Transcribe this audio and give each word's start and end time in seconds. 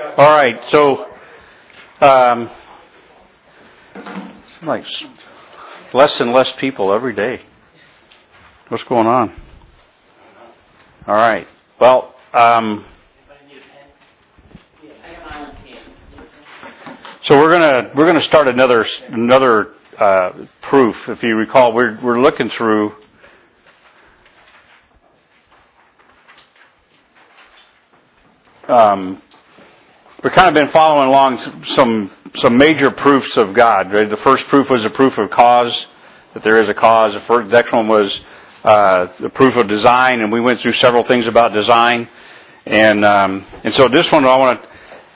All 0.00 0.32
right, 0.32 0.58
so 0.70 1.06
um, 2.00 2.50
like 4.62 4.84
less 5.92 6.18
and 6.20 6.32
less 6.32 6.50
people 6.52 6.94
every 6.94 7.14
day. 7.14 7.42
What's 8.68 8.84
going 8.84 9.06
on? 9.06 9.38
All 11.06 11.14
right. 11.14 11.46
Well, 11.78 12.14
um, 12.32 12.86
so 17.24 17.38
we're 17.38 17.50
gonna 17.50 17.92
we're 17.94 18.06
gonna 18.06 18.22
start 18.22 18.48
another 18.48 18.86
another 19.10 19.74
uh, 19.98 20.46
proof. 20.62 20.96
If 21.08 21.22
you 21.22 21.36
recall, 21.36 21.74
we're 21.74 22.00
we're 22.02 22.22
looking 22.22 22.48
through. 22.48 22.94
Um, 28.66 29.20
we've 30.22 30.32
kind 30.32 30.48
of 30.48 30.54
been 30.54 30.72
following 30.72 31.08
along 31.08 31.64
some 31.74 32.10
some 32.36 32.56
major 32.56 32.90
proofs 32.90 33.36
of 33.36 33.54
God. 33.54 33.92
Right? 33.92 34.08
The 34.08 34.16
first 34.18 34.46
proof 34.48 34.68
was 34.70 34.84
a 34.84 34.90
proof 34.90 35.16
of 35.18 35.30
cause, 35.30 35.86
that 36.34 36.44
there 36.44 36.62
is 36.62 36.68
a 36.68 36.74
cause. 36.74 37.14
The 37.14 37.20
first, 37.26 37.50
next 37.50 37.72
one 37.72 37.88
was 37.88 38.20
uh, 38.64 39.06
the 39.20 39.30
proof 39.30 39.56
of 39.56 39.68
design, 39.68 40.20
and 40.20 40.32
we 40.32 40.40
went 40.40 40.60
through 40.60 40.74
several 40.74 41.04
things 41.04 41.26
about 41.26 41.52
design. 41.52 42.08
And 42.66 43.04
um, 43.04 43.46
and 43.64 43.74
so 43.74 43.88
this 43.88 44.10
one 44.12 44.24
I 44.24 44.36
want 44.36 44.62
to. 44.62 44.68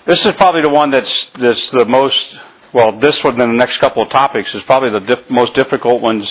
This 0.07 0.25
is 0.25 0.33
probably 0.35 0.63
the 0.63 0.71
one 0.71 0.91
that's 0.91 1.31
that's 1.39 1.71
the 1.71 1.85
most 1.85 2.37
well. 2.73 2.99
This 2.99 3.23
one 3.23 3.41
and 3.41 3.53
the 3.53 3.59
next 3.59 3.79
couple 3.79 4.03
of 4.03 4.11
topics 4.11 4.55
is 4.55 4.63
probably 4.65 4.91
the 4.91 5.01
diff, 5.01 5.31
most 5.31 5.55
difficult 5.55 6.03
ones. 6.03 6.31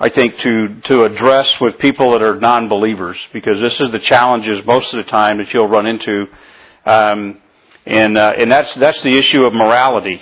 I 0.00 0.08
think 0.08 0.36
to 0.38 0.80
to 0.84 1.02
address 1.04 1.60
with 1.60 1.78
people 1.78 2.12
that 2.12 2.22
are 2.22 2.40
non-believers 2.40 3.16
because 3.32 3.60
this 3.60 3.80
is 3.80 3.92
the 3.92 4.00
challenges 4.00 4.64
most 4.66 4.92
of 4.92 5.04
the 5.04 5.08
time 5.08 5.38
that 5.38 5.52
you'll 5.54 5.68
run 5.68 5.86
into. 5.86 6.26
Um, 6.84 7.41
and 7.86 8.16
uh, 8.16 8.34
and 8.36 8.50
that's 8.50 8.74
that's 8.74 9.02
the 9.02 9.16
issue 9.16 9.44
of 9.44 9.52
morality. 9.52 10.20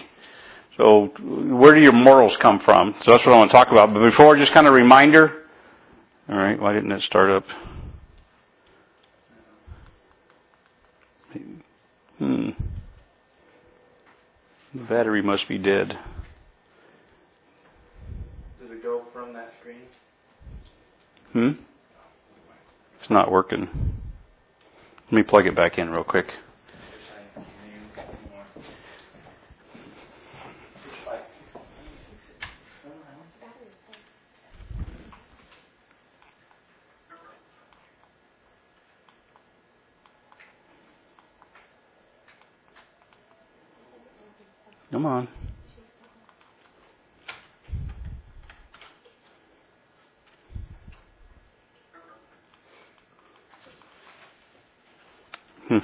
So 0.76 1.06
where 1.20 1.74
do 1.74 1.80
your 1.80 1.92
morals 1.92 2.36
come 2.38 2.60
from? 2.60 2.94
So 3.02 3.12
that's 3.12 3.24
what 3.26 3.34
I 3.34 3.38
want 3.38 3.50
to 3.50 3.56
talk 3.56 3.68
about. 3.70 3.92
But 3.92 4.02
before, 4.02 4.36
just 4.36 4.52
kind 4.52 4.66
of 4.66 4.72
a 4.72 4.76
reminder. 4.76 5.44
All 6.28 6.36
right, 6.36 6.58
why 6.58 6.72
didn't 6.72 6.92
it 6.92 7.02
start 7.02 7.30
up? 7.30 7.44
Hmm. 12.18 12.50
The 14.74 14.82
battery 14.82 15.22
must 15.22 15.48
be 15.48 15.58
dead. 15.58 15.98
Does 18.60 18.70
it 18.70 18.82
go 18.82 19.02
from 19.12 19.32
that 19.32 19.52
screen? 19.60 19.82
Hmm. 21.32 21.62
It's 23.00 23.10
not 23.10 23.30
working. 23.30 23.68
Let 25.06 25.12
me 25.12 25.22
plug 25.22 25.46
it 25.46 25.56
back 25.56 25.78
in 25.78 25.90
real 25.90 26.04
quick. 26.04 26.26
Come 44.92 45.06
on. 45.06 45.28
Hmm. 55.68 55.78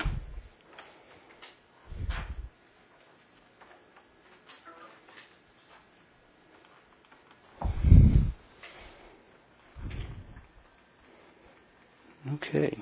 Okay. 12.34 12.76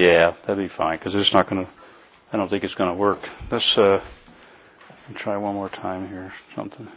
Yeah, 0.00 0.32
that'd 0.46 0.56
be 0.56 0.74
fine 0.76 0.98
because 0.98 1.14
it's 1.14 1.30
not 1.34 1.46
going 1.46 1.66
to. 1.66 1.70
I 2.32 2.38
don't 2.38 2.48
think 2.48 2.64
it's 2.64 2.74
going 2.74 2.88
to 2.88 2.96
work. 2.96 3.18
Let's 3.50 3.76
uh, 3.76 4.00
try 5.16 5.36
one 5.36 5.54
more 5.54 5.68
time 5.68 6.08
here. 6.08 6.32
Something. 6.56 6.88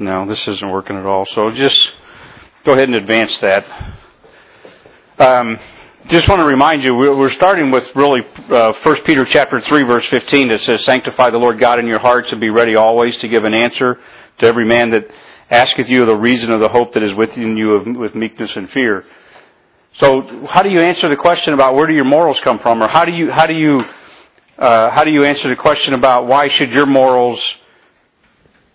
No, 0.00 0.26
this 0.26 0.48
isn't 0.48 0.68
working 0.68 0.96
at 0.96 1.06
all. 1.06 1.24
So 1.26 1.52
just 1.52 1.92
go 2.64 2.72
ahead 2.72 2.88
and 2.88 2.96
advance 2.96 3.38
that. 3.38 3.64
Um, 5.20 5.56
just 6.08 6.28
want 6.28 6.40
to 6.40 6.46
remind 6.48 6.82
you, 6.82 6.92
we're 6.96 7.30
starting 7.30 7.70
with 7.70 7.88
really 7.94 8.22
uh, 8.50 8.72
1 8.82 9.02
Peter 9.04 9.24
chapter 9.24 9.60
3, 9.60 9.84
verse 9.84 10.06
15 10.06 10.48
that 10.48 10.62
says, 10.62 10.84
Sanctify 10.84 11.30
the 11.30 11.38
Lord 11.38 11.60
God 11.60 11.78
in 11.78 11.86
your 11.86 12.00
hearts 12.00 12.32
and 12.32 12.40
be 12.40 12.50
ready 12.50 12.74
always 12.74 13.16
to 13.18 13.28
give 13.28 13.44
an 13.44 13.54
answer 13.54 14.00
to 14.38 14.46
every 14.46 14.64
man 14.64 14.90
that 14.90 15.06
asketh 15.52 15.88
you 15.88 16.06
the 16.06 16.16
reason 16.16 16.50
of 16.50 16.60
the 16.60 16.68
hope 16.68 16.94
that 16.94 17.02
is 17.02 17.14
within 17.14 17.56
you 17.56 17.74
of, 17.74 17.96
with 17.96 18.14
meekness 18.14 18.56
and 18.56 18.70
fear. 18.70 19.04
So, 19.98 20.46
how 20.48 20.62
do 20.62 20.70
you 20.70 20.80
answer 20.80 21.08
the 21.10 21.16
question 21.16 21.52
about 21.52 21.74
where 21.74 21.86
do 21.86 21.92
your 21.92 22.06
morals 22.06 22.40
come 22.40 22.58
from, 22.58 22.82
or 22.82 22.88
how 22.88 23.04
do 23.04 23.12
you 23.12 23.30
how 23.30 23.46
do 23.46 23.52
you 23.52 23.84
uh, 24.58 24.90
how 24.90 25.04
do 25.04 25.10
you 25.10 25.24
answer 25.24 25.48
the 25.50 25.56
question 25.56 25.92
about 25.92 26.26
why 26.26 26.48
should 26.48 26.70
your 26.72 26.86
morals 26.86 27.44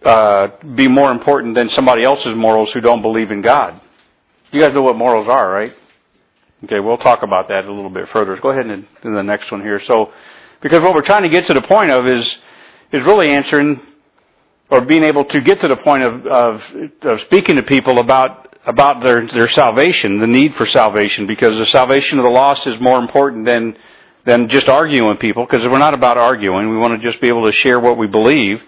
uh, 0.06 0.50
be 0.76 0.88
more 0.88 1.12
important 1.12 1.56
than 1.56 1.70
somebody 1.70 2.04
else's 2.04 2.36
morals 2.36 2.72
who 2.72 2.82
don't 2.82 3.02
believe 3.02 3.32
in 3.32 3.42
God? 3.42 3.82
You 4.52 4.62
guys 4.62 4.74
know 4.74 4.84
what 4.84 4.96
morals 4.96 5.28
are, 5.28 5.52
right? 5.52 5.74
Okay, 6.66 6.80
we'll 6.80 6.98
talk 6.98 7.24
about 7.24 7.48
that 7.48 7.66
a 7.66 7.74
little 7.74 7.90
bit 7.90 8.08
further. 8.10 8.38
Go 8.38 8.52
ahead 8.52 8.68
and 8.68 8.86
do 9.02 9.14
the 9.14 9.24
next 9.24 9.52
one 9.52 9.62
here. 9.62 9.82
So, 9.86 10.12
because 10.62 10.84
what 10.84 10.94
we're 10.94 11.02
trying 11.02 11.24
to 11.24 11.30
get 11.30 11.48
to 11.48 11.56
the 11.56 11.62
point 11.64 11.90
of 11.90 12.06
is 12.06 12.38
is 12.92 13.04
really 13.04 13.30
answering 13.30 13.82
or 14.70 14.82
being 14.82 15.04
able 15.04 15.26
to 15.26 15.42
get 15.42 15.62
to 15.62 15.68
the 15.68 15.78
point 15.78 16.04
of, 16.04 16.26
of, 16.26 16.62
of 17.04 17.22
speaking 17.22 17.56
to 17.56 17.64
people 17.64 18.00
about 18.00 18.44
about 18.66 19.02
their 19.02 19.26
their 19.28 19.48
salvation, 19.48 20.20
the 20.20 20.28
need 20.28 20.54
for 20.56 20.66
salvation, 20.66 21.26
because 21.26 21.58
the 21.58 21.66
salvation 21.68 22.20
of 22.20 22.26
the 22.26 22.32
lost 22.32 22.68
is 22.68 22.80
more 22.82 23.00
important 23.00 23.46
than 23.46 23.78
than 24.26 24.50
just 24.50 24.68
arguing 24.68 25.08
with 25.08 25.20
people. 25.20 25.46
Because 25.46 25.66
we're 25.70 25.78
not 25.78 25.94
about 25.94 26.18
arguing; 26.18 26.70
we 26.70 26.78
want 26.78 27.00
to 27.02 27.10
just 27.10 27.22
be 27.22 27.30
able 27.30 27.46
to 27.46 27.54
share 27.54 27.80
what 27.80 27.98
we 27.98 28.08
believe. 28.08 28.62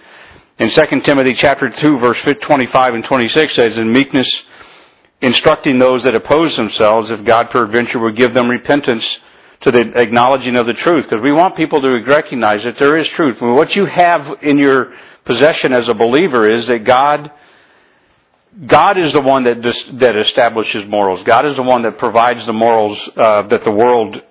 In 0.57 0.69
2 0.69 1.01
Timothy 1.01 1.33
chapter 1.33 1.69
two, 1.69 1.99
verse 1.99 2.17
25 2.21 2.93
and 2.93 3.03
26 3.03 3.55
says, 3.55 3.77
"In 3.77 3.91
meekness, 3.91 4.43
instructing 5.21 5.79
those 5.79 6.03
that 6.03 6.15
oppose 6.15 6.55
themselves, 6.55 7.11
if 7.11 7.25
God 7.25 7.49
peradventure 7.49 7.99
would 7.99 8.15
give 8.15 8.33
them 8.33 8.49
repentance." 8.49 9.19
To 9.63 9.71
the 9.71 9.99
acknowledging 9.99 10.55
of 10.55 10.67
the 10.67 10.73
truth, 10.73 11.03
because 11.09 11.21
we 11.21 11.33
want 11.33 11.57
people 11.57 11.81
to 11.81 12.01
recognize 12.07 12.63
that 12.63 12.77
there 12.77 12.95
is 12.95 13.05
truth. 13.09 13.41
what 13.41 13.75
you 13.75 13.85
have 13.87 14.37
in 14.41 14.57
your 14.57 14.93
possession 15.29 15.73
as 15.73 15.87
a 15.87 15.93
believer 15.93 16.49
is 16.49 16.67
that 16.67 16.83
God, 16.83 17.31
God 18.65 18.97
is 18.97 19.13
the 19.13 19.21
one 19.21 19.43
that 19.43 19.61
that 19.99 20.15
establishes 20.17 20.83
morals. 20.87 21.21
God 21.23 21.45
is 21.45 21.55
the 21.55 21.63
one 21.63 21.83
that 21.83 21.97
provides 21.99 22.45
the 22.45 22.53
morals 22.53 22.97
uh, 23.15 23.47
that 23.47 23.63
the 23.63 23.71
world 23.71 24.21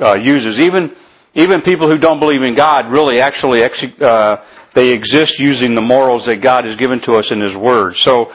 uh, 0.00 0.16
uses. 0.16 0.58
Even 0.58 0.92
even 1.34 1.60
people 1.60 1.86
who 1.90 1.98
don't 1.98 2.18
believe 2.18 2.42
in 2.42 2.54
God 2.54 2.90
really 2.90 3.20
actually 3.20 3.62
uh, 3.62 4.36
they 4.74 4.88
exist 4.92 5.38
using 5.38 5.74
the 5.74 5.82
morals 5.82 6.24
that 6.24 6.36
God 6.36 6.64
has 6.64 6.76
given 6.76 7.00
to 7.02 7.12
us 7.12 7.30
in 7.30 7.40
His 7.40 7.54
Word. 7.54 7.96
So. 7.98 8.32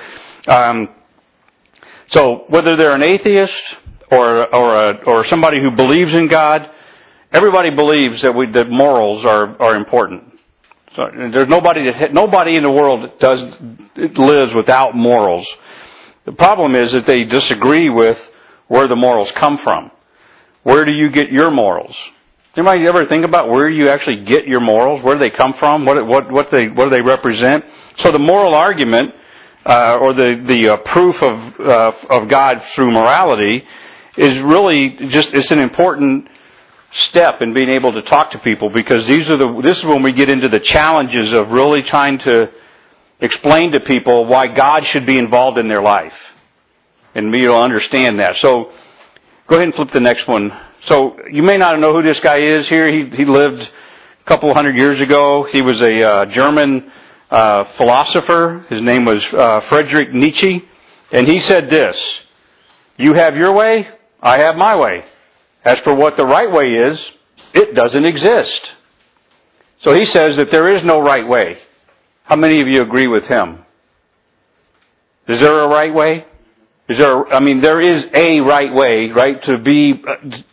Um, 0.47 0.89
so 2.11 2.43
whether 2.49 2.75
they're 2.75 2.95
an 2.95 3.03
atheist 3.03 3.63
or 4.11 4.53
or 4.53 4.73
a, 4.73 5.03
or 5.05 5.25
somebody 5.25 5.61
who 5.61 5.71
believes 5.71 6.13
in 6.13 6.27
God, 6.27 6.69
everybody 7.31 7.69
believes 7.69 8.21
that 8.21 8.35
we 8.35 8.51
that 8.51 8.69
morals 8.69 9.23
are 9.23 9.55
are 9.61 9.75
important. 9.75 10.30
So 10.95 11.09
there's 11.31 11.47
nobody 11.47 11.91
that 11.91 12.13
nobody 12.13 12.55
in 12.55 12.63
the 12.63 12.71
world 12.71 13.19
does 13.19 13.41
lives 13.95 14.53
without 14.53 14.95
morals. 14.95 15.47
The 16.25 16.33
problem 16.33 16.75
is 16.75 16.91
that 16.91 17.05
they 17.07 17.23
disagree 17.23 17.89
with 17.89 18.17
where 18.67 18.87
the 18.87 18.95
morals 18.95 19.31
come 19.31 19.59
from. 19.63 19.91
Where 20.63 20.85
do 20.85 20.91
you 20.91 21.09
get 21.09 21.31
your 21.31 21.49
morals? 21.49 21.95
Anybody 22.55 22.85
ever 22.87 23.05
think 23.05 23.23
about 23.23 23.49
where 23.49 23.69
you 23.69 23.89
actually 23.89 24.25
get 24.25 24.45
your 24.45 24.59
morals? 24.59 25.01
Where 25.01 25.15
do 25.15 25.19
they 25.19 25.29
come 25.29 25.53
from? 25.57 25.85
What 25.85 26.05
what 26.05 26.29
what 26.29 26.51
they 26.51 26.67
what 26.67 26.89
do 26.89 26.95
they 26.95 27.01
represent? 27.01 27.63
So 27.97 28.11
the 28.11 28.19
moral 28.19 28.53
argument 28.53 29.13
uh, 29.65 29.97
or 30.01 30.13
the 30.13 30.43
the 30.45 30.73
uh, 30.73 30.77
proof 30.77 31.15
of 31.21 31.59
uh, 31.59 31.91
of 32.09 32.27
God 32.27 32.61
through 32.75 32.91
morality 32.91 33.63
is 34.17 34.41
really 34.41 35.07
just 35.07 35.33
it's 35.33 35.51
an 35.51 35.59
important 35.59 36.27
step 36.93 37.41
in 37.41 37.53
being 37.53 37.69
able 37.69 37.93
to 37.93 38.01
talk 38.01 38.31
to 38.31 38.39
people 38.39 38.69
because 38.69 39.07
these 39.07 39.29
are 39.29 39.37
the 39.37 39.61
this 39.65 39.77
is 39.77 39.85
when 39.85 40.03
we 40.03 40.11
get 40.11 40.29
into 40.29 40.49
the 40.49 40.59
challenges 40.59 41.31
of 41.31 41.49
really 41.51 41.83
trying 41.83 42.19
to 42.19 42.49
explain 43.19 43.71
to 43.71 43.79
people 43.79 44.25
why 44.25 44.47
God 44.47 44.85
should 44.85 45.05
be 45.05 45.17
involved 45.17 45.57
in 45.57 45.67
their 45.67 45.81
life. 45.81 46.13
And 47.13 47.31
me 47.31 47.47
will 47.47 47.61
understand 47.61 48.19
that. 48.19 48.37
So 48.37 48.71
go 49.47 49.55
ahead 49.55 49.67
and 49.67 49.75
flip 49.75 49.91
the 49.91 49.99
next 49.99 50.27
one. 50.27 50.51
So 50.85 51.17
you 51.29 51.43
may 51.43 51.57
not 51.57 51.79
know 51.79 51.93
who 51.93 52.01
this 52.01 52.19
guy 52.19 52.39
is 52.39 52.67
here. 52.67 52.91
He 52.91 53.15
he 53.15 53.25
lived 53.25 53.61
a 53.61 54.27
couple 54.27 54.53
hundred 54.53 54.75
years 54.75 54.99
ago. 54.99 55.43
He 55.43 55.61
was 55.61 55.81
a 55.81 56.09
uh, 56.09 56.25
German 56.25 56.91
uh, 57.29 57.65
philosopher. 57.77 58.65
His 58.69 58.81
name 58.81 59.05
was 59.05 59.23
uh, 59.33 59.61
Friedrich 59.69 60.13
Nietzsche. 60.13 60.67
And 61.11 61.27
he 61.27 61.39
said 61.39 61.69
this 61.69 61.97
You 62.97 63.13
have 63.13 63.35
your 63.35 63.53
way, 63.53 63.87
I 64.21 64.39
have 64.39 64.55
my 64.55 64.75
way. 64.75 65.05
As 65.63 65.79
for 65.79 65.93
what 65.93 66.17
the 66.17 66.25
right 66.25 66.51
way 66.51 66.65
is, 66.65 67.11
it 67.53 67.75
doesn't 67.75 68.05
exist. 68.05 68.73
So 69.81 69.93
he 69.93 70.05
says 70.05 70.37
that 70.37 70.51
there 70.51 70.73
is 70.75 70.83
no 70.83 70.99
right 71.01 71.27
way. 71.27 71.57
How 72.23 72.35
many 72.35 72.61
of 72.61 72.67
you 72.67 72.81
agree 72.81 73.07
with 73.07 73.25
him? 73.25 73.65
Is 75.27 75.39
there 75.39 75.59
a 75.59 75.67
right 75.67 75.93
way? 75.93 76.25
Is 76.89 76.97
there, 76.97 77.31
I 77.33 77.39
mean, 77.39 77.61
there 77.61 77.79
is 77.79 78.05
a 78.13 78.41
right 78.41 78.73
way, 78.73 79.11
right, 79.11 79.41
to 79.43 79.57
be, 79.59 79.93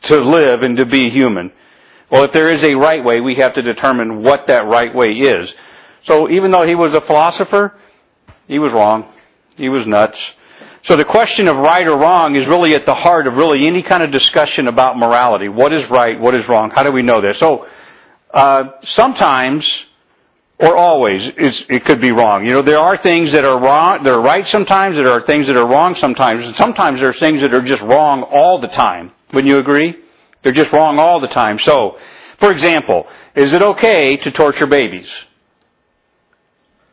to 0.05 0.20
live 0.20 0.62
and 0.62 0.76
to 0.76 0.87
be 0.87 1.10
human. 1.10 1.52
Well, 2.10 2.25
if 2.25 2.32
there 2.32 2.55
is 2.55 2.62
a 2.62 2.75
right 2.75 3.05
way, 3.05 3.20
we 3.20 3.37
have 3.37 3.55
to 3.55 3.62
determine 3.62 4.22
what 4.22 4.46
that 4.46 4.66
right 4.66 4.94
way 4.94 5.08
is. 5.08 5.52
So 6.06 6.31
even 6.31 6.50
though 6.50 6.66
he 6.66 6.75
was 6.75 6.94
a 6.94 7.00
philosopher, 7.00 7.75
he 8.46 8.58
was 8.58 8.72
wrong. 8.72 9.12
He 9.56 9.69
was 9.69 9.87
nuts. 9.87 10.19
So 10.85 10.97
the 10.97 11.05
question 11.05 11.49
of 11.49 11.57
right 11.57 11.87
or 11.87 11.97
wrong 11.97 12.37
is 12.37 12.47
really 12.47 12.75
at 12.75 12.87
the 12.87 12.95
heart 12.95 13.27
of 13.27 13.35
really 13.35 13.67
any 13.67 13.83
kind 13.83 14.03
of 14.03 14.11
discussion 14.11 14.69
about 14.69 14.97
morality. 14.97 15.49
What 15.49 15.73
is 15.73 15.89
right? 15.91 16.19
What 16.19 16.35
is 16.35 16.49
wrong? 16.49 16.71
How 16.71 16.83
do 16.83 16.93
we 16.93 17.03
know 17.03 17.21
this? 17.21 17.39
So, 17.39 17.67
uh, 18.33 18.65
sometimes, 18.85 19.69
or 20.59 20.77
always, 20.77 21.33
it 21.37 21.85
could 21.85 22.01
be 22.01 22.13
wrong. 22.13 22.47
You 22.47 22.55
know, 22.55 22.63
there 22.63 22.79
are 22.79 22.97
things 22.97 23.33
that 23.33 23.45
are 23.45 23.61
wrong, 23.61 24.03
that 24.05 24.13
are 24.13 24.21
right 24.21 24.47
sometimes, 24.47 24.97
there 24.97 25.11
are 25.11 25.23
things 25.23 25.47
that 25.49 25.57
are 25.57 25.67
wrong 25.67 25.95
sometimes, 25.95 26.45
and 26.45 26.55
sometimes 26.57 27.01
there 27.01 27.09
are 27.09 27.15
things 27.15 27.41
that 27.43 27.53
are 27.53 27.63
just 27.63 27.83
wrong 27.83 28.23
all 28.23 28.61
the 28.61 28.69
time. 28.69 29.13
Wouldn't 29.33 29.51
you 29.51 29.59
agree? 29.59 29.97
They're 30.43 30.53
just 30.53 30.73
wrong 30.73 30.99
all 30.99 31.21
the 31.21 31.29
time. 31.29 31.59
So, 31.59 31.99
for 32.39 32.53
example, 32.53 33.07
is 33.35 33.53
it 33.53 33.63
okay 33.63 34.17
to 34.17 34.31
torture 34.31 34.67
babies? 34.67 35.11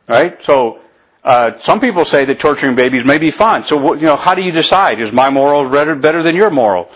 Right? 0.08 0.38
So, 0.44 0.80
uh, 1.25 1.57
some 1.66 1.80
people 1.80 2.06
say 2.06 2.24
that 2.24 2.39
torturing 2.39 2.75
babies 2.75 3.04
may 3.04 3.18
be 3.18 3.31
fun. 3.31 3.66
So, 3.66 3.95
you 3.95 4.06
know, 4.06 4.16
how 4.16 4.36
do 4.36 4.44
you 4.44 4.51
decide? 4.51 5.01
Is 5.01 5.12
my 5.12 5.31
moral 5.31 5.68
better, 5.72 6.22
than 6.22 6.36
your 6.36 6.51
moral? 6.51 6.88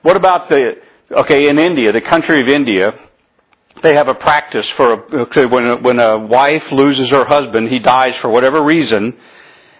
What 0.00 0.16
about 0.16 0.48
the, 0.48 0.76
okay, 1.10 1.50
in 1.50 1.58
India, 1.58 1.92
the 1.92 2.00
country 2.00 2.40
of 2.40 2.48
India, 2.48 2.98
they 3.82 3.94
have 3.94 4.08
a 4.08 4.14
practice 4.14 4.66
for 4.70 4.94
a, 4.94 5.48
when 5.48 5.66
a, 5.66 5.76
when 5.76 5.98
a 5.98 6.18
wife 6.18 6.72
loses 6.72 7.10
her 7.10 7.26
husband, 7.26 7.68
he 7.68 7.78
dies 7.78 8.16
for 8.22 8.30
whatever 8.30 8.64
reason. 8.64 9.18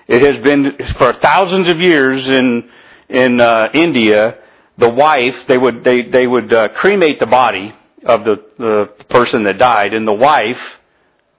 It 0.06 0.20
has 0.20 0.44
been 0.44 0.76
for 0.98 1.14
thousands 1.14 1.68
of 1.68 1.80
years 1.80 2.26
in 2.28 2.68
in 3.08 3.40
uh, 3.40 3.68
India. 3.72 4.36
The 4.76 4.90
wife 4.90 5.46
they 5.48 5.56
would 5.56 5.82
they 5.82 6.02
they 6.02 6.26
would 6.26 6.52
uh, 6.52 6.68
cremate 6.74 7.20
the 7.20 7.26
body 7.26 7.74
of 8.04 8.24
the 8.24 8.44
the 8.58 9.04
person 9.08 9.44
that 9.44 9.56
died, 9.56 9.94
and 9.94 10.06
the 10.06 10.12
wife 10.12 10.60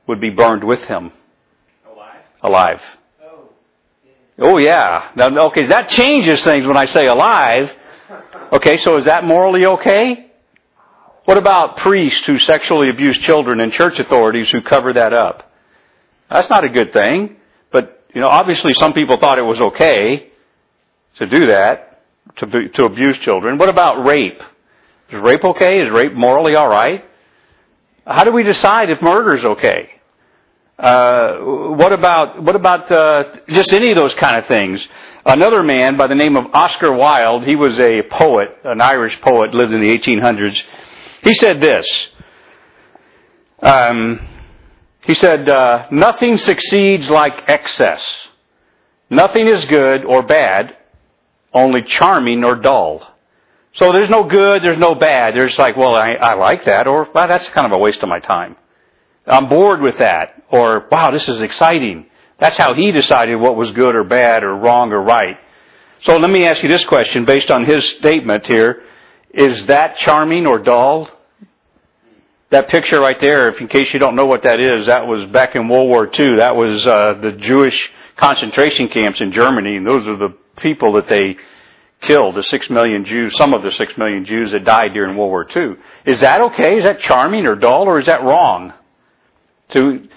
would 0.07 0.19
be 0.19 0.31
burned 0.31 0.63
with 0.63 0.81
him 0.85 1.12
Alive? 2.45 2.80
Oh. 4.38 4.57
Yeah. 4.59 5.09
Now, 5.15 5.47
okay, 5.47 5.65
that 5.68 5.89
changes 5.89 6.44
things 6.44 6.68
when 6.68 6.77
I 6.77 6.86
say 6.86 7.07
alive. 7.07 7.71
Okay, 8.53 8.77
so 8.77 8.97
is 8.97 9.06
that 9.06 9.24
morally 9.24 9.65
okay? 9.65 10.27
What 11.25 11.39
about 11.39 11.77
priests 11.77 12.24
who 12.27 12.38
sexually 12.38 12.92
abuse 12.92 13.18
children 13.18 13.59
and 13.59 13.74
church 13.74 13.97
authorities 13.97 14.51
who 14.51 14.62
cover 14.62 14.94
that 14.94 15.12
up? 15.12 15.51
That's 16.30 16.50
not 16.51 16.63
a 16.63 16.69
good 16.69 16.94
thing. 16.94 17.38
But, 17.71 18.03
you 18.13 18.21
know, 18.21 18.27
obviously 18.27 18.75
some 18.75 18.94
people 18.94 19.18
thought 19.18 19.39
it 19.39 19.41
was 19.41 19.59
okay 19.59 20.30
to 21.15 21.25
do 21.25 21.48
that, 21.48 22.03
to, 22.38 22.69
to 22.69 22.86
abuse 22.86 23.18
children. 23.19 23.57
What 23.57 23.69
about 23.69 24.06
rape? 24.06 24.39
Is 25.09 25.19
rape 25.19 25.44
okay? 25.44 25.80
Is 25.80 25.89
rape 25.89 26.13
morally 26.13 26.56
alright? 26.56 27.03
How 28.06 28.24
do 28.24 28.31
we 28.31 28.44
decide 28.44 28.91
if 28.91 29.01
murder 29.01 29.36
is 29.36 29.45
okay? 29.45 29.89
Uh, 30.77 31.38
what 31.77 31.94
about 31.94 32.44
what 32.44 32.56
about 32.56 32.92
uh, 32.92 33.24
just 33.48 33.72
any 33.72 33.92
of 33.92 33.95
those 33.95 34.13
kind 34.16 34.36
of 34.36 34.45
things? 34.48 34.86
Another 35.25 35.63
man 35.63 35.95
by 35.95 36.07
the 36.07 36.16
name 36.16 36.36
of 36.36 36.48
Oscar 36.54 36.92
Wilde, 36.92 37.45
he 37.45 37.56
was 37.56 37.80
a 37.80 38.01
poet, 38.12 38.57
an 38.66 38.81
Irish 38.81 39.19
poet, 39.22 39.54
lived 39.54 39.74
in 39.74 39.80
the 39.80 39.98
1800s. 39.98 40.62
He 41.24 41.33
said 41.36 41.62
this. 41.62 41.88
Um, 43.62 44.27
he 45.06 45.13
said, 45.13 45.48
uh, 45.48 45.88
"Nothing 45.92 46.38
succeeds 46.38 47.10
like 47.10 47.48
excess. 47.48 48.04
Nothing 49.10 49.48
is 49.48 49.63
good 49.66 50.04
or 50.04 50.24
bad, 50.24 50.75
only 51.54 51.83
charming 51.83 52.44
or 52.44 52.56
dull." 52.56 53.16
So 53.75 53.92
there's 53.94 54.10
no 54.10 54.24
good, 54.24 54.62
there's 54.62 54.77
no 54.77 54.95
bad. 54.95 55.36
There's 55.36 55.57
like, 55.57 55.75
well, 55.75 55.95
I, 55.95 56.12
I 56.12 56.33
like 56.36 56.66
that, 56.66 56.88
or 56.88 57.10
that's 57.13 57.48
kind 57.50 57.66
of 57.66 57.74
a 57.74 57.77
waste 57.77 58.04
of 58.04 58.10
my 58.10 58.19
time. 58.19 58.56
I'm 59.27 59.50
bored 59.50 59.81
with 59.81 59.98
that. 60.00 60.44
Or, 60.50 60.88
wow, 60.92 61.12
this 61.12 61.27
is 61.27 61.42
exciting. 61.42 62.06
That's 62.39 62.57
how 62.57 62.74
he 62.74 62.92
decided 62.92 63.36
what 63.36 63.56
was 63.56 63.72
good 63.72 63.95
or 63.95 64.04
bad 64.04 64.44
or 64.44 64.56
wrong 64.56 64.92
or 64.92 65.01
right. 65.01 65.38
So 66.04 66.18
let 66.18 66.30
me 66.30 66.45
ask 66.45 66.62
you 66.62 66.69
this 66.69 66.86
question 66.86 67.25
based 67.25 67.50
on 67.50 67.66
his 67.66 67.86
statement 67.98 68.45
here. 68.45 68.83
Is 69.33 69.66
that 69.68 69.98
charming 69.98 70.45
or 70.45 70.60
dull? 70.60 71.10
That 72.51 72.69
picture 72.69 73.00
right 73.00 73.19
there, 73.19 73.50
if 73.50 73.60
in 73.60 73.68
case 73.68 73.92
you 73.94 74.00
don't 74.00 74.16
know 74.16 74.27
what 74.27 74.44
that 74.44 74.60
is, 74.60 74.86
that 74.86 75.07
was 75.07 75.25
back 75.31 75.56
in 75.56 75.68
World 75.68 75.89
War 75.89 76.06
II. 76.06 76.38
That 76.38 76.56
was 76.56 76.86
uh, 76.86 77.16
the 77.22 77.31
Jewish 77.31 77.89
concentration 78.18 78.88
camps 78.88 79.19
in 79.19 79.31
Germany, 79.31 79.77
and 79.77 79.86
those 79.86 80.07
are 80.07 80.16
the 80.16 80.38
people 80.57 80.94
that 80.94 81.10
they 81.10 81.38
killed, 82.01 82.36
the 82.36 82.44
six 82.44 82.69
million 82.69 83.04
Jews, 83.04 83.36
some 83.36 83.54
of 83.54 83.63
the 83.63 83.72
six 83.72 83.98
million 83.98 84.25
Jews 84.25 84.51
that 84.51 84.63
died 84.63 84.94
during 84.94 85.18
World 85.18 85.31
War 85.31 85.48
II. 85.54 85.75
Is 86.06 86.22
that 86.22 86.39
okay? 86.39 86.77
Is 86.77 86.83
that 86.83 87.00
charming 87.00 87.45
or 87.45 87.56
dull, 87.56 87.83
or 87.83 88.00
is 88.00 88.06
that 88.06 88.22
wrong? 88.22 88.74
To, 89.71 90.07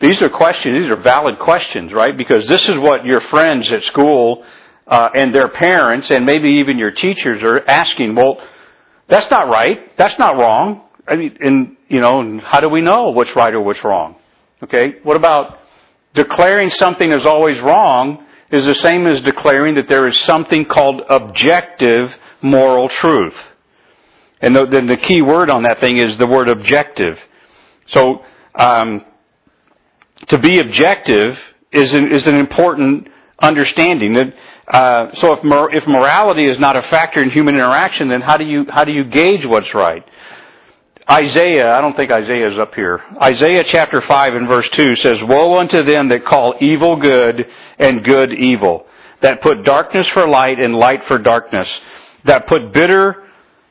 these 0.00 0.20
are 0.20 0.28
questions, 0.28 0.82
these 0.82 0.90
are 0.90 0.96
valid 0.96 1.38
questions, 1.38 1.92
right? 1.92 2.16
Because 2.16 2.46
this 2.48 2.68
is 2.68 2.76
what 2.76 3.04
your 3.06 3.20
friends 3.22 3.70
at 3.72 3.82
school 3.84 4.44
uh, 4.86 5.10
and 5.14 5.34
their 5.34 5.48
parents 5.48 6.10
and 6.10 6.26
maybe 6.26 6.48
even 6.60 6.78
your 6.78 6.90
teachers 6.90 7.42
are 7.42 7.60
asking. 7.66 8.14
Well, 8.14 8.38
that's 9.08 9.30
not 9.30 9.48
right. 9.48 9.96
That's 9.96 10.18
not 10.18 10.36
wrong. 10.36 10.82
I 11.06 11.16
mean, 11.16 11.36
and 11.40 11.76
you 11.88 12.00
know, 12.00 12.40
how 12.40 12.60
do 12.60 12.68
we 12.68 12.80
know 12.80 13.10
what's 13.10 13.34
right 13.36 13.54
or 13.54 13.60
what's 13.60 13.82
wrong? 13.84 14.16
Okay. 14.62 14.96
What 15.02 15.16
about 15.16 15.58
declaring 16.14 16.70
something 16.70 17.12
as 17.12 17.24
always 17.24 17.60
wrong 17.60 18.24
is 18.50 18.64
the 18.64 18.74
same 18.76 19.06
as 19.06 19.20
declaring 19.22 19.74
that 19.76 19.88
there 19.88 20.06
is 20.06 20.18
something 20.20 20.64
called 20.64 21.02
objective 21.08 22.14
moral 22.42 22.88
truth. 22.88 23.36
And 24.40 24.54
then 24.54 24.86
the 24.86 24.96
key 24.96 25.22
word 25.22 25.50
on 25.50 25.62
that 25.64 25.80
thing 25.80 25.96
is 25.96 26.18
the 26.18 26.26
word 26.26 26.48
objective. 26.48 27.18
So 27.88 28.24
um, 28.56 29.04
to 30.28 30.38
be 30.38 30.58
objective 30.58 31.38
is 31.72 31.92
an, 31.94 32.12
is 32.12 32.26
an 32.26 32.36
important 32.36 33.08
understanding. 33.38 34.14
That, 34.14 34.34
uh, 34.68 35.14
so 35.16 35.34
if, 35.34 35.44
mor- 35.44 35.74
if 35.74 35.86
morality 35.86 36.44
is 36.44 36.58
not 36.58 36.76
a 36.78 36.82
factor 36.82 37.22
in 37.22 37.30
human 37.30 37.54
interaction, 37.54 38.08
then 38.08 38.22
how 38.22 38.36
do 38.36 38.44
you 38.44 38.66
how 38.68 38.84
do 38.84 38.92
you 38.92 39.04
gauge 39.04 39.44
what's 39.44 39.72
right? 39.74 40.04
Isaiah, 41.08 41.70
I 41.70 41.80
don't 41.80 41.94
think 41.94 42.10
Isaiah 42.10 42.50
is 42.50 42.58
up 42.58 42.74
here. 42.74 43.00
Isaiah 43.22 43.62
chapter 43.62 44.00
5 44.00 44.34
and 44.34 44.48
verse 44.48 44.68
2 44.70 44.96
says, 44.96 45.22
Woe 45.22 45.56
unto 45.56 45.84
them 45.84 46.08
that 46.08 46.24
call 46.24 46.56
evil 46.60 46.96
good 46.96 47.46
and 47.78 48.02
good 48.02 48.32
evil, 48.32 48.86
that 49.20 49.40
put 49.40 49.64
darkness 49.64 50.08
for 50.08 50.26
light 50.26 50.58
and 50.58 50.74
light 50.74 51.04
for 51.04 51.18
darkness, 51.18 51.70
that 52.24 52.48
put 52.48 52.72
bitter 52.72 53.22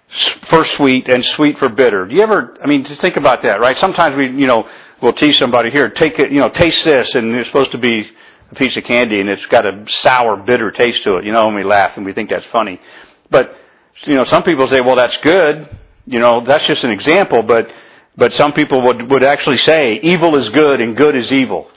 for 0.09 0.63
sweet 0.65 1.09
and 1.09 1.25
sweet 1.25 1.57
for 1.57 1.69
bitter. 1.69 2.05
Do 2.05 2.15
you 2.15 2.21
ever, 2.21 2.57
I 2.63 2.67
mean, 2.67 2.85
just 2.85 3.01
think 3.01 3.17
about 3.17 3.41
that, 3.43 3.59
right? 3.59 3.77
Sometimes 3.77 4.15
we, 4.15 4.27
you 4.27 4.47
know, 4.47 4.67
we'll 5.01 5.13
tease 5.13 5.37
somebody 5.37 5.71
here, 5.71 5.89
take 5.89 6.19
it, 6.19 6.31
you 6.31 6.39
know, 6.39 6.49
taste 6.49 6.83
this, 6.85 7.13
and 7.15 7.35
it's 7.35 7.49
supposed 7.49 7.71
to 7.71 7.77
be 7.77 8.09
a 8.51 8.55
piece 8.55 8.77
of 8.77 8.83
candy, 8.83 9.19
and 9.19 9.29
it's 9.29 9.45
got 9.47 9.65
a 9.65 9.85
sour, 9.87 10.37
bitter 10.37 10.71
taste 10.71 11.03
to 11.03 11.17
it, 11.17 11.25
you 11.25 11.31
know, 11.31 11.47
and 11.47 11.55
we 11.55 11.63
laugh 11.63 11.97
and 11.97 12.05
we 12.05 12.13
think 12.13 12.29
that's 12.29 12.45
funny. 12.47 12.79
But, 13.29 13.55
you 14.03 14.15
know, 14.15 14.23
some 14.23 14.43
people 14.43 14.67
say, 14.67 14.81
well, 14.81 14.95
that's 14.95 15.17
good. 15.17 15.77
You 16.05 16.19
know, 16.19 16.45
that's 16.45 16.65
just 16.67 16.83
an 16.83 16.91
example, 16.91 17.41
but, 17.41 17.69
but 18.15 18.31
some 18.33 18.53
people 18.53 18.83
would, 18.83 19.09
would 19.09 19.23
actually 19.23 19.57
say 19.57 19.99
evil 20.03 20.35
is 20.35 20.49
good 20.49 20.79
and 20.79 20.95
good 20.95 21.15
is 21.15 21.31
evil. 21.31 21.69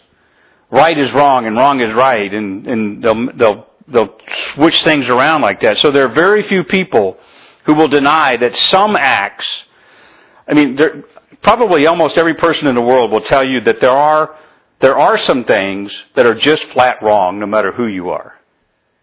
Right 0.70 0.96
is 0.98 1.10
wrong 1.12 1.46
and 1.46 1.56
wrong 1.56 1.80
is 1.80 1.92
right, 1.94 2.32
and, 2.32 2.66
and 2.66 3.02
they'll, 3.02 3.32
they'll, 3.34 3.66
they'll 3.88 4.18
switch 4.54 4.84
things 4.84 5.08
around 5.08 5.40
like 5.40 5.62
that. 5.62 5.78
So 5.78 5.90
there 5.90 6.04
are 6.04 6.12
very 6.12 6.42
few 6.42 6.62
people 6.62 7.16
who 7.68 7.74
will 7.74 7.88
deny 7.88 8.34
that 8.38 8.56
some 8.56 8.96
acts, 8.96 9.46
I 10.48 10.54
mean, 10.54 10.76
there, 10.76 11.04
probably 11.42 11.86
almost 11.86 12.16
every 12.16 12.32
person 12.32 12.66
in 12.66 12.74
the 12.74 12.80
world 12.80 13.10
will 13.12 13.20
tell 13.20 13.44
you 13.44 13.60
that 13.60 13.78
there 13.78 13.92
are, 13.92 14.34
there 14.80 14.98
are 14.98 15.18
some 15.18 15.44
things 15.44 15.94
that 16.16 16.24
are 16.24 16.34
just 16.34 16.64
flat 16.72 17.02
wrong 17.02 17.38
no 17.38 17.46
matter 17.46 17.70
who 17.70 17.86
you 17.86 18.08
are. 18.08 18.32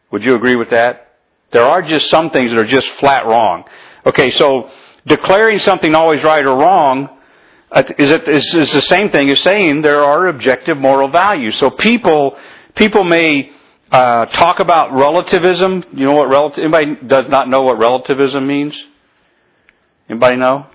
Would 0.09 0.23
you 0.23 0.33
agree 0.33 0.55
with 0.55 0.71
that? 0.71 1.13
There 1.51 1.61
are 1.61 1.83
just 1.83 2.09
some 2.09 2.31
things 2.31 2.49
that 2.49 2.57
are 2.57 2.65
just 2.65 2.89
flat 2.93 3.27
wrong. 3.27 3.65
Okay, 4.03 4.31
so 4.31 4.71
declaring 5.05 5.59
something 5.59 5.93
always 5.93 6.23
right 6.23 6.43
or 6.43 6.57
wrong 6.57 7.09
uh, 7.71 7.83
is, 7.99 8.09
it, 8.09 8.27
is, 8.27 8.51
is 8.51 8.73
the 8.73 8.81
same 8.81 9.11
thing 9.11 9.29
as 9.29 9.39
saying 9.41 9.83
there 9.83 10.03
are 10.03 10.25
objective 10.25 10.79
moral 10.79 11.09
values. 11.09 11.55
So 11.59 11.69
people, 11.69 12.35
people 12.73 13.03
may 13.03 13.51
uh, 13.95 14.25
talk 14.25 14.59
about 14.59 14.91
relativism. 14.93 15.85
You 15.93 16.05
know 16.05 16.11
what 16.13 16.27
relative? 16.27 16.63
Anybody 16.65 17.07
does 17.07 17.29
not 17.29 17.47
know 17.47 17.61
what 17.61 17.79
relativism 17.79 18.45
means? 18.45 18.75
Anybody 20.09 20.35
know? 20.35 20.67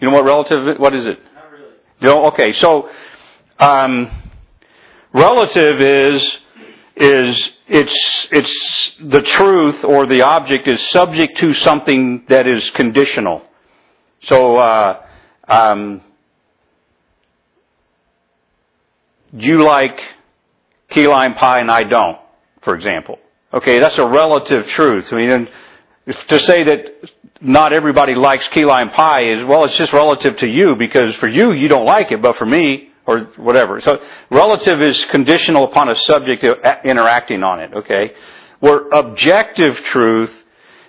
You 0.00 0.08
know 0.08 0.14
what 0.14 0.24
relative? 0.24 0.78
What 0.78 0.94
is 0.94 1.04
it? 1.04 1.18
Not 1.34 1.50
really. 1.50 1.74
You 2.00 2.06
know, 2.06 2.26
okay, 2.26 2.52
so 2.52 2.88
um, 3.58 4.10
relative 5.12 5.80
is 5.80 6.38
is 6.94 7.50
it's 7.66 8.28
it's 8.30 8.96
the 9.00 9.22
truth 9.22 9.82
or 9.82 10.06
the 10.06 10.22
object 10.22 10.68
is 10.68 10.80
subject 10.90 11.38
to 11.38 11.54
something 11.54 12.24
that 12.28 12.46
is 12.46 12.70
conditional. 12.70 13.42
So 14.22 14.58
uh, 14.58 15.04
um, 15.48 16.00
you 19.32 19.64
like 19.64 19.98
key 20.90 21.08
lime 21.08 21.34
pie 21.34 21.58
and 21.58 21.70
I 21.72 21.82
don't, 21.82 22.21
for 22.62 22.74
example. 22.74 23.18
Okay, 23.52 23.78
that's 23.78 23.98
a 23.98 24.06
relative 24.06 24.66
truth. 24.68 25.12
I 25.12 25.16
mean, 25.16 25.48
to 26.28 26.40
say 26.40 26.64
that 26.64 27.10
not 27.40 27.72
everybody 27.72 28.14
likes 28.14 28.46
key 28.48 28.64
lime 28.64 28.90
pie 28.90 29.32
is, 29.34 29.44
well, 29.44 29.64
it's 29.64 29.76
just 29.76 29.92
relative 29.92 30.36
to 30.38 30.46
you 30.46 30.76
because 30.78 31.14
for 31.16 31.28
you, 31.28 31.52
you 31.52 31.68
don't 31.68 31.86
like 31.86 32.10
it, 32.12 32.22
but 32.22 32.38
for 32.38 32.46
me, 32.46 32.88
or 33.06 33.20
whatever. 33.36 33.80
So 33.80 34.00
relative 34.30 34.80
is 34.80 35.04
conditional 35.06 35.64
upon 35.64 35.88
a 35.88 35.94
subject 35.94 36.44
interacting 36.84 37.42
on 37.42 37.60
it, 37.60 37.74
okay? 37.74 38.12
Where 38.60 38.88
objective 38.90 39.76
truth 39.86 40.30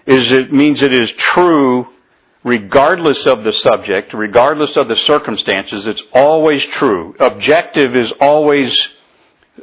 is 0.06 0.32
it 0.32 0.54
means 0.54 0.82
it 0.82 0.94
is 0.94 1.12
true 1.18 1.88
regardless 2.44 3.26
of 3.26 3.44
the 3.44 3.54
subject, 3.54 4.14
regardless 4.14 4.76
of 4.76 4.88
the 4.88 4.98
circumstances, 4.98 5.88
it's 5.88 6.04
always 6.14 6.64
true. 6.66 7.16
Objective 7.20 7.96
is 7.96 8.12
always, 8.20 8.78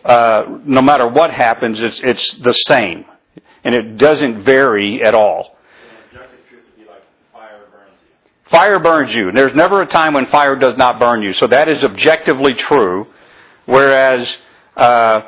uh, 0.04 0.44
no 0.64 0.82
matter 0.82 1.08
what 1.08 1.30
happens, 1.30 1.78
it's, 1.80 2.00
it's 2.02 2.34
the 2.38 2.54
same. 2.66 3.04
And 3.64 3.74
it 3.74 3.96
doesn't 3.96 4.44
vary 4.44 5.02
at 5.02 5.14
all. 5.14 5.56
Fire 8.50 8.80
burns 8.80 9.14
you. 9.14 9.30
There's 9.32 9.54
never 9.54 9.82
a 9.82 9.86
time 9.86 10.14
when 10.14 10.26
fire 10.26 10.56
does 10.56 10.76
not 10.76 10.98
burn 10.98 11.22
you. 11.22 11.32
So 11.34 11.46
that 11.46 11.68
is 11.68 11.84
objectively 11.84 12.54
true. 12.54 13.06
Whereas, 13.66 14.36
uh, 14.76 15.20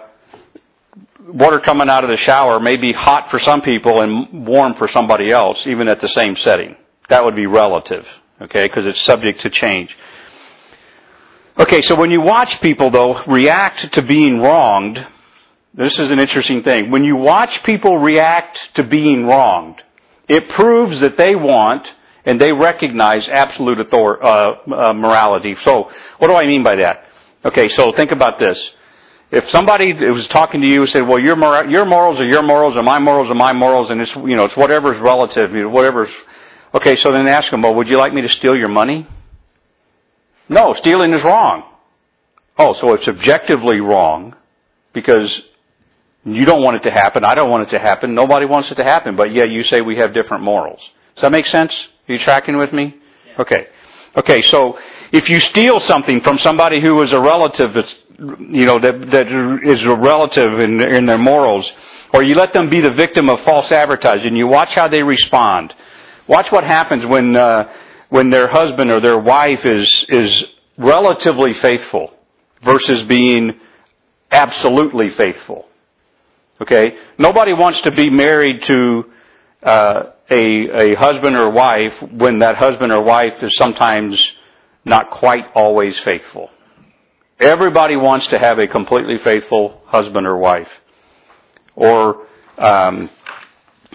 water 1.28 1.60
coming 1.60 1.88
out 1.88 2.04
of 2.04 2.10
the 2.10 2.16
shower 2.16 2.58
may 2.58 2.76
be 2.76 2.92
hot 2.92 3.30
for 3.30 3.38
some 3.38 3.60
people 3.62 4.00
and 4.00 4.46
warm 4.46 4.74
for 4.74 4.88
somebody 4.88 5.30
else, 5.30 5.64
even 5.66 5.88
at 5.88 6.00
the 6.00 6.08
same 6.08 6.36
setting. 6.36 6.76
That 7.08 7.24
would 7.24 7.36
be 7.36 7.46
relative, 7.46 8.06
okay, 8.40 8.66
because 8.66 8.86
it's 8.86 9.00
subject 9.02 9.40
to 9.42 9.50
change. 9.50 9.96
Okay, 11.58 11.82
so 11.82 11.96
when 11.96 12.10
you 12.10 12.22
watch 12.22 12.60
people, 12.62 12.90
though, 12.90 13.22
react 13.24 13.92
to 13.92 14.02
being 14.02 14.40
wronged, 14.40 15.06
this 15.74 15.92
is 15.98 16.10
an 16.10 16.18
interesting 16.18 16.62
thing. 16.62 16.90
When 16.90 17.04
you 17.04 17.16
watch 17.16 17.62
people 17.62 17.98
react 17.98 18.74
to 18.76 18.82
being 18.82 19.26
wronged, 19.26 19.82
it 20.28 20.48
proves 20.48 21.00
that 21.00 21.18
they 21.18 21.34
want 21.34 21.86
and 22.24 22.40
they 22.40 22.52
recognize 22.52 23.28
absolute 23.28 23.80
author, 23.80 24.22
uh, 24.22 24.88
uh, 24.88 24.92
morality. 24.94 25.54
So, 25.62 25.90
what 26.18 26.28
do 26.28 26.34
I 26.34 26.46
mean 26.46 26.62
by 26.62 26.76
that? 26.76 27.04
Okay, 27.44 27.68
so 27.68 27.92
think 27.92 28.12
about 28.12 28.38
this. 28.38 28.70
If 29.30 29.50
somebody 29.50 29.92
was 29.92 30.26
talking 30.28 30.60
to 30.62 30.66
you 30.66 30.82
and 30.82 30.90
said, 30.90 31.06
"Well, 31.06 31.18
your 31.18 31.36
mor- 31.36 31.64
your 31.64 31.84
morals 31.84 32.20
are 32.20 32.26
your 32.26 32.42
morals, 32.42 32.76
and 32.76 32.84
my 32.84 32.98
morals 32.98 33.30
are 33.30 33.34
my 33.34 33.52
morals, 33.52 33.90
and 33.90 34.00
it's 34.00 34.14
you 34.14 34.36
know 34.36 34.44
it's 34.44 34.56
whatever's 34.56 34.98
relative, 35.00 35.52
you 35.52 35.62
know, 35.62 35.68
whatever's," 35.70 36.12
okay, 36.74 36.96
so 36.96 37.10
then 37.10 37.26
ask 37.26 37.50
them, 37.50 37.62
"Well, 37.62 37.74
would 37.74 37.88
you 37.88 37.98
like 37.98 38.12
me 38.14 38.22
to 38.22 38.28
steal 38.28 38.54
your 38.56 38.68
money?" 38.68 39.06
No, 40.52 40.74
stealing 40.74 41.12
is 41.12 41.22
wrong. 41.24 41.64
Oh, 42.58 42.74
so 42.74 42.92
it's 42.92 43.08
objectively 43.08 43.80
wrong 43.80 44.34
because 44.92 45.42
you 46.24 46.44
don't 46.44 46.62
want 46.62 46.76
it 46.76 46.82
to 46.88 46.90
happen. 46.90 47.24
I 47.24 47.34
don't 47.34 47.50
want 47.50 47.64
it 47.64 47.70
to 47.70 47.78
happen. 47.78 48.14
Nobody 48.14 48.46
wants 48.46 48.70
it 48.70 48.76
to 48.76 48.84
happen, 48.84 49.16
but 49.16 49.32
yet 49.32 49.48
you 49.48 49.64
say 49.64 49.80
we 49.80 49.96
have 49.96 50.12
different 50.12 50.44
morals. 50.44 50.80
Does 51.14 51.22
that 51.22 51.32
make 51.32 51.46
sense? 51.46 51.72
Are 52.08 52.12
you 52.12 52.18
tracking 52.18 52.56
with 52.58 52.72
me? 52.72 52.96
Okay. 53.38 53.66
Okay, 54.14 54.42
so 54.42 54.78
if 55.10 55.30
you 55.30 55.40
steal 55.40 55.80
something 55.80 56.20
from 56.20 56.38
somebody 56.38 56.80
who 56.80 57.00
is 57.00 57.12
a 57.12 57.20
relative 57.20 57.72
that's, 57.72 57.94
you 58.18 58.66
know, 58.66 58.78
that, 58.78 59.10
that 59.10 59.62
is 59.64 59.82
a 59.82 59.94
relative 59.94 60.60
in, 60.60 60.82
in 60.82 61.06
their 61.06 61.18
morals, 61.18 61.70
or 62.12 62.22
you 62.22 62.34
let 62.34 62.52
them 62.52 62.68
be 62.68 62.82
the 62.82 62.90
victim 62.90 63.30
of 63.30 63.40
false 63.40 63.72
advertising, 63.72 64.36
you 64.36 64.46
watch 64.46 64.74
how 64.74 64.86
they 64.86 65.02
respond. 65.02 65.74
Watch 66.28 66.52
what 66.52 66.62
happens 66.62 67.06
when, 67.06 67.34
uh, 67.34 67.72
when 68.12 68.28
their 68.28 68.46
husband 68.46 68.90
or 68.90 69.00
their 69.00 69.18
wife 69.18 69.64
is, 69.64 70.04
is 70.10 70.44
relatively 70.76 71.54
faithful 71.54 72.12
versus 72.62 73.04
being 73.04 73.58
absolutely 74.30 75.08
faithful. 75.16 75.64
Okay? 76.60 76.92
Nobody 77.16 77.54
wants 77.54 77.80
to 77.80 77.90
be 77.90 78.10
married 78.10 78.64
to 78.66 79.04
uh, 79.62 80.02
a, 80.30 80.92
a 80.92 80.94
husband 80.94 81.36
or 81.36 81.48
wife 81.52 81.94
when 82.12 82.40
that 82.40 82.56
husband 82.56 82.92
or 82.92 83.02
wife 83.02 83.42
is 83.42 83.50
sometimes 83.56 84.22
not 84.84 85.10
quite 85.10 85.46
always 85.54 85.98
faithful. 86.00 86.50
Everybody 87.40 87.96
wants 87.96 88.26
to 88.26 88.38
have 88.38 88.58
a 88.58 88.66
completely 88.66 89.16
faithful 89.24 89.80
husband 89.86 90.26
or 90.26 90.36
wife. 90.36 90.68
Or 91.74 92.26
um, 92.58 93.08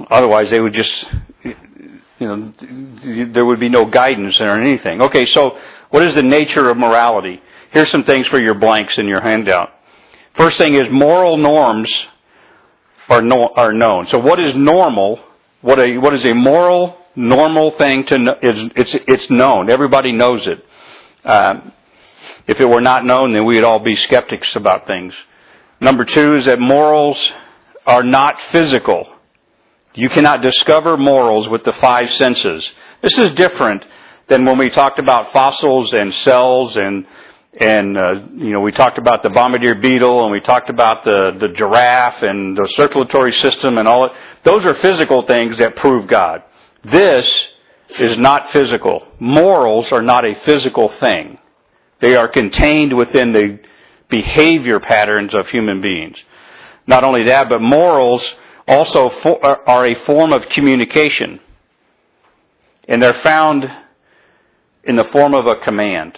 otherwise 0.10 0.50
they 0.50 0.60
would 0.60 0.74
just, 0.74 1.06
you 2.20 2.28
know, 2.28 3.28
there 3.34 3.46
would 3.46 3.60
be 3.60 3.70
no 3.70 3.86
guidance 3.86 4.40
or 4.42 4.60
anything. 4.60 5.02
Okay, 5.02 5.26
so 5.26 5.58
what 5.90 6.04
is 6.04 6.16
the 6.16 6.24
nature 6.24 6.70
of 6.70 6.78
morality? 6.78 7.42
Here's 7.72 7.90
some 7.90 8.04
things 8.04 8.28
for 8.28 8.40
your 8.40 8.56
blanks 8.56 8.98
in 8.98 9.08
your 9.08 9.22
handout. 9.22 9.70
First 10.36 10.58
thing 10.58 10.76
is 10.76 10.88
moral 10.92 11.38
norms 11.38 11.92
are, 13.10 13.22
no, 13.22 13.50
are 13.56 13.74
known. 13.74 14.08
So 14.08 14.20
what 14.20 14.40
is 14.40 14.56
normal 14.56 15.20
what 15.62 15.80
a 15.80 15.98
what 15.98 16.14
is 16.14 16.24
a 16.24 16.34
moral 16.34 16.98
normal 17.16 17.72
thing 17.72 18.06
to 18.06 18.18
know, 18.18 18.36
is 18.42 18.72
it's 18.76 18.96
it's 19.08 19.30
known. 19.30 19.70
Everybody 19.70 20.12
knows 20.12 20.46
it. 20.48 20.64
Um, 21.26 21.74
if 22.48 22.62
it 22.62 22.66
were 22.66 22.82
not 22.82 23.06
known, 23.06 23.34
then 23.34 23.46
we'd 23.46 23.64
all 23.64 23.80
be 23.80 23.96
skeptics 23.96 24.56
about 24.56 24.88
things. 24.88 25.14
Number 25.82 26.06
two 26.06 26.36
is 26.36 26.46
that 26.46 26.60
morals 26.60 27.18
are 27.86 28.04
not 28.04 28.40
physical. 28.52 29.08
You 29.98 30.10
cannot 30.10 30.44
discover 30.44 30.96
morals 30.96 31.50
with 31.50 31.64
the 31.64 31.74
five 31.74 32.12
senses. 32.12 32.70
This 33.02 33.18
is 33.18 33.32
different 33.32 33.84
than 34.30 34.46
when 34.46 34.60
we 34.60 34.70
talked 34.70 35.00
about 35.00 35.34
fossils 35.34 35.92
and 35.92 36.14
cells 36.14 36.76
and 36.76 37.08
and 37.60 37.98
uh, 37.98 38.14
you 38.36 38.52
know 38.54 38.62
we 38.62 38.72
talked 38.72 39.00
about 39.00 39.24
the 39.24 39.32
bombardier 39.32 39.74
beetle 39.74 40.22
and 40.22 40.32
we 40.32 40.40
talked 40.40 40.70
about 40.70 41.04
the 41.04 41.36
the 41.40 41.48
giraffe 41.48 42.22
and 42.22 42.56
the 42.56 42.72
circulatory 42.76 43.34
system 43.34 43.80
and 43.80 43.88
all 43.88 44.06
it. 44.06 44.12
Those 44.44 44.66
are 44.66 44.76
physical 44.76 45.24
things 45.24 45.58
that 45.58 45.76
prove 45.76 46.06
God. 46.08 46.44
This 46.84 47.48
is 47.98 48.20
not 48.20 48.52
physical. 48.52 49.08
Morals 49.20 49.92
are 49.92 50.04
not 50.04 50.26
a 50.26 50.40
physical 50.46 50.90
thing. 51.00 51.40
They 52.02 52.16
are 52.16 52.28
contained 52.28 52.96
within 52.96 53.34
the 53.34 53.60
behavior 54.10 54.80
patterns 54.80 55.34
of 55.34 55.48
human 55.48 55.82
beings. 55.82 56.18
Not 56.86 57.04
only 57.04 57.24
that, 57.24 57.50
but 57.50 57.62
morals 57.62 58.36
also 58.68 59.08
uh, 59.10 59.56
are 59.66 59.86
a 59.86 59.96
form 60.06 60.34
of 60.34 60.50
communication. 60.50 61.40
And 62.88 63.02
they're 63.02 63.22
found 63.22 63.70
in 64.84 64.96
the 64.96 65.04
form 65.06 65.34
of 65.34 65.48
a 65.48 65.56
command. 65.58 66.18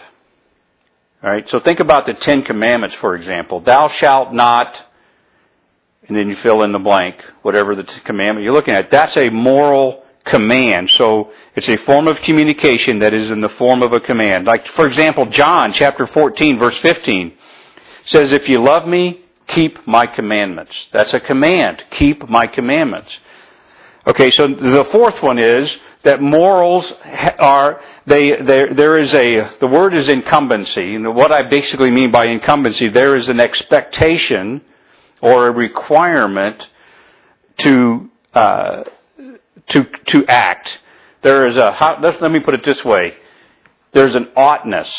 All 1.21 1.29
right, 1.29 1.49
so 1.49 1.59
think 1.59 1.79
about 1.79 2.05
the 2.05 2.13
Ten 2.13 2.43
Commandments, 2.43 2.95
for 3.01 3.15
example. 3.15 3.59
Thou 3.59 3.89
shalt 3.89 4.33
not, 4.33 4.79
and 6.07 6.15
then 6.15 6.29
you 6.29 6.37
fill 6.37 6.63
in 6.63 6.71
the 6.71 6.79
blank, 6.79 7.15
whatever 7.41 7.75
the 7.75 7.83
commandment 7.83 8.43
you're 8.43 8.53
looking 8.53 8.73
at. 8.73 8.89
That's 8.89 9.17
a 9.17 9.29
moral 9.29 10.03
command. 10.25 10.89
So 10.91 11.31
it's 11.55 11.67
a 11.67 11.77
form 11.77 12.07
of 12.07 12.17
communication 12.21 12.99
that 12.99 13.13
is 13.13 13.31
in 13.31 13.41
the 13.41 13.49
form 13.49 13.81
of 13.81 13.91
a 13.91 13.99
command. 13.99 14.45
Like, 14.45 14.67
for 14.69 14.87
example, 14.87 15.25
John 15.25 15.73
chapter 15.73 16.07
14, 16.07 16.57
verse 16.57 16.77
15 16.77 17.33
says, 18.05 18.31
If 18.31 18.47
you 18.47 18.63
love 18.63 18.87
me, 18.87 19.21
keep 19.49 19.87
my 19.87 20.07
commandments. 20.07 20.73
That's 20.91 21.13
a 21.13 21.19
command. 21.19 21.83
Keep 21.91 22.29
my 22.29 22.47
commandments. 22.47 23.11
Okay, 24.07 24.31
so 24.31 24.47
the 24.47 24.87
fourth 24.91 25.21
one 25.21 25.37
is, 25.37 25.75
that 26.03 26.21
morals 26.21 26.91
are 27.39 27.81
they 28.07 28.41
there 28.41 28.73
there 28.73 28.97
is 28.97 29.13
a 29.13 29.51
the 29.59 29.67
word 29.67 29.93
is 29.93 30.07
incumbency 30.07 30.95
and 30.95 31.13
what 31.15 31.31
I 31.31 31.43
basically 31.43 31.91
mean 31.91 32.11
by 32.11 32.27
incumbency 32.27 32.87
there 32.89 33.17
is 33.17 33.27
an 33.27 33.39
expectation 33.39 34.61
or 35.21 35.47
a 35.47 35.51
requirement 35.51 36.65
to 37.59 38.09
uh, 38.33 38.83
to 39.69 39.83
to 40.07 40.25
act 40.27 40.79
there 41.21 41.47
is 41.47 41.57
a 41.57 41.73
how, 41.73 41.99
let, 42.01 42.21
let 42.21 42.31
me 42.31 42.39
put 42.39 42.53
it 42.53 42.63
this 42.63 42.83
way 42.85 43.13
there's 43.91 44.15
an 44.15 44.29
oughtness 44.37 44.89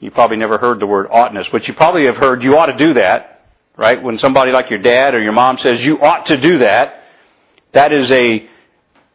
you 0.00 0.10
probably 0.10 0.36
never 0.36 0.58
heard 0.58 0.80
the 0.80 0.86
word 0.86 1.06
oughtness 1.10 1.46
but 1.50 1.66
you 1.66 1.72
probably 1.72 2.04
have 2.04 2.16
heard 2.16 2.42
you 2.42 2.50
ought 2.50 2.66
to 2.66 2.76
do 2.76 2.92
that 2.92 3.31
right 3.76 4.02
when 4.02 4.18
somebody 4.18 4.52
like 4.52 4.70
your 4.70 4.80
dad 4.80 5.14
or 5.14 5.22
your 5.22 5.32
mom 5.32 5.58
says 5.58 5.84
you 5.84 6.00
ought 6.00 6.26
to 6.26 6.36
do 6.36 6.58
that 6.58 7.02
that 7.72 7.92
is 7.92 8.10
a 8.10 8.48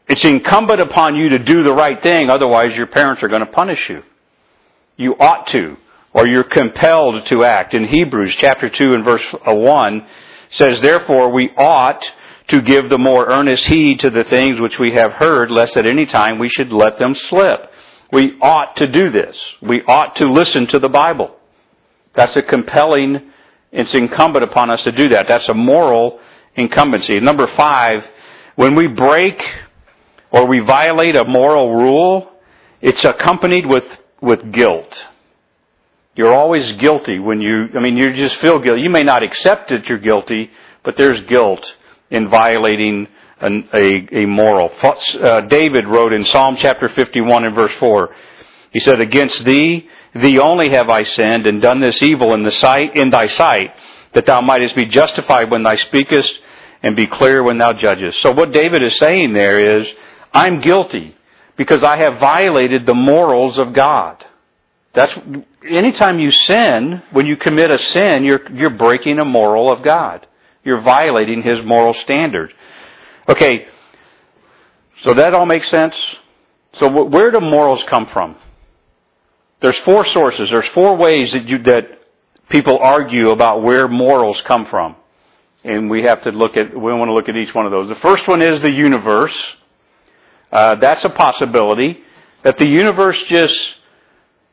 it's 0.07 0.23
incumbent 0.23 0.79
upon 0.79 1.15
you 1.15 1.29
to 1.29 1.39
do 1.39 1.63
the 1.63 1.73
right 1.73 2.01
thing, 2.01 2.29
otherwise 2.29 2.71
your 2.75 2.87
parents 2.87 3.21
are 3.23 3.27
going 3.27 3.45
to 3.45 3.51
punish 3.51 3.89
you. 3.89 4.03
You 4.95 5.15
ought 5.19 5.47
to, 5.47 5.75
or 6.13 6.25
you're 6.25 6.45
compelled 6.45 7.25
to 7.25 7.43
act. 7.43 7.73
In 7.73 7.85
Hebrews 7.85 8.35
chapter 8.37 8.69
2 8.69 8.93
and 8.93 9.03
verse 9.03 9.23
uh, 9.45 9.53
1 9.53 10.07
says, 10.51 10.81
Therefore 10.81 11.31
we 11.31 11.49
ought 11.57 12.09
to 12.47 12.61
give 12.61 12.89
the 12.89 12.97
more 12.97 13.25
earnest 13.25 13.65
heed 13.65 13.99
to 13.99 14.09
the 14.09 14.23
things 14.23 14.61
which 14.61 14.79
we 14.79 14.93
have 14.93 15.11
heard, 15.11 15.51
lest 15.51 15.75
at 15.75 15.85
any 15.85 16.05
time 16.05 16.39
we 16.39 16.49
should 16.55 16.71
let 16.71 16.97
them 16.97 17.13
slip. 17.13 17.69
We 18.11 18.39
ought 18.41 18.77
to 18.77 18.87
do 18.87 19.11
this. 19.11 19.37
We 19.61 19.83
ought 19.83 20.15
to 20.15 20.31
listen 20.31 20.67
to 20.67 20.79
the 20.79 20.87
Bible. 20.87 21.35
That's 22.13 22.37
a 22.37 22.41
compelling, 22.41 23.29
it's 23.71 23.93
incumbent 23.93 24.43
upon 24.43 24.69
us 24.69 24.83
to 24.83 24.91
do 24.91 25.09
that. 25.09 25.27
That's 25.27 25.47
a 25.49 25.53
moral 25.53 26.19
incumbency. 26.55 27.19
Number 27.19 27.47
five, 27.47 28.05
when 28.55 28.75
we 28.75 28.87
break 28.87 29.41
or 30.31 30.45
we 30.45 30.59
violate 30.59 31.15
a 31.15 31.25
moral 31.25 31.75
rule, 31.75 32.31
it's 32.81 33.03
accompanied 33.03 33.65
with, 33.65 33.85
with 34.21 34.51
guilt. 34.51 35.05
You're 36.15 36.33
always 36.33 36.71
guilty 36.73 37.19
when 37.19 37.41
you, 37.41 37.67
I 37.75 37.79
mean, 37.79 37.95
you 37.95 38.13
just 38.13 38.37
feel 38.37 38.59
guilty. 38.59 38.81
You 38.81 38.89
may 38.89 39.03
not 39.03 39.21
accept 39.21 39.69
that 39.69 39.87
you're 39.87 39.99
guilty, 39.99 40.49
but 40.83 40.97
there's 40.97 41.21
guilt 41.25 41.75
in 42.09 42.29
violating 42.29 43.07
an, 43.39 43.69
a, 43.73 44.23
a 44.23 44.25
moral. 44.25 44.71
Uh, 44.81 45.41
David 45.41 45.87
wrote 45.87 46.13
in 46.13 46.25
Psalm 46.25 46.55
chapter 46.57 46.89
51 46.89 47.45
and 47.45 47.55
verse 47.55 47.73
4, 47.79 48.09
he 48.71 48.79
said, 48.79 48.99
Against 48.99 49.45
thee, 49.45 49.87
thee 50.15 50.39
only 50.39 50.69
have 50.69 50.89
I 50.89 51.03
sinned 51.03 51.47
and 51.47 51.61
done 51.61 51.79
this 51.79 52.01
evil 52.01 52.33
in 52.33 52.43
the 52.43 52.51
sight, 52.51 52.95
in 52.95 53.09
thy 53.09 53.27
sight, 53.27 53.71
that 54.13 54.25
thou 54.25 54.41
mightest 54.41 54.75
be 54.75 54.85
justified 54.85 55.51
when 55.51 55.63
thou 55.63 55.75
speakest 55.75 56.39
and 56.83 56.95
be 56.95 57.07
clear 57.07 57.43
when 57.43 57.57
thou 57.57 57.73
judgest. 57.73 58.21
So 58.21 58.31
what 58.31 58.51
David 58.51 58.83
is 58.83 58.97
saying 58.97 59.33
there 59.33 59.79
is, 59.79 59.87
I'm 60.33 60.61
guilty 60.61 61.15
because 61.57 61.83
I 61.83 61.97
have 61.97 62.19
violated 62.19 62.85
the 62.85 62.93
morals 62.93 63.57
of 63.57 63.73
God. 63.73 64.23
That's, 64.93 65.13
anytime 65.67 66.19
you 66.19 66.31
sin, 66.31 67.03
when 67.11 67.25
you 67.25 67.37
commit 67.37 67.71
a 67.71 67.79
sin, 67.79 68.23
you're, 68.23 68.51
you're 68.51 68.69
breaking 68.69 69.19
a 69.19 69.25
moral 69.25 69.71
of 69.71 69.83
God. 69.83 70.25
You're 70.63 70.81
violating 70.81 71.43
His 71.43 71.63
moral 71.65 71.93
standard. 71.93 72.53
Okay, 73.27 73.67
so 75.01 75.13
that 75.13 75.33
all 75.33 75.45
makes 75.45 75.69
sense? 75.69 75.95
So 76.73 76.87
where 77.05 77.31
do 77.31 77.39
morals 77.39 77.83
come 77.87 78.07
from? 78.07 78.37
There's 79.61 79.77
four 79.79 80.05
sources. 80.05 80.49
There's 80.49 80.67
four 80.69 80.95
ways 80.97 81.31
that 81.33 81.47
you, 81.47 81.57
that 81.59 81.99
people 82.49 82.77
argue 82.79 83.31
about 83.31 83.63
where 83.63 83.87
morals 83.87 84.41
come 84.41 84.65
from. 84.67 84.95
And 85.63 85.89
we 85.89 86.03
have 86.03 86.23
to 86.23 86.31
look 86.31 86.55
at, 86.55 86.73
we 86.73 86.93
want 86.93 87.09
to 87.09 87.13
look 87.13 87.27
at 87.27 87.35
each 87.35 87.53
one 87.53 87.65
of 87.65 87.71
those. 87.71 87.89
The 87.89 87.95
first 87.95 88.27
one 88.27 88.41
is 88.41 88.61
the 88.61 88.71
universe. 88.71 89.35
Uh, 90.51 90.75
that's 90.75 91.03
a 91.03 91.09
possibility 91.09 91.99
that 92.43 92.57
the 92.57 92.67
universe 92.67 93.21
just 93.23 93.57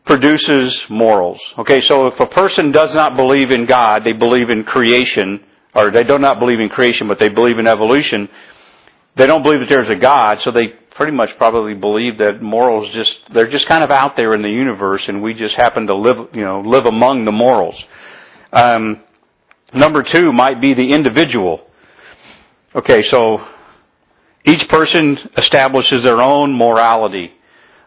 produces 0.06 0.82
morals. 0.88 1.40
Okay, 1.58 1.80
so 1.82 2.06
if 2.06 2.18
a 2.18 2.26
person 2.26 2.72
does 2.72 2.94
not 2.94 3.16
believe 3.16 3.50
in 3.50 3.66
God, 3.66 4.04
they 4.04 4.12
believe 4.12 4.50
in 4.50 4.64
creation, 4.64 5.40
or 5.74 5.90
they 5.90 6.04
do 6.04 6.18
not 6.18 6.38
believe 6.38 6.60
in 6.60 6.68
creation, 6.68 7.08
but 7.08 7.18
they 7.18 7.28
believe 7.28 7.58
in 7.58 7.66
evolution, 7.66 8.28
they 9.16 9.26
don't 9.26 9.42
believe 9.42 9.60
that 9.60 9.68
there's 9.68 9.90
a 9.90 9.96
God, 9.96 10.40
so 10.40 10.50
they 10.50 10.74
pretty 10.94 11.12
much 11.12 11.30
probably 11.36 11.74
believe 11.74 12.18
that 12.18 12.40
morals 12.40 12.92
just 12.92 13.18
they're 13.32 13.50
just 13.50 13.66
kind 13.66 13.84
of 13.84 13.90
out 13.90 14.16
there 14.16 14.34
in 14.34 14.42
the 14.42 14.48
universe, 14.48 15.08
and 15.08 15.22
we 15.22 15.34
just 15.34 15.54
happen 15.54 15.86
to 15.88 15.94
live 15.94 16.28
you 16.32 16.44
know 16.44 16.60
live 16.60 16.86
among 16.86 17.24
the 17.24 17.32
morals. 17.32 17.82
Um, 18.52 19.00
number 19.72 20.02
two 20.02 20.32
might 20.32 20.60
be 20.60 20.74
the 20.74 20.92
individual. 20.92 21.66
Okay, 22.74 23.02
so 23.02 23.46
each 24.44 24.68
person 24.68 25.18
establishes 25.36 26.02
their 26.02 26.20
own 26.20 26.56
morality. 26.56 27.32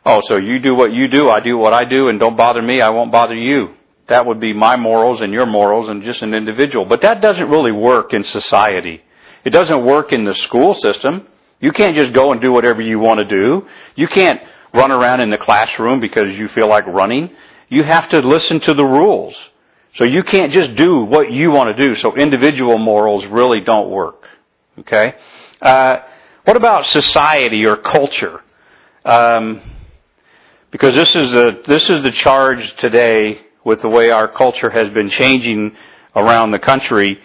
Oh, 0.06 0.22
so 0.28 0.38
you 0.38 0.60
do 0.60 0.74
what 0.74 0.94
you 0.94 1.08
do, 1.10 1.28
I 1.28 1.42
do 1.42 1.58
what 1.58 1.74
I 1.74 1.84
do, 1.84 2.08
and 2.08 2.20
don't 2.20 2.38
bother 2.38 2.62
me, 2.62 2.82
I 2.82 2.90
won't 2.90 3.12
bother 3.12 3.36
you. 3.36 3.76
That 4.08 4.26
would 4.26 4.40
be 4.40 4.54
my 4.54 4.78
morals 4.78 5.20
and 5.20 5.34
your 5.34 5.46
morals 5.46 5.90
and 5.90 6.02
just 6.04 6.22
an 6.22 6.34
individual. 6.34 6.86
But 6.86 7.02
that 7.02 7.22
doesn't 7.22 7.50
really 7.50 7.74
work 7.74 8.14
in 8.14 8.24
society. 8.24 9.02
It 9.44 9.50
doesn't 9.50 9.86
work 9.86 10.14
in 10.14 10.24
the 10.24 10.34
school 10.36 10.76
system. 10.76 11.28
You 11.60 11.72
can't 11.72 11.96
just 11.96 12.14
go 12.14 12.32
and 12.32 12.42
do 12.42 12.52
whatever 12.52 12.82
you 12.82 13.00
want 13.00 13.20
to 13.20 13.26
do. 13.26 13.68
You 13.96 14.08
can't 14.08 14.42
run 14.74 14.92
around 14.92 15.22
in 15.22 15.30
the 15.30 15.38
classroom 15.38 16.00
because 16.00 16.26
you 16.38 16.48
feel 16.50 16.68
like 16.68 16.86
running. 16.86 17.32
You 17.70 17.84
have 17.84 18.10
to 18.10 18.20
listen 18.20 18.60
to 18.62 18.74
the 18.74 18.86
rules. 18.86 19.36
So 19.96 20.04
you 20.04 20.24
can't 20.24 20.52
just 20.52 20.76
do 20.76 21.04
what 21.04 21.32
you 21.32 21.50
want 21.50 21.76
to 21.76 21.88
do. 21.88 21.96
So 21.96 22.16
individual 22.16 22.78
morals 22.78 23.26
really 23.26 23.62
don't 23.62 23.90
work. 23.90 24.24
Okay? 24.80 25.16
Uh, 25.62 25.98
what 26.46 26.56
about 26.56 26.86
society 26.86 27.66
or 27.66 27.78
culture? 27.78 28.42
Um, 29.04 29.62
because 30.70 30.94
this 30.94 31.10
is 31.10 31.32
the 31.32 31.64
this 31.66 31.90
is 31.90 32.04
the 32.04 32.12
charge 32.12 32.76
today 32.78 33.40
with 33.64 33.82
the 33.82 33.90
way 33.90 34.12
our 34.12 34.28
culture 34.28 34.70
has 34.70 34.90
been 34.94 35.10
changing 35.10 35.76
around 36.16 36.52
the 36.52 36.60
country. 36.60 37.20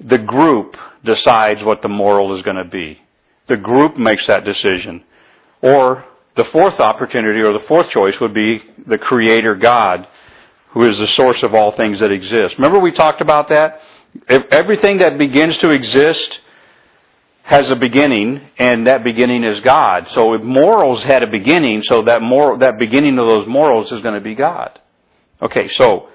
The 0.00 0.18
group 0.18 0.76
decides 1.04 1.62
what 1.62 1.82
the 1.82 1.88
moral 1.88 2.36
is 2.36 2.42
going 2.42 2.56
to 2.56 2.64
be. 2.64 3.00
The 3.48 3.56
group 3.56 3.96
makes 3.96 4.26
that 4.26 4.44
decision. 4.44 5.02
Or 5.62 6.04
the 6.36 6.44
fourth 6.44 6.78
opportunity 6.78 7.40
or 7.40 7.52
the 7.52 7.64
fourth 7.66 7.90
choice 7.90 8.18
would 8.20 8.34
be 8.34 8.62
the 8.86 8.98
Creator 8.98 9.56
God, 9.56 10.06
who 10.70 10.86
is 10.86 10.98
the 10.98 11.08
source 11.08 11.42
of 11.42 11.54
all 11.54 11.72
things 11.72 11.98
that 12.00 12.12
exist. 12.12 12.56
Remember 12.56 12.78
we 12.78 12.92
talked 12.92 13.20
about 13.20 13.48
that? 13.48 13.80
If 14.28 14.44
everything 14.50 14.98
that 14.98 15.18
begins 15.18 15.56
to 15.58 15.70
exist 15.70 16.40
has 17.42 17.70
a 17.70 17.76
beginning, 17.76 18.42
and 18.58 18.86
that 18.86 19.02
beginning 19.02 19.42
is 19.42 19.60
God. 19.60 20.06
So 20.12 20.34
if 20.34 20.42
morals 20.42 21.02
had 21.02 21.22
a 21.22 21.26
beginning, 21.26 21.82
so 21.82 22.02
that 22.02 22.20
moral, 22.20 22.58
that 22.58 22.78
beginning 22.78 23.18
of 23.18 23.26
those 23.26 23.48
morals 23.48 23.90
is 23.90 24.02
going 24.02 24.16
to 24.16 24.20
be 24.20 24.34
God. 24.34 24.78
Okay, 25.40 25.66
so 25.68 26.10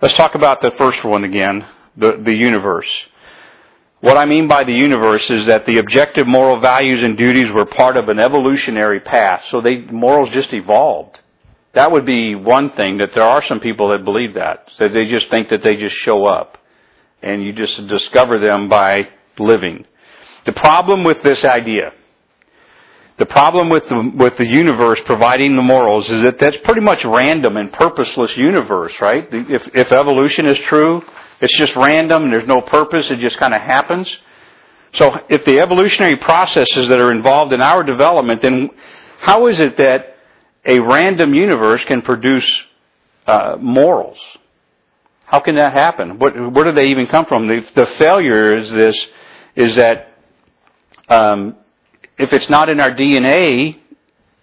let's 0.00 0.14
talk 0.14 0.34
about 0.34 0.62
the 0.62 0.70
first 0.78 1.04
one 1.04 1.24
again, 1.24 1.66
the, 1.94 2.18
the 2.24 2.34
universe. 2.34 2.88
What 4.00 4.16
I 4.16 4.26
mean 4.26 4.46
by 4.46 4.62
the 4.62 4.72
universe 4.72 5.28
is 5.28 5.46
that 5.46 5.66
the 5.66 5.78
objective 5.78 6.26
moral 6.26 6.60
values 6.60 7.02
and 7.02 7.18
duties 7.18 7.50
were 7.50 7.64
part 7.64 7.96
of 7.96 8.08
an 8.08 8.20
evolutionary 8.20 9.00
path, 9.00 9.42
so 9.50 9.60
they, 9.60 9.78
morals 9.78 10.30
just 10.30 10.52
evolved. 10.52 11.18
That 11.74 11.90
would 11.90 12.06
be 12.06 12.36
one 12.36 12.70
thing, 12.72 12.98
that 12.98 13.12
there 13.12 13.26
are 13.26 13.42
some 13.42 13.58
people 13.58 13.90
that 13.90 14.04
believe 14.04 14.34
that, 14.34 14.68
that 14.78 14.92
they 14.92 15.08
just 15.08 15.28
think 15.30 15.48
that 15.48 15.64
they 15.64 15.76
just 15.76 15.96
show 15.96 16.26
up, 16.26 16.58
and 17.22 17.42
you 17.42 17.52
just 17.52 17.88
discover 17.88 18.38
them 18.38 18.68
by 18.68 19.08
living. 19.38 19.84
The 20.46 20.52
problem 20.52 21.02
with 21.02 21.20
this 21.24 21.44
idea, 21.44 21.92
the 23.18 23.26
problem 23.26 23.68
with 23.68 23.82
the, 23.88 24.12
with 24.14 24.36
the 24.38 24.46
universe 24.46 25.00
providing 25.06 25.56
the 25.56 25.62
morals 25.62 26.08
is 26.08 26.22
that 26.22 26.38
that's 26.38 26.56
pretty 26.58 26.82
much 26.82 27.04
random 27.04 27.56
and 27.56 27.72
purposeless 27.72 28.36
universe, 28.36 28.92
right? 29.00 29.26
If, 29.32 29.62
if 29.74 29.90
evolution 29.90 30.46
is 30.46 30.58
true, 30.68 31.02
it's 31.40 31.56
just 31.56 31.76
random 31.76 32.24
and 32.24 32.32
there's 32.32 32.48
no 32.48 32.60
purpose. 32.60 33.10
It 33.10 33.18
just 33.18 33.38
kind 33.38 33.54
of 33.54 33.60
happens. 33.60 34.08
So 34.94 35.16
if 35.28 35.44
the 35.44 35.60
evolutionary 35.60 36.16
processes 36.16 36.88
that 36.88 37.00
are 37.00 37.12
involved 37.12 37.52
in 37.52 37.60
our 37.60 37.82
development, 37.82 38.42
then 38.42 38.70
how 39.20 39.46
is 39.46 39.60
it 39.60 39.76
that 39.76 40.16
a 40.64 40.78
random 40.78 41.34
universe 41.34 41.84
can 41.84 42.02
produce 42.02 42.48
uh, 43.26 43.56
morals? 43.60 44.18
How 45.26 45.40
can 45.40 45.56
that 45.56 45.74
happen? 45.74 46.18
What, 46.18 46.34
where 46.52 46.64
do 46.64 46.72
they 46.72 46.88
even 46.88 47.06
come 47.06 47.26
from? 47.26 47.48
The, 47.48 47.60
the 47.74 47.86
failure 47.98 48.56
is 48.56 48.70
this: 48.70 49.08
is 49.56 49.76
that 49.76 50.14
um, 51.08 51.56
if 52.18 52.32
it's 52.32 52.48
not 52.48 52.70
in 52.70 52.80
our 52.80 52.92
DNA, 52.92 53.78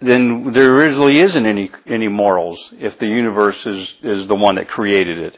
then 0.00 0.52
there 0.52 0.74
really 0.74 1.20
isn't 1.20 1.44
any 1.44 1.70
any 1.86 2.06
morals. 2.06 2.58
If 2.72 2.98
the 3.00 3.06
universe 3.06 3.58
is 3.66 3.88
is 4.02 4.28
the 4.28 4.36
one 4.36 4.54
that 4.56 4.68
created 4.68 5.18
it, 5.18 5.36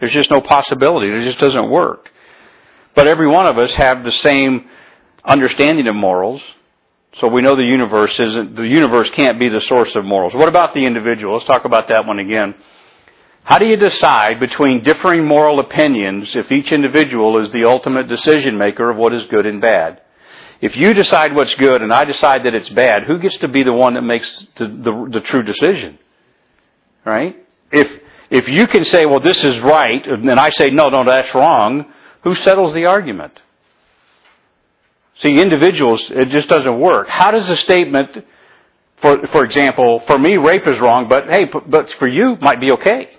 there's 0.00 0.12
just 0.12 0.30
no 0.30 0.40
possibility. 0.40 1.08
It 1.08 1.24
just 1.24 1.38
doesn't 1.38 1.70
work. 1.70 2.10
But 2.94 3.06
every 3.06 3.28
one 3.28 3.46
of 3.46 3.58
us 3.58 3.72
have 3.74 4.02
the 4.02 4.12
same 4.12 4.68
understanding 5.24 5.86
of 5.86 5.94
morals. 5.94 6.42
So 7.20 7.28
we 7.28 7.42
know 7.42 7.56
the 7.56 7.62
universe 7.62 8.18
isn't, 8.18 8.56
the 8.56 8.66
universe 8.66 9.10
can't 9.10 9.38
be 9.38 9.48
the 9.48 9.60
source 9.62 9.94
of 9.94 10.04
morals. 10.04 10.34
What 10.34 10.48
about 10.48 10.74
the 10.74 10.84
individual? 10.86 11.34
Let's 11.34 11.46
talk 11.46 11.64
about 11.64 11.88
that 11.88 12.06
one 12.06 12.18
again. 12.18 12.54
How 13.42 13.58
do 13.58 13.66
you 13.66 13.76
decide 13.76 14.38
between 14.38 14.84
differing 14.84 15.24
moral 15.24 15.60
opinions 15.60 16.34
if 16.36 16.52
each 16.52 16.72
individual 16.72 17.38
is 17.38 17.50
the 17.52 17.64
ultimate 17.64 18.06
decision 18.08 18.58
maker 18.58 18.90
of 18.90 18.96
what 18.96 19.12
is 19.12 19.24
good 19.26 19.46
and 19.46 19.60
bad? 19.60 20.00
If 20.60 20.76
you 20.76 20.92
decide 20.92 21.34
what's 21.34 21.54
good 21.54 21.80
and 21.82 21.92
I 21.92 22.04
decide 22.04 22.44
that 22.44 22.54
it's 22.54 22.68
bad, 22.68 23.04
who 23.04 23.18
gets 23.18 23.38
to 23.38 23.48
be 23.48 23.62
the 23.62 23.72
one 23.72 23.94
that 23.94 24.02
makes 24.02 24.46
the, 24.56 24.66
the, 24.66 25.08
the 25.14 25.20
true 25.20 25.42
decision? 25.42 25.98
Right? 27.04 27.36
If, 27.72 27.90
if 28.30 28.48
you 28.48 28.66
can 28.68 28.84
say, 28.84 29.06
well, 29.06 29.20
this 29.20 29.42
is 29.42 29.58
right, 29.60 30.06
and 30.06 30.30
I 30.30 30.50
say, 30.50 30.70
no, 30.70 30.88
no, 30.88 31.04
that's 31.04 31.34
wrong, 31.34 31.86
who 32.22 32.34
settles 32.36 32.72
the 32.74 32.86
argument? 32.86 33.40
See, 35.18 35.36
individuals, 35.38 36.02
it 36.10 36.30
just 36.30 36.48
doesn't 36.48 36.78
work. 36.80 37.08
How 37.08 37.30
does 37.30 37.48
a 37.48 37.56
statement, 37.56 38.24
for, 39.02 39.26
for 39.28 39.44
example, 39.44 40.02
for 40.06 40.18
me, 40.18 40.36
rape 40.36 40.66
is 40.66 40.78
wrong, 40.78 41.08
but 41.08 41.28
hey, 41.28 41.44
but 41.44 41.90
for 41.98 42.08
you, 42.08 42.36
might 42.40 42.60
be 42.60 42.70
okay? 42.72 43.10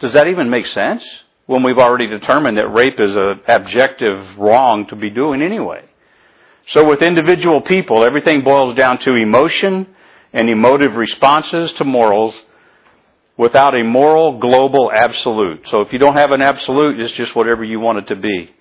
Does 0.00 0.14
that 0.14 0.28
even 0.28 0.48
make 0.48 0.66
sense? 0.68 1.04
When 1.46 1.62
we've 1.62 1.78
already 1.78 2.06
determined 2.06 2.56
that 2.56 2.68
rape 2.68 2.98
is 2.98 3.14
an 3.14 3.40
objective 3.46 4.38
wrong 4.38 4.86
to 4.86 4.96
be 4.96 5.10
doing 5.10 5.42
anyway. 5.42 5.84
So 6.68 6.88
with 6.88 7.02
individual 7.02 7.60
people, 7.60 8.02
everything 8.04 8.42
boils 8.42 8.76
down 8.76 8.98
to 9.00 9.14
emotion 9.14 9.86
and 10.32 10.48
emotive 10.48 10.96
responses 10.96 11.70
to 11.74 11.84
morals 11.84 12.34
without 13.36 13.74
a 13.74 13.82
moral 13.82 14.38
global 14.38 14.90
absolute. 14.92 15.66
So 15.70 15.80
if 15.80 15.92
you 15.92 15.98
don't 15.98 16.16
have 16.16 16.30
an 16.30 16.40
absolute, 16.40 17.00
it's 17.00 17.12
just 17.12 17.34
whatever 17.34 17.64
you 17.64 17.80
want 17.80 17.98
it 17.98 18.06
to 18.08 18.16
be. 18.16 18.54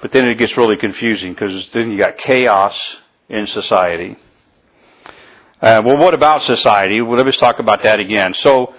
But 0.00 0.12
then 0.12 0.26
it 0.26 0.36
gets 0.36 0.56
really 0.56 0.76
confusing 0.76 1.32
because 1.32 1.70
then 1.72 1.90
you 1.90 1.98
got 1.98 2.18
chaos 2.18 2.74
in 3.28 3.46
society. 3.46 4.16
Uh, 5.60 5.82
well, 5.84 5.96
what 5.96 6.14
about 6.14 6.42
society? 6.42 7.00
Well, 7.00 7.22
let's 7.22 7.36
talk 7.36 7.58
about 7.58 7.82
that 7.82 7.98
again. 7.98 8.32
So, 8.34 8.74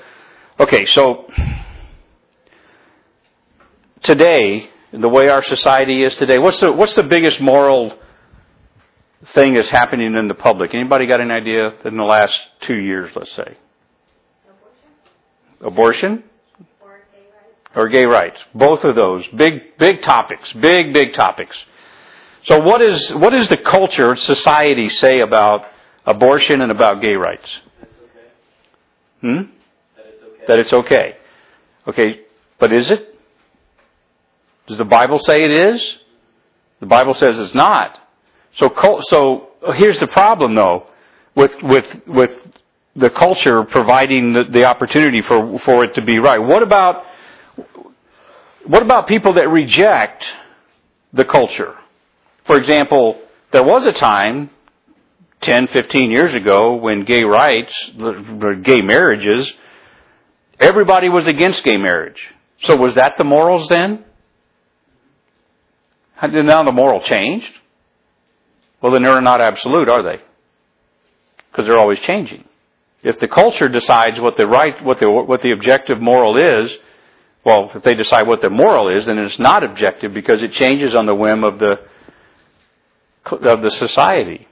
okay, 0.60 0.86
so 0.86 1.30
today, 4.02 4.70
the 4.94 5.10
way 5.10 5.28
our 5.28 5.44
society 5.44 6.04
is 6.04 6.15
today, 6.15 6.39
what's 6.39 6.60
the 6.62 6.72
what's 6.72 6.96
the 6.96 7.04
biggest 7.04 7.42
moral 7.42 7.94
thing 9.34 9.56
that's 9.56 9.70
happening 9.70 10.15
in 10.15 10.30
the 10.30 10.34
public? 10.34 10.74
Anybody 10.74 11.06
got 11.06 11.20
an 11.20 11.32
idea 11.32 11.74
in 11.84 11.98
the 11.98 12.04
last 12.04 12.39
two 12.62 12.78
years, 12.78 13.12
let's 13.13 13.34
say? 13.34 13.58
Abortion? 15.62 16.24
Or 17.76 17.88
gay 17.88 18.06
rights. 18.06 18.41
Both 18.54 18.84
of 18.84 18.95
those. 18.95 19.26
Big, 19.36 19.78
big 19.78 20.02
topics. 20.02 20.52
Big, 20.54 20.93
big 20.93 21.13
topics. 21.13 21.56
So 22.45 22.60
what 22.62 22.82
is, 22.82 23.12
what 23.12 23.34
is 23.34 23.48
the 23.50 23.58
culture, 23.58 24.15
society 24.15 24.89
say 24.89 25.19
about 25.19 25.65
abortion 26.06 26.62
and 26.62 26.72
about 26.72 27.02
gay 27.02 27.13
rights? 27.13 27.50
Hmm? 29.22 29.41
That 29.95 30.06
it's 30.08 30.24
okay. 30.24 30.45
That 30.48 30.60
it's 30.60 30.74
okay. 30.74 31.15
Okay, 31.88 32.22
but 32.60 32.72
is 32.72 32.89
it? 32.89 33.19
Does 34.67 34.78
the 34.78 34.86
Bible 34.86 35.19
say 35.19 35.43
it 35.43 35.52
is? 35.52 35.98
The 36.80 36.86
Bible 36.86 37.13
says 37.13 37.38
it's 37.39 37.56
not. 37.56 38.00
So, 38.58 38.74
so 39.10 39.50
here's 39.74 40.00
the 40.00 40.08
problem 40.08 40.56
though, 40.56 40.88
with, 41.36 41.52
with, 41.62 41.86
with 42.08 42.32
the 42.95 43.10
culture 43.10 43.63
providing 43.63 44.34
the, 44.34 44.43
the 44.52 44.65
opportunity 44.65 45.21
for, 45.21 45.60
for 45.60 45.84
it 45.84 45.95
to 45.95 46.02
be 46.02 46.19
right. 46.19 46.39
What 46.39 46.63
about, 46.63 47.04
what 48.65 48.82
about 48.82 49.08
people 49.08 49.34
that 49.34 49.49
reject 49.49 50.25
the 51.13 51.25
culture? 51.25 51.75
For 52.45 52.58
example, 52.58 53.21
there 53.52 53.63
was 53.63 53.86
a 53.86 53.91
time 53.91 54.49
10, 55.41 55.67
15 55.67 56.12
years 56.12 56.34
ago 56.36 56.75
when 56.75 57.06
gay 57.06 57.23
rights, 57.23 57.73
gay 58.63 58.82
marriages, 58.82 59.52
everybody 60.60 61.10
was 61.10 61.28
against 61.28 61.63
gay 61.63 61.78
marriage. 61.78 62.19
So 62.63 62.75
was 62.75 62.95
that 62.95 63.17
the 63.17 63.23
morals 63.23 63.69
then? 63.69 64.04
Now 66.21 66.63
the 66.63 66.73
moral 66.73 67.02
changed? 67.02 67.52
Well, 68.82 68.91
then 68.91 69.04
they're 69.04 69.21
not 69.21 69.39
absolute, 69.41 69.89
are 69.89 70.04
they? 70.04 70.21
Because 71.52 71.65
they're 71.65 71.78
always 71.78 71.99
changing. 71.99 72.43
If 73.02 73.20
the 73.20 73.28
culture 73.28 73.70
decides 73.70 74.20
what 74.20 74.36
the 74.36 74.48
right, 74.48 74.84
what 74.84 75.00
the, 75.00 75.10
what 75.10 75.42
the 75.42 75.52
objective 75.52 76.02
moral 76.02 76.38
is, 76.38 76.76
well, 77.46 77.72
if 77.74 77.84
they 77.84 77.96
decide 77.96 78.28
what 78.28 78.42
the 78.42 78.50
moral 78.50 78.96
is, 78.96 79.06
then 79.06 79.18
it's 79.18 79.40
not 79.40 79.64
objective 79.64 80.14
because 80.14 80.44
it 80.44 80.52
changes 80.52 80.94
on 80.94 81.06
the 81.06 81.16
whim 81.16 81.44
of 81.44 81.60
the, 81.60 81.80
of 83.32 83.62
the 83.62 83.72
society. 83.72 84.48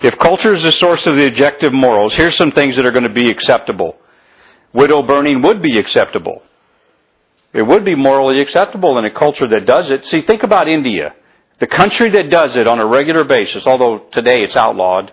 If 0.00 0.18
culture 0.18 0.54
is 0.54 0.62
the 0.62 0.72
source 0.72 1.04
of 1.06 1.16
the 1.16 1.26
objective 1.26 1.72
morals, 1.72 2.14
here's 2.14 2.36
some 2.36 2.52
things 2.52 2.76
that 2.76 2.86
are 2.86 2.92
going 2.92 3.04
to 3.04 3.12
be 3.12 3.30
acceptable. 3.30 3.96
Widow 4.72 5.02
burning 5.02 5.42
would 5.42 5.60
be 5.60 5.78
acceptable. 5.78 6.42
It 7.52 7.62
would 7.62 7.84
be 7.84 7.96
morally 7.96 8.40
acceptable 8.40 8.98
in 8.98 9.04
a 9.04 9.10
culture 9.10 9.48
that 9.48 9.66
does 9.66 9.90
it. 9.90 10.06
See, 10.06 10.22
think 10.22 10.44
about 10.44 10.68
India. 10.68 11.14
The 11.58 11.66
country 11.66 12.10
that 12.10 12.30
does 12.30 12.54
it 12.54 12.68
on 12.68 12.78
a 12.78 12.86
regular 12.86 13.24
basis, 13.24 13.66
although 13.66 14.06
today 14.12 14.42
it's 14.42 14.54
outlawed, 14.54 15.12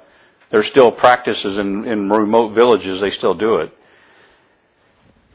there's 0.52 0.68
still 0.68 0.92
practices 0.92 1.58
in, 1.58 1.86
in 1.86 2.10
remote 2.10 2.54
villages, 2.54 3.02
they 3.02 3.12
still 3.12 3.34
do 3.34 3.58
it. 3.58 3.74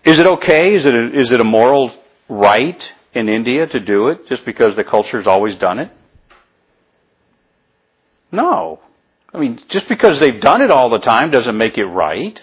Is 0.04 0.18
it 0.18 0.26
okay? 0.26 0.74
Is 0.74 0.86
it, 0.86 0.94
a, 0.94 1.20
is 1.20 1.32
it 1.32 1.40
a 1.40 1.44
moral 1.44 1.92
right 2.28 2.82
in 3.12 3.28
India 3.28 3.66
to 3.66 3.80
do 3.80 4.08
it 4.08 4.28
just 4.28 4.44
because 4.44 4.76
the 4.76 4.84
culture's 4.84 5.26
always 5.26 5.56
done 5.56 5.78
it? 5.78 5.90
No. 8.32 8.80
I 9.34 9.38
mean, 9.38 9.60
just 9.68 9.88
because 9.88 10.18
they've 10.20 10.40
done 10.40 10.62
it 10.62 10.70
all 10.70 10.90
the 10.90 10.98
time 10.98 11.30
doesn't 11.30 11.56
make 11.56 11.76
it 11.76 11.84
right. 11.84 12.38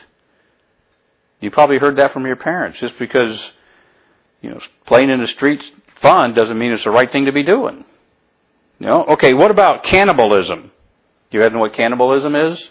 You 1.39 1.51
probably 1.51 1.77
heard 1.77 1.97
that 1.97 2.13
from 2.13 2.25
your 2.25 2.35
parents. 2.35 2.79
Just 2.79 2.97
because, 2.99 3.43
you 4.41 4.49
know, 4.49 4.59
playing 4.85 5.09
in 5.09 5.21
the 5.21 5.27
streets 5.27 5.69
fun 6.01 6.33
doesn't 6.33 6.57
mean 6.57 6.71
it's 6.71 6.83
the 6.83 6.91
right 6.91 7.11
thing 7.11 7.25
to 7.25 7.31
be 7.31 7.43
doing. 7.43 7.85
Know? 8.79 9.05
Okay, 9.05 9.33
what 9.33 9.51
about 9.51 9.83
cannibalism? 9.83 10.71
Do 11.29 11.37
you 11.37 11.43
guys 11.43 11.51
know 11.51 11.59
what 11.59 11.73
cannibalism 11.73 12.35
is? 12.35 12.63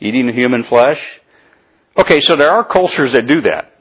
Eating 0.00 0.28
human 0.32 0.64
flesh? 0.64 1.00
Okay, 1.96 2.20
so 2.20 2.36
there 2.36 2.50
are 2.50 2.64
cultures 2.64 3.12
that 3.12 3.26
do 3.26 3.42
that. 3.42 3.72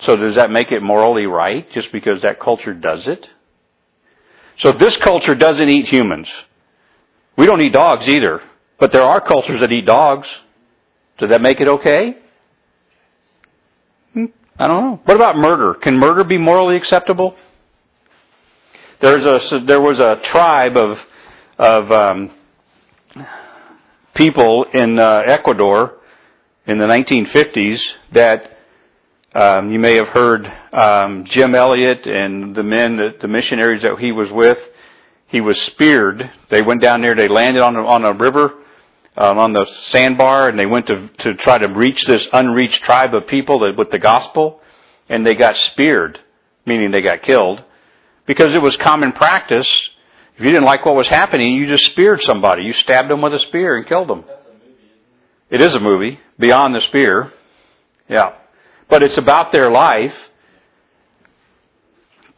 So 0.00 0.16
does 0.16 0.36
that 0.36 0.50
make 0.50 0.70
it 0.70 0.82
morally 0.82 1.26
right 1.26 1.68
just 1.72 1.90
because 1.90 2.22
that 2.22 2.38
culture 2.38 2.74
does 2.74 3.08
it? 3.08 3.26
So 4.58 4.72
this 4.72 4.96
culture 4.96 5.34
doesn't 5.34 5.68
eat 5.68 5.88
humans. 5.88 6.28
We 7.36 7.46
don't 7.46 7.60
eat 7.60 7.72
dogs 7.72 8.08
either. 8.08 8.42
But 8.78 8.92
there 8.92 9.02
are 9.02 9.20
cultures 9.20 9.60
that 9.60 9.72
eat 9.72 9.86
dogs. 9.86 10.28
Does 11.18 11.30
that 11.30 11.40
make 11.40 11.60
it 11.60 11.66
okay? 11.66 12.16
Hmm, 14.12 14.26
I 14.58 14.68
don't 14.68 14.84
know. 14.84 15.00
What 15.04 15.16
about 15.16 15.36
murder? 15.36 15.74
Can 15.74 15.96
murder 15.96 16.22
be 16.22 16.38
morally 16.38 16.76
acceptable? 16.76 17.34
There's 19.00 19.26
a 19.26 19.60
there 19.60 19.80
was 19.80 19.98
a 19.98 20.20
tribe 20.24 20.76
of 20.76 20.98
of 21.58 21.90
um, 21.90 22.30
people 24.18 24.64
in 24.74 24.98
uh, 24.98 25.22
Ecuador 25.26 25.94
in 26.66 26.76
the 26.78 26.86
1950s 26.86 27.80
that 28.12 28.58
um, 29.32 29.70
you 29.70 29.78
may 29.78 29.96
have 29.96 30.08
heard 30.08 30.52
um, 30.72 31.24
Jim 31.26 31.54
Elliot 31.54 32.04
and 32.04 32.54
the 32.54 32.64
men, 32.64 32.96
that, 32.96 33.20
the 33.20 33.28
missionaries 33.28 33.82
that 33.82 33.96
he 34.00 34.10
was 34.10 34.28
with. 34.32 34.58
He 35.28 35.40
was 35.40 35.60
speared. 35.62 36.28
They 36.50 36.62
went 36.62 36.82
down 36.82 37.00
there. 37.00 37.14
They 37.14 37.28
landed 37.28 37.62
on 37.62 37.76
a, 37.76 37.86
on 37.86 38.04
a 38.04 38.12
river 38.12 38.54
um, 39.16 39.38
on 39.38 39.52
the 39.52 39.66
sandbar, 39.90 40.48
and 40.48 40.58
they 40.58 40.66
went 40.66 40.88
to 40.88 41.08
to 41.18 41.34
try 41.34 41.58
to 41.58 41.68
reach 41.68 42.04
this 42.04 42.26
unreached 42.32 42.82
tribe 42.82 43.14
of 43.14 43.28
people 43.28 43.60
that, 43.60 43.76
with 43.76 43.90
the 43.90 43.98
gospel, 43.98 44.60
and 45.08 45.24
they 45.24 45.34
got 45.34 45.56
speared, 45.56 46.18
meaning 46.66 46.90
they 46.90 47.02
got 47.02 47.22
killed, 47.22 47.62
because 48.26 48.54
it 48.54 48.62
was 48.62 48.76
common 48.78 49.12
practice. 49.12 49.68
If 50.38 50.44
you 50.44 50.52
didn't 50.52 50.66
like 50.66 50.86
what 50.86 50.94
was 50.94 51.08
happening, 51.08 51.54
you 51.54 51.66
just 51.66 51.86
speared 51.86 52.22
somebody. 52.22 52.62
You 52.62 52.72
stabbed 52.72 53.10
them 53.10 53.22
with 53.22 53.34
a 53.34 53.40
spear 53.40 53.76
and 53.76 53.84
killed 53.84 54.06
them. 54.06 54.24
It 55.50 55.60
is 55.60 55.74
a 55.74 55.80
movie, 55.80 56.20
Beyond 56.38 56.76
the 56.76 56.80
Spear. 56.80 57.32
Yeah. 58.08 58.36
But 58.88 59.02
it's 59.02 59.18
about 59.18 59.50
their 59.50 59.68
life. 59.68 60.14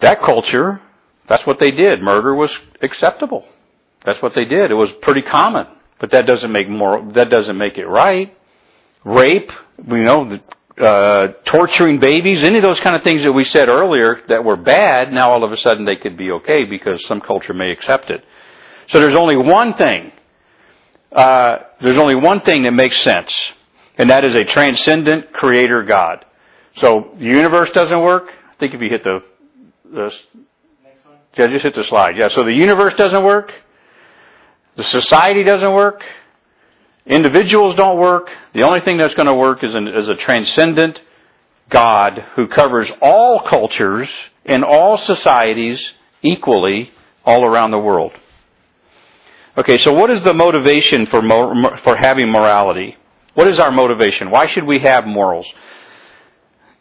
That 0.01 0.23
culture, 0.23 0.81
that's 1.29 1.45
what 1.45 1.59
they 1.59 1.71
did. 1.73 2.01
Murder 2.01 2.35
was 2.35 2.51
acceptable. 2.81 3.45
That's 4.07 4.23
what 4.23 4.35
they 4.35 4.47
did. 4.47 4.71
It 4.71 4.77
was 4.77 4.91
pretty 5.03 5.21
common. 5.21 5.67
But 5.99 6.13
that 6.13 6.25
doesn't 6.25 6.51
make 6.51 6.71
more, 6.71 7.07
that 7.13 7.29
doesn't 7.29 7.59
make 7.59 7.77
it 7.77 7.87
right. 7.87 8.35
Rape, 9.05 9.53
you 9.87 10.05
know, 10.05 10.41
uh, 10.81 11.29
torturing 11.45 12.01
babies, 12.01 12.43
any 12.43 12.57
of 12.57 12.63
those 12.63 12.81
kind 12.81 12.97
of 12.97 13.03
things 13.03 13.23
that 13.23 13.33
we 13.33 13.45
said 13.45 13.69
earlier 13.69 14.21
that 14.29 14.45
were 14.45 14.57
bad, 14.57 15.13
now 15.13 15.31
all 15.33 15.45
of 15.45 15.53
a 15.53 15.57
sudden 15.57 15.85
they 15.85 15.97
could 15.97 16.17
be 16.17 16.31
okay 16.31 16.65
because 16.65 17.05
some 17.07 17.21
culture 17.21 17.53
may 17.53 17.71
accept 17.71 18.11
it. 18.11 18.25
So 18.89 19.01
there's 19.01 19.15
only 19.15 19.37
one 19.37 19.75
thing, 19.75 20.13
uh, 21.13 21.57
there's 21.81 21.99
only 21.99 22.15
one 22.15 22.41
thing 22.41 22.63
that 22.65 22.73
makes 22.73 23.01
sense, 23.03 23.33
and 23.99 24.11
that 24.11 24.25
is 24.25 24.35
a 24.35 24.45
transcendent 24.45 25.33
creator 25.33 25.85
God. 25.85 26.25
So 26.81 27.13
the 27.19 27.25
universe 27.25 27.71
doesn't 27.71 28.01
work. 28.01 28.25
I 28.29 28.55
think 28.59 28.75
if 28.75 28.81
you 28.81 28.89
hit 28.89 29.05
the, 29.05 29.21
the 29.85 30.13
Next 30.85 31.05
one. 31.05 31.17
yeah, 31.37 31.47
just 31.49 31.65
hit 31.65 31.75
the 31.75 31.85
slide. 31.85 32.17
Yeah, 32.17 32.29
so 32.31 32.45
the 32.45 32.53
universe 32.53 32.95
doesn't 32.95 33.25
work. 33.25 33.53
The 34.77 34.85
society 34.85 35.43
doesn't 35.43 35.73
work. 35.73 36.03
Individuals 37.07 37.75
don't 37.77 37.99
work. 37.99 38.29
The 38.55 38.63
only 38.63 38.81
thing 38.81 38.97
that's 38.97 39.15
going 39.15 39.27
to 39.27 39.35
work 39.35 39.65
is, 39.65 39.75
an, 39.75 39.89
is 39.89 40.09
a 40.09 40.15
transcendent 40.15 41.01
God 41.71 42.25
who 42.37 42.49
covers 42.49 42.91
all 43.01 43.41
cultures 43.41 44.09
and 44.45 44.65
all 44.65 44.99
societies 44.99 45.93
equally 46.23 46.91
all 47.25 47.45
around 47.45 47.71
the 47.71 47.79
world. 47.79 48.13
Okay, 49.57 49.79
so 49.79 49.93
what 49.93 50.11
is 50.11 50.23
the 50.23 50.35
motivation 50.35 51.07
for, 51.07 51.23
mo- 51.23 51.77
for 51.83 51.97
having 51.97 52.31
morality? 52.31 52.97
What 53.35 53.49
is 53.49 53.59
our 53.59 53.71
motivation? 53.71 54.31
Why 54.31 54.47
should 54.47 54.65
we 54.65 54.81
have 54.81 55.07
morals? 55.07 55.47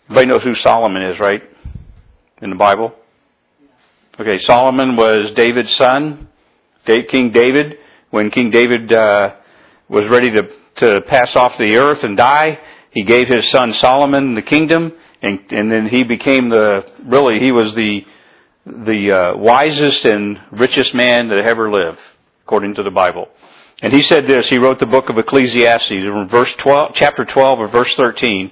Everybody 0.05 0.27
knows 0.27 0.43
who 0.43 0.55
Solomon 0.55 1.03
is, 1.03 1.19
right? 1.19 1.43
In 2.41 2.49
the 2.49 2.55
Bible? 2.55 2.93
Okay, 4.19 4.37
Solomon 4.39 4.95
was 4.95 5.31
David's 5.31 5.73
son, 5.75 6.27
King 6.85 7.31
David. 7.31 7.77
When 8.09 8.31
King 8.31 8.49
David 8.49 8.91
uh, 8.91 9.35
was 9.89 10.09
ready 10.09 10.29
to, 10.31 10.49
to 10.77 11.01
pass 11.01 11.35
off 11.35 11.57
the 11.57 11.77
earth 11.77 12.03
and 12.03 12.15
die, 12.15 12.59
he 12.91 13.03
gave 13.03 13.27
his 13.27 13.49
son 13.49 13.73
Solomon 13.73 14.35
the 14.35 14.41
kingdom, 14.41 14.93
and, 15.21 15.39
and 15.51 15.71
then 15.71 15.87
he 15.87 16.03
became 16.03 16.49
the, 16.49 16.85
really, 17.05 17.39
he 17.39 17.51
was 17.51 17.75
the, 17.75 18.05
the 18.65 19.11
uh, 19.11 19.37
wisest 19.37 20.05
and 20.05 20.39
richest 20.51 20.93
man 20.93 21.29
that 21.29 21.39
ever 21.39 21.71
lived, 21.71 21.99
according 22.45 22.75
to 22.75 22.83
the 22.83 22.91
Bible. 22.91 23.27
And 23.81 23.93
he 23.93 24.01
said 24.03 24.27
this, 24.27 24.49
he 24.49 24.57
wrote 24.57 24.79
the 24.79 24.85
book 24.85 25.09
of 25.09 25.17
Ecclesiastes, 25.17 26.29
verse 26.29 26.53
12, 26.57 26.91
chapter 26.95 27.25
12 27.25 27.59
or 27.59 27.67
verse 27.67 27.93
13. 27.95 28.51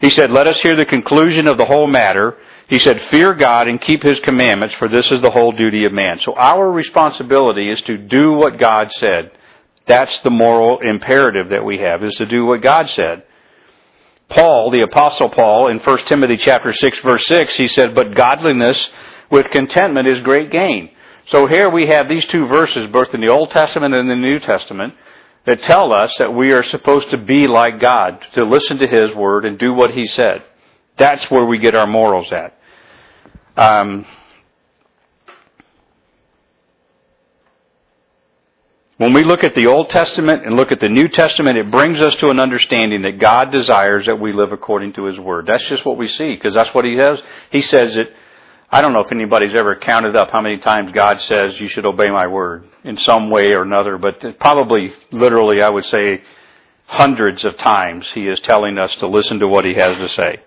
He 0.00 0.10
said, 0.10 0.30
Let 0.30 0.46
us 0.46 0.60
hear 0.60 0.76
the 0.76 0.84
conclusion 0.84 1.46
of 1.46 1.58
the 1.58 1.64
whole 1.64 1.86
matter. 1.86 2.36
He 2.68 2.78
said, 2.78 3.00
Fear 3.02 3.34
God 3.34 3.68
and 3.68 3.80
keep 3.80 4.02
His 4.02 4.20
commandments, 4.20 4.74
for 4.76 4.88
this 4.88 5.10
is 5.10 5.20
the 5.20 5.30
whole 5.30 5.52
duty 5.52 5.84
of 5.84 5.92
man. 5.92 6.20
So 6.20 6.34
our 6.34 6.70
responsibility 6.70 7.70
is 7.70 7.82
to 7.82 7.98
do 7.98 8.32
what 8.32 8.58
God 8.58 8.92
said. 8.92 9.32
That's 9.86 10.18
the 10.20 10.30
moral 10.30 10.80
imperative 10.80 11.50
that 11.50 11.64
we 11.64 11.78
have, 11.78 12.04
is 12.04 12.14
to 12.16 12.26
do 12.26 12.46
what 12.46 12.62
God 12.62 12.88
said. 12.90 13.24
Paul, 14.28 14.70
the 14.70 14.82
apostle 14.82 15.28
Paul, 15.28 15.68
in 15.68 15.78
1 15.78 15.98
Timothy 16.06 16.36
chapter 16.38 16.72
6 16.72 16.98
verse 17.00 17.26
6, 17.26 17.56
he 17.56 17.68
said, 17.68 17.94
but 17.94 18.14
godliness 18.14 18.90
with 19.30 19.50
contentment 19.50 20.08
is 20.08 20.20
great 20.20 20.50
gain. 20.50 20.90
So 21.30 21.46
here 21.46 21.68
we 21.68 21.86
have 21.88 22.08
these 22.08 22.24
two 22.26 22.46
verses, 22.46 22.90
both 22.90 23.14
in 23.14 23.20
the 23.20 23.28
Old 23.28 23.50
Testament 23.50 23.94
and 23.94 24.08
the 24.08 24.16
New 24.16 24.38
Testament, 24.38 24.94
that 25.46 25.62
tell 25.62 25.92
us 25.92 26.12
that 26.18 26.34
we 26.34 26.52
are 26.52 26.62
supposed 26.62 27.10
to 27.10 27.18
be 27.18 27.46
like 27.46 27.80
God, 27.80 28.24
to 28.34 28.44
listen 28.44 28.78
to 28.78 28.86
His 28.86 29.14
Word 29.14 29.44
and 29.44 29.58
do 29.58 29.72
what 29.72 29.92
He 29.92 30.06
said. 30.06 30.42
That's 30.98 31.30
where 31.30 31.44
we 31.44 31.58
get 31.58 31.74
our 31.74 31.86
morals 31.86 32.30
at. 32.32 32.58
Um, 33.56 34.06
when 39.02 39.12
we 39.12 39.24
look 39.24 39.44
at 39.44 39.54
the 39.54 39.66
Old 39.66 39.90
Testament 39.90 40.46
and 40.46 40.56
look 40.56 40.72
at 40.72 40.80
the 40.80 40.88
New 40.88 41.08
Testament, 41.08 41.58
it 41.58 41.70
brings 41.70 42.00
us 42.00 42.14
to 42.16 42.28
an 42.28 42.40
understanding 42.40 43.02
that 43.02 43.18
God 43.18 43.50
desires 43.52 44.06
that 44.06 44.20
we 44.20 44.32
live 44.32 44.52
according 44.52 44.94
to 44.94 45.04
His 45.04 45.18
Word. 45.18 45.46
That's 45.46 45.66
just 45.66 45.84
what 45.84 45.98
we 45.98 46.08
see, 46.08 46.34
because 46.34 46.54
that's 46.54 46.72
what 46.74 46.84
He 46.84 46.96
says. 46.96 47.20
He 47.50 47.62
says 47.62 47.96
it 47.96 48.14
I 48.74 48.80
don't 48.80 48.94
know 48.94 49.00
if 49.00 49.12
anybody's 49.12 49.54
ever 49.54 49.76
counted 49.76 50.16
up 50.16 50.30
how 50.30 50.40
many 50.40 50.56
times 50.56 50.92
God 50.92 51.20
says 51.20 51.60
you 51.60 51.68
should 51.68 51.84
obey 51.84 52.08
my 52.10 52.26
word 52.26 52.64
in 52.84 52.96
some 52.96 53.28
way 53.28 53.52
or 53.52 53.60
another, 53.60 53.98
but 53.98 54.40
probably 54.40 54.94
literally 55.10 55.60
I 55.60 55.68
would 55.68 55.84
say 55.84 56.22
hundreds 56.86 57.44
of 57.44 57.58
times 57.58 58.10
he 58.14 58.26
is 58.26 58.40
telling 58.40 58.78
us 58.78 58.94
to 58.96 59.08
listen 59.08 59.40
to 59.40 59.46
what 59.46 59.66
he 59.66 59.74
has 59.74 59.98
to 59.98 60.08
say. 60.08 60.40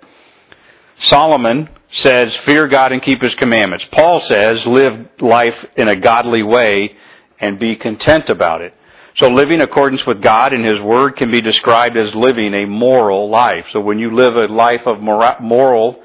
Solomon 1.02 1.70
says, 1.91 2.36
fear 2.38 2.68
God 2.68 2.91
and 2.91 3.04
keep 3.04 3.22
his 3.22 3.36
commandments. 3.36 3.86
Paul 3.91 4.20
says, 4.22 4.65
live 4.65 5.08
life 5.22 5.63
in 5.76 5.88
a 5.88 5.96
godly 5.96 6.41
way 6.41 6.96
and 7.39 7.60
be 7.60 7.76
content 7.76 8.30
about 8.30 8.62
it. 8.62 8.74
So 9.15 9.30
living 9.30 9.62
accordance 9.62 10.06
with 10.06 10.21
God 10.21 10.52
and 10.52 10.65
His 10.65 10.82
Word 10.82 11.15
can 11.15 11.32
be 11.32 11.41
described 11.41 11.95
as 11.95 12.13
living 12.13 12.54
a 12.54 12.65
moral 12.65 13.30
life. 13.30 13.65
So 13.71 13.80
when 13.80 13.98
you 13.98 14.13
live 14.13 14.36
a 14.36 14.52
life 14.52 14.86
of 14.86 15.00
moral 15.00 16.04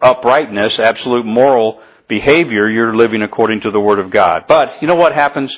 uprightness, 0.00 0.78
absolute 0.78 1.26
moral 1.26 1.80
behavior, 2.08 2.68
you're 2.68 2.96
living 2.96 3.22
according 3.22 3.62
to 3.62 3.70
the 3.70 3.80
Word 3.80 3.98
of 3.98 4.10
God. 4.10 4.44
But 4.46 4.80
you 4.80 4.86
know 4.86 4.94
what 4.94 5.14
happens? 5.14 5.56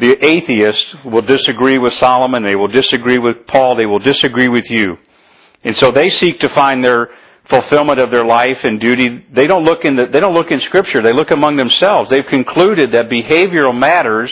The 0.00 0.24
atheists 0.24 0.94
will 1.04 1.22
disagree 1.22 1.78
with 1.78 1.92
Solomon, 1.94 2.42
they 2.42 2.56
will 2.56 2.68
disagree 2.68 3.18
with 3.18 3.46
Paul, 3.46 3.76
they 3.76 3.86
will 3.86 3.98
disagree 3.98 4.48
with 4.48 4.70
you. 4.70 4.96
And 5.64 5.76
so 5.76 5.90
they 5.90 6.08
seek 6.08 6.40
to 6.40 6.48
find 6.48 6.84
their 6.84 7.10
fulfillment 7.48 7.98
of 7.98 8.10
their 8.10 8.24
life 8.24 8.62
and 8.64 8.80
duty. 8.80 9.24
They 9.32 9.46
don't 9.46 9.64
look 9.64 9.84
in 9.84 9.96
the, 9.96 10.06
they 10.06 10.20
don't 10.20 10.34
look 10.34 10.50
in 10.50 10.60
scripture, 10.60 11.02
they 11.02 11.12
look 11.12 11.30
among 11.30 11.56
themselves. 11.56 12.10
They've 12.10 12.26
concluded 12.26 12.92
that 12.92 13.08
behavioral 13.08 13.76
matters 13.76 14.30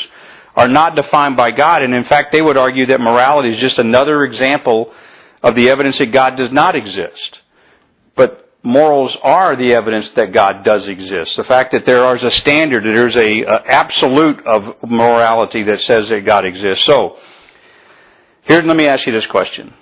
are 0.54 0.68
not 0.68 0.96
defined 0.96 1.36
by 1.36 1.50
God, 1.50 1.82
and 1.82 1.94
in 1.94 2.04
fact 2.04 2.32
they 2.32 2.40
would 2.40 2.56
argue 2.56 2.86
that 2.86 3.00
morality 3.00 3.54
is 3.54 3.60
just 3.60 3.78
another 3.78 4.24
example 4.24 4.92
of 5.42 5.54
the 5.54 5.70
evidence 5.70 5.98
that 5.98 6.12
God 6.12 6.36
does 6.36 6.50
not 6.50 6.74
exist. 6.74 7.40
But 8.16 8.50
morals 8.62 9.16
are 9.22 9.54
the 9.54 9.74
evidence 9.74 10.10
that 10.12 10.32
God 10.32 10.64
does 10.64 10.88
exist. 10.88 11.36
The 11.36 11.44
fact 11.44 11.72
that 11.72 11.86
there 11.86 12.14
is 12.16 12.22
a 12.22 12.30
standard, 12.30 12.84
that 12.84 12.92
there's 12.92 13.16
a, 13.16 13.42
a 13.42 13.62
absolute 13.66 14.44
of 14.46 14.76
morality 14.88 15.62
that 15.64 15.82
says 15.82 16.08
that 16.08 16.24
God 16.24 16.44
exists. 16.44 16.84
So, 16.84 17.18
here, 18.42 18.62
let 18.62 18.76
me 18.76 18.86
ask 18.86 19.06
you 19.06 19.12
this 19.12 19.26
question. 19.26 19.74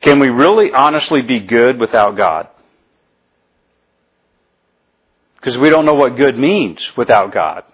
Can 0.00 0.20
we 0.20 0.28
really 0.28 0.72
honestly 0.72 1.22
be 1.22 1.40
good 1.40 1.80
without 1.80 2.16
God? 2.16 2.48
Because 5.36 5.58
we 5.58 5.70
don't 5.70 5.84
know 5.84 5.94
what 5.94 6.16
good 6.16 6.38
means 6.38 6.80
without 6.96 7.32
God. 7.32 7.64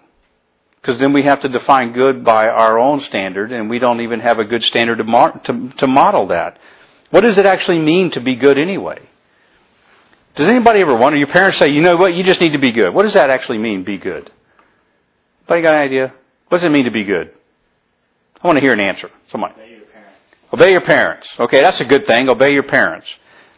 Because 0.81 0.99
then 0.99 1.13
we 1.13 1.23
have 1.23 1.41
to 1.41 1.49
define 1.49 1.93
good 1.93 2.23
by 2.23 2.47
our 2.47 2.77
own 2.77 3.01
standard, 3.01 3.51
and 3.51 3.69
we 3.69 3.79
don't 3.79 4.01
even 4.01 4.19
have 4.19 4.37
a 4.37 4.43
good 4.43 4.63
standard 4.63 4.99
to, 4.99 5.03
mar- 5.03 5.39
to, 5.45 5.69
to 5.77 5.87
model 5.87 6.27
that. 6.27 6.59
What 7.09 7.21
does 7.21 7.37
it 7.37 7.45
actually 7.45 7.79
mean 7.79 8.11
to 8.11 8.21
be 8.21 8.35
good 8.35 8.57
anyway? 8.59 8.99
Does 10.35 10.49
anybody 10.49 10.81
ever 10.81 10.95
wonder? 10.95 11.17
Your 11.17 11.27
parents 11.27 11.57
say, 11.57 11.69
you 11.69 11.81
know 11.81 11.95
what, 11.95 12.13
you 12.13 12.23
just 12.23 12.39
need 12.39 12.53
to 12.53 12.59
be 12.59 12.71
good. 12.71 12.93
What 12.93 13.03
does 13.03 13.13
that 13.13 13.29
actually 13.29 13.57
mean, 13.57 13.83
be 13.83 13.97
good? 13.97 14.31
Anybody 15.47 15.61
got 15.61 15.73
an 15.73 15.81
idea? 15.81 16.13
What 16.49 16.59
does 16.59 16.65
it 16.65 16.71
mean 16.71 16.85
to 16.85 16.91
be 16.91 17.03
good? 17.03 17.31
I 18.41 18.47
want 18.47 18.57
to 18.57 18.61
hear 18.61 18.73
an 18.73 18.79
answer. 18.79 19.09
Someone. 19.31 19.53
Obey 20.55 20.71
your 20.71 20.79
parents. 20.79 21.27
Obey 21.37 21.49
your 21.49 21.49
parents. 21.49 21.53
Okay, 21.53 21.61
that's 21.61 21.81
a 21.81 21.85
good 21.85 22.07
thing. 22.07 22.29
Obey 22.29 22.53
your 22.53 22.63
parents. 22.63 23.07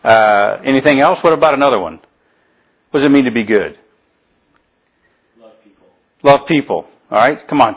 Uh, 0.04 0.58
anything 0.64 1.00
else? 1.00 1.24
What 1.24 1.34
about 1.34 1.54
another 1.54 1.80
one? 1.80 2.00
What 2.90 3.02
does 3.02 3.06
it 3.06 3.12
mean 3.12 3.26
to 3.26 3.32
be 3.32 3.44
good? 3.44 3.78
Love 5.40 5.52
people. 5.64 5.88
Love 6.24 6.48
people. 6.48 6.88
All 7.12 7.20
right, 7.20 7.48
come 7.48 7.62
on. 7.62 7.76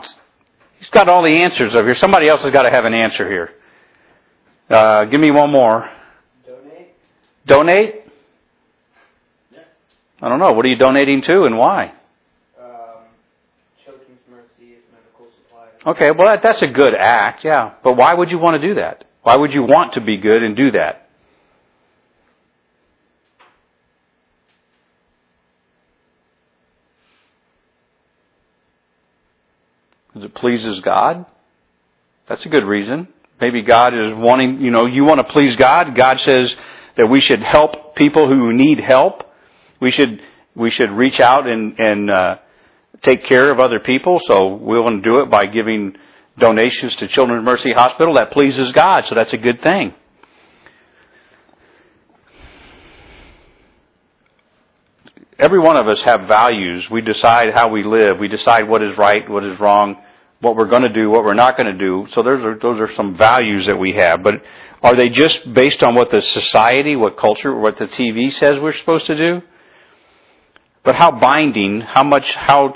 He's 0.79 0.89
got 0.89 1.07
all 1.07 1.21
the 1.21 1.43
answers 1.43 1.75
over 1.75 1.89
here. 1.89 1.95
Somebody 1.95 2.29
else 2.29 2.41
has 2.41 2.51
got 2.51 2.63
to 2.63 2.71
have 2.71 2.85
an 2.85 2.95
answer 2.95 3.29
here. 3.29 3.51
Uh, 4.67 5.05
give 5.05 5.21
me 5.21 5.29
one 5.29 5.51
more. 5.51 5.87
Donate. 6.47 6.87
Donate. 7.45 7.95
Yeah. 9.51 9.59
I 10.19 10.29
don't 10.29 10.39
know. 10.39 10.53
What 10.53 10.65
are 10.65 10.69
you 10.69 10.77
donating 10.77 11.21
to 11.21 11.43
and 11.43 11.59
why? 11.59 11.93
Um, 12.59 13.03
Children's 13.85 14.21
Mercy 14.27 14.77
Medical 14.91 15.27
Supply. 15.45 15.91
Okay, 15.91 16.09
well 16.09 16.27
that, 16.27 16.41
that's 16.41 16.63
a 16.63 16.67
good 16.67 16.95
act, 16.95 17.45
yeah. 17.45 17.73
But 17.83 17.97
why 17.97 18.15
would 18.15 18.31
you 18.31 18.39
want 18.39 18.59
to 18.59 18.67
do 18.67 18.73
that? 18.75 19.05
Why 19.23 19.35
would 19.35 19.53
you 19.53 19.63
want 19.63 19.93
to 19.93 20.01
be 20.01 20.17
good 20.17 20.41
and 20.43 20.55
do 20.55 20.71
that? 20.71 21.09
Because 30.07 30.25
it 30.25 30.35
pleases 30.35 30.79
God? 30.81 31.25
That's 32.27 32.45
a 32.45 32.49
good 32.49 32.65
reason. 32.65 33.07
Maybe 33.39 33.61
God 33.61 33.93
is 33.93 34.13
wanting, 34.13 34.61
you 34.61 34.71
know, 34.71 34.85
you 34.85 35.03
want 35.03 35.19
to 35.19 35.31
please 35.31 35.55
God. 35.55 35.95
God 35.95 36.19
says 36.19 36.55
that 36.95 37.07
we 37.07 37.21
should 37.21 37.41
help 37.41 37.95
people 37.95 38.27
who 38.27 38.53
need 38.53 38.79
help. 38.79 39.23
We 39.79 39.91
should, 39.91 40.21
we 40.55 40.69
should 40.69 40.91
reach 40.91 41.19
out 41.19 41.47
and, 41.47 41.79
and, 41.79 42.11
uh, 42.11 42.35
take 43.01 43.25
care 43.25 43.51
of 43.51 43.59
other 43.59 43.79
people. 43.79 44.19
So 44.25 44.55
we 44.55 44.79
want 44.79 45.03
to 45.03 45.09
do 45.09 45.23
it 45.23 45.29
by 45.29 45.45
giving 45.45 45.95
donations 46.41 46.93
to 46.97 47.07
Children's 47.07 47.45
Mercy 47.45 47.71
Hospital. 47.71 48.15
That 48.15 48.31
pleases 48.31 48.73
God. 48.73 49.05
So 49.07 49.15
that's 49.15 49.31
a 49.31 49.37
good 49.37 49.61
thing. 49.61 49.93
Every 55.39 55.59
one 55.59 55.77
of 55.77 55.87
us 55.87 56.01
have 56.01 56.27
values. 56.27 56.87
We 56.91 57.01
decide 57.01 57.53
how 57.53 57.69
we 57.69 57.83
live. 57.83 58.19
We 58.19 58.27
decide 58.27 58.67
what 58.67 58.83
is 58.83 58.95
right, 58.97 59.27
what 59.27 59.43
is 59.43 59.59
wrong, 59.59 59.95
what 60.39 60.55
we're 60.55 60.67
going 60.67 60.83
to 60.83 60.93
do, 60.93 61.09
what 61.09 61.23
we're 61.23 61.33
not 61.33 61.57
going 61.57 61.71
to 61.71 61.77
do. 61.77 62.07
So 62.11 62.21
those 62.21 62.43
are, 62.43 62.59
those 62.59 62.79
are 62.79 62.93
some 62.93 63.17
values 63.17 63.65
that 63.65 63.77
we 63.79 63.93
have. 63.93 64.21
But 64.21 64.43
are 64.83 64.95
they 64.95 65.09
just 65.09 65.51
based 65.51 65.81
on 65.81 65.95
what 65.95 66.11
the 66.11 66.21
society, 66.21 66.95
what 66.95 67.17
culture, 67.17 67.55
what 67.55 67.77
the 67.77 67.87
TV 67.87 68.31
says 68.33 68.59
we're 68.59 68.75
supposed 68.75 69.07
to 69.07 69.15
do? 69.15 69.41
But 70.83 70.95
how 70.95 71.11
binding, 71.11 71.81
how 71.81 72.03
much, 72.03 72.31
how, 72.33 72.75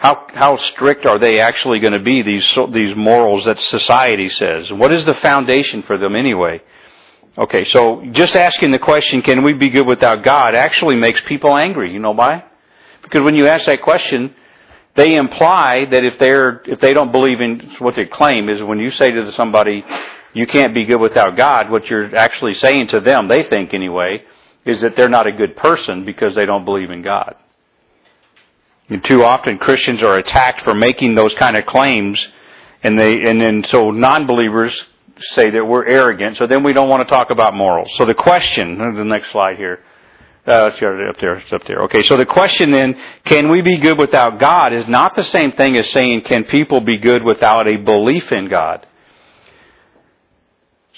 how, 0.00 0.26
how 0.32 0.56
strict 0.56 1.04
are 1.04 1.18
they 1.18 1.40
actually 1.40 1.78
going 1.78 1.92
to 1.92 1.98
be, 1.98 2.22
these, 2.22 2.58
these 2.72 2.96
morals 2.96 3.44
that 3.44 3.58
society 3.58 4.30
says? 4.30 4.72
What 4.72 4.92
is 4.92 5.04
the 5.04 5.12
foundation 5.12 5.82
for 5.82 5.98
them 5.98 6.16
anyway? 6.16 6.62
Okay, 7.36 7.66
so 7.66 8.02
just 8.12 8.34
asking 8.34 8.70
the 8.70 8.78
question, 8.78 9.20
can 9.20 9.42
we 9.42 9.52
be 9.52 9.68
good 9.68 9.86
without 9.86 10.24
God, 10.24 10.54
actually 10.54 10.96
makes 10.96 11.20
people 11.26 11.54
angry. 11.54 11.92
You 11.92 11.98
know 11.98 12.12
why? 12.12 12.44
Because 13.02 13.20
when 13.20 13.34
you 13.34 13.46
ask 13.46 13.66
that 13.66 13.82
question, 13.82 14.34
they 14.96 15.16
imply 15.16 15.84
that 15.90 16.02
if 16.02 16.18
they're, 16.18 16.62
if 16.64 16.80
they 16.80 16.94
don't 16.94 17.12
believe 17.12 17.42
in 17.42 17.70
what 17.78 17.94
they 17.94 18.06
claim 18.06 18.48
is 18.48 18.62
when 18.62 18.78
you 18.78 18.90
say 18.92 19.10
to 19.10 19.30
somebody, 19.32 19.84
you 20.32 20.46
can't 20.46 20.72
be 20.72 20.86
good 20.86 20.96
without 20.96 21.36
God, 21.36 21.70
what 21.70 21.90
you're 21.90 22.16
actually 22.16 22.54
saying 22.54 22.88
to 22.88 23.00
them, 23.00 23.28
they 23.28 23.44
think 23.50 23.74
anyway, 23.74 24.24
is 24.64 24.80
that 24.80 24.96
they're 24.96 25.10
not 25.10 25.26
a 25.26 25.32
good 25.32 25.58
person 25.58 26.06
because 26.06 26.34
they 26.34 26.46
don't 26.46 26.64
believe 26.64 26.90
in 26.90 27.02
God. 27.02 27.36
And 28.90 29.02
too 29.04 29.24
often 29.24 29.58
Christians 29.58 30.02
are 30.02 30.14
attacked 30.14 30.62
for 30.62 30.74
making 30.74 31.14
those 31.14 31.32
kind 31.34 31.56
of 31.56 31.64
claims, 31.64 32.26
and 32.82 32.98
they 32.98 33.22
and 33.22 33.40
then 33.40 33.64
so 33.68 33.90
non-believers 33.90 34.84
say 35.32 35.50
that 35.50 35.64
we're 35.64 35.86
arrogant. 35.86 36.36
So 36.36 36.46
then 36.46 36.62
we 36.62 36.72
don't 36.72 36.88
want 36.88 37.06
to 37.06 37.14
talk 37.14 37.30
about 37.30 37.54
morals. 37.54 37.90
So 37.96 38.04
the 38.04 38.14
question, 38.14 38.78
the 38.78 39.04
next 39.04 39.30
slide 39.30 39.56
here. 39.56 39.80
Uh, 40.46 40.70
it's 40.72 40.82
up 40.82 41.20
there. 41.20 41.34
It's 41.34 41.52
up 41.52 41.64
there. 41.66 41.82
Okay. 41.82 42.02
So 42.02 42.16
the 42.16 42.26
question 42.26 42.70
then, 42.70 42.96
can 43.24 43.50
we 43.50 43.60
be 43.60 43.78
good 43.78 43.98
without 43.98 44.40
God, 44.40 44.72
is 44.72 44.88
not 44.88 45.14
the 45.14 45.22
same 45.22 45.52
thing 45.52 45.76
as 45.76 45.88
saying, 45.90 46.22
can 46.22 46.44
people 46.44 46.80
be 46.80 46.96
good 46.96 47.22
without 47.22 47.68
a 47.68 47.76
belief 47.76 48.32
in 48.32 48.48
God? 48.48 48.86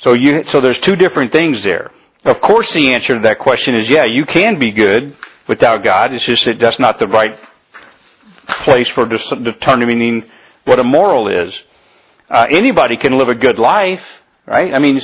So 0.02 0.14
you, 0.14 0.44
so 0.48 0.60
there's 0.60 0.78
two 0.78 0.96
different 0.96 1.32
things 1.32 1.62
there. 1.64 1.90
Of 2.24 2.40
course, 2.40 2.72
the 2.72 2.92
answer 2.94 3.14
to 3.14 3.20
that 3.22 3.40
question 3.40 3.74
is, 3.74 3.88
yeah, 3.88 4.04
you 4.04 4.24
can 4.24 4.60
be 4.60 4.70
good 4.70 5.16
without 5.48 5.82
God. 5.82 6.14
It's 6.14 6.24
just 6.24 6.44
that 6.44 6.60
that's 6.60 6.78
not 6.78 7.00
the 7.00 7.08
right 7.08 7.36
place 8.64 8.88
for 8.90 9.06
determining 9.06 10.24
what 10.64 10.78
a 10.78 10.84
moral 10.84 11.28
is. 11.28 11.54
Uh, 12.30 12.46
anybody 12.50 12.96
can 12.96 13.18
live 13.18 13.28
a 13.28 13.34
good 13.34 13.58
life, 13.58 14.02
right? 14.46 14.72
I 14.72 14.78
mean, 14.78 15.00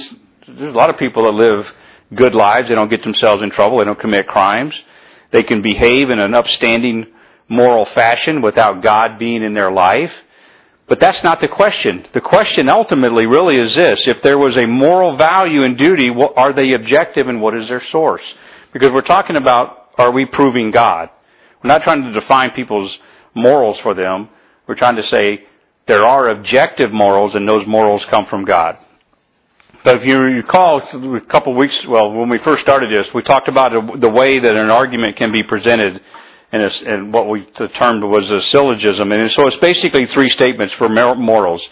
there's 0.47 0.75
a 0.75 0.77
lot 0.77 0.91
of 0.91 0.99
people 0.99 1.25
that 1.25 1.33
live 1.33 1.67
good 2.15 2.35
lives. 2.35 2.69
They 2.69 2.75
don't 2.75 2.89
get 2.89 3.03
themselves 3.03 3.43
in 3.43 3.51
trouble. 3.51 3.79
They 3.79 3.85
don't 3.85 4.01
commit 4.01 4.27
crimes. 4.27 4.75
They 5.31 5.43
can 5.43 5.61
behave 5.61 6.11
in 6.11 6.19
an 6.19 6.35
upstanding 6.35 7.07
moral 7.49 7.85
fashion 7.87 8.41
without 8.41 8.83
God 8.83 9.19
being 9.19 9.43
in 9.43 9.55
their 9.55 9.71
life. 9.71 10.13
But 10.89 11.01
that's 11.01 11.23
not 11.23 11.41
the 11.43 11.49
question. 11.49 12.07
The 12.15 12.21
question 12.23 12.71
ultimately 12.71 13.27
really 13.27 13.57
is 13.57 13.75
this. 13.75 14.07
If 14.07 14.23
there 14.23 14.39
was 14.39 14.57
a 14.57 14.67
moral 14.67 15.17
value 15.17 15.63
and 15.63 15.77
duty, 15.77 16.11
are 16.37 16.55
they 16.55 16.73
objective 16.73 17.29
and 17.29 17.43
what 17.43 17.55
is 17.55 17.69
their 17.69 17.85
source? 17.85 18.23
Because 18.73 18.91
we're 18.91 19.03
talking 19.03 19.37
about, 19.37 19.91
are 19.99 20.13
we 20.13 20.25
proving 20.25 20.71
God? 20.71 21.11
We're 21.63 21.69
not 21.69 21.83
trying 21.83 22.05
to 22.05 22.13
define 22.13 22.53
people's 22.53 22.97
morals 23.35 23.79
for 23.81 23.95
them. 23.95 24.29
We're 24.67 24.75
trying 24.75 24.97
to 24.97 25.03
say 25.05 25.45
there 25.87 26.03
are 26.03 26.29
objective 26.29 26.93
morals 26.93 27.35
and 27.35 27.49
those 27.49 27.67
morals 27.67 28.05
come 28.07 28.27
from 28.27 28.45
God. 28.45 28.79
But 29.85 29.97
if 29.97 30.05
you 30.05 30.19
recall, 30.19 30.81
a 30.81 31.21
couple 31.21 31.53
of 31.53 31.59
weeks, 31.59 31.87
well, 31.87 32.13
when 32.13 32.29
we 32.29 32.39
first 32.39 32.63
started 32.63 32.91
this, 32.91 33.13
we 33.15 33.23
talked 33.23 33.49
about 33.49 34.01
the 34.01 34.09
way 34.09 34.39
that 34.39 34.55
an 34.55 34.71
argument 34.71 35.17
can 35.17 35.33
be 35.33 35.43
presented 35.43 36.03
in, 36.53 36.61
a, 36.61 36.95
in 36.95 37.13
what 37.13 37.29
we 37.29 37.45
termed 37.45 38.03
was 38.03 38.31
a 38.31 38.41
syllogism. 38.43 39.13
And 39.13 39.31
so 39.31 39.47
it's 39.47 39.57
basically 39.57 40.07
three 40.07 40.31
statements 40.31 40.75
for 40.75 40.89
morals. 40.89 41.67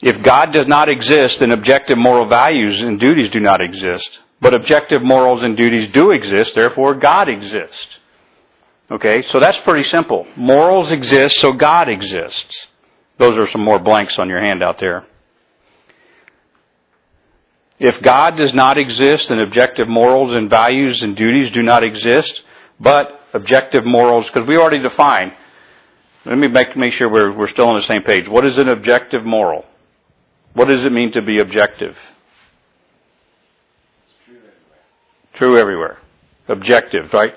If 0.00 0.22
God 0.22 0.52
does 0.52 0.66
not 0.66 0.88
exist, 0.88 1.40
then 1.40 1.52
objective 1.52 1.98
moral 1.98 2.28
values 2.28 2.80
and 2.80 2.98
duties 2.98 3.30
do 3.30 3.40
not 3.40 3.60
exist. 3.60 4.18
But 4.40 4.54
objective 4.54 5.02
morals 5.02 5.42
and 5.42 5.56
duties 5.56 5.90
do 5.92 6.10
exist, 6.10 6.54
therefore 6.54 6.94
God 6.94 7.28
exists. 7.28 7.86
Okay, 8.90 9.22
so 9.30 9.40
that's 9.40 9.58
pretty 9.58 9.88
simple. 9.88 10.26
Morals 10.36 10.92
exist, 10.92 11.40
so 11.40 11.52
God 11.52 11.88
exists. 11.88 12.54
Those 13.18 13.36
are 13.36 13.46
some 13.48 13.62
more 13.62 13.78
blanks 13.78 14.18
on 14.18 14.28
your 14.28 14.40
handout 14.40 14.78
there. 14.78 15.06
If 17.78 18.00
God 18.00 18.36
does 18.36 18.54
not 18.54 18.78
exist, 18.78 19.28
then 19.28 19.40
objective 19.40 19.88
morals 19.88 20.32
and 20.34 20.48
values 20.48 21.02
and 21.02 21.16
duties 21.16 21.50
do 21.52 21.62
not 21.62 21.84
exist, 21.84 22.42
but 22.78 23.20
objective 23.34 23.84
morals, 23.84 24.26
because 24.26 24.46
we 24.46 24.56
already 24.56 24.80
defined. 24.80 25.32
Let 26.24 26.38
me 26.38 26.48
make, 26.48 26.76
make 26.76 26.92
sure 26.94 27.08
we're, 27.08 27.36
we're 27.36 27.48
still 27.48 27.68
on 27.68 27.76
the 27.76 27.86
same 27.86 28.02
page. 28.02 28.28
What 28.28 28.46
is 28.46 28.56
an 28.56 28.68
objective 28.68 29.24
moral? 29.24 29.64
What 30.54 30.68
does 30.68 30.84
it 30.84 30.92
mean 30.92 31.12
to 31.12 31.22
be 31.22 31.38
objective? 31.38 31.96
True 34.24 34.36
everywhere. 34.36 34.78
True 35.34 35.58
everywhere. 35.58 35.98
Objective, 36.48 37.12
right? 37.12 37.34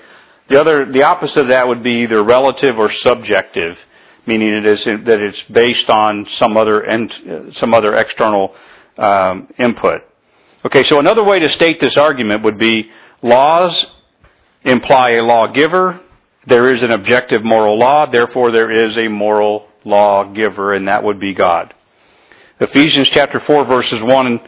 The 0.50 0.60
other, 0.60 0.90
the 0.90 1.04
opposite 1.04 1.42
of 1.42 1.48
that 1.50 1.68
would 1.68 1.84
be 1.84 2.02
either 2.02 2.24
relative 2.24 2.76
or 2.76 2.90
subjective, 2.90 3.78
meaning 4.26 4.52
it 4.52 4.66
is 4.66 4.84
that 4.84 5.08
it's 5.08 5.40
based 5.42 5.88
on 5.88 6.26
some 6.30 6.56
other 6.56 6.80
and 6.80 7.54
some 7.54 7.72
other 7.72 7.94
external 7.94 8.52
um, 8.98 9.46
input. 9.58 10.02
Okay, 10.66 10.82
so 10.82 10.98
another 10.98 11.22
way 11.22 11.38
to 11.38 11.48
state 11.48 11.80
this 11.80 11.96
argument 11.96 12.42
would 12.42 12.58
be 12.58 12.90
laws 13.22 13.86
imply 14.62 15.10
a 15.10 15.22
lawgiver. 15.22 16.00
There 16.48 16.72
is 16.72 16.82
an 16.82 16.90
objective 16.90 17.44
moral 17.44 17.78
law, 17.78 18.10
therefore 18.10 18.50
there 18.50 18.72
is 18.72 18.98
a 18.98 19.06
moral 19.06 19.68
lawgiver, 19.84 20.74
and 20.74 20.88
that 20.88 21.04
would 21.04 21.20
be 21.20 21.32
God. 21.32 21.72
Ephesians 22.58 23.08
chapter 23.10 23.38
4 23.38 23.66
verses 23.66 24.02
1 24.02 24.40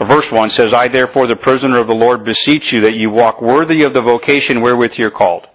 verse 0.00 0.30
1 0.30 0.50
says, 0.50 0.72
I 0.72 0.88
therefore 0.88 1.26
the 1.26 1.36
prisoner 1.36 1.78
of 1.78 1.86
the 1.86 1.94
Lord 1.94 2.24
beseech 2.24 2.72
you 2.72 2.82
that 2.82 2.94
you 2.94 3.10
walk 3.10 3.40
worthy 3.40 3.82
of 3.82 3.94
the 3.94 4.02
vocation 4.02 4.60
wherewith 4.60 4.94
you're 4.96 5.10
called. 5.10 5.46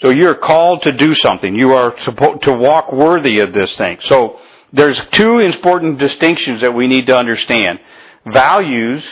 So 0.00 0.10
you're 0.10 0.36
called 0.36 0.82
to 0.82 0.92
do 0.92 1.14
something. 1.14 1.54
You 1.54 1.72
are 1.72 1.98
supposed 2.04 2.42
to 2.42 2.52
walk 2.52 2.92
worthy 2.92 3.40
of 3.40 3.52
this 3.52 3.76
thing. 3.76 3.98
So 4.02 4.38
there's 4.72 5.00
two 5.12 5.38
important 5.38 5.98
distinctions 5.98 6.60
that 6.60 6.72
we 6.72 6.86
need 6.86 7.06
to 7.06 7.16
understand 7.16 7.80
values, 8.26 9.04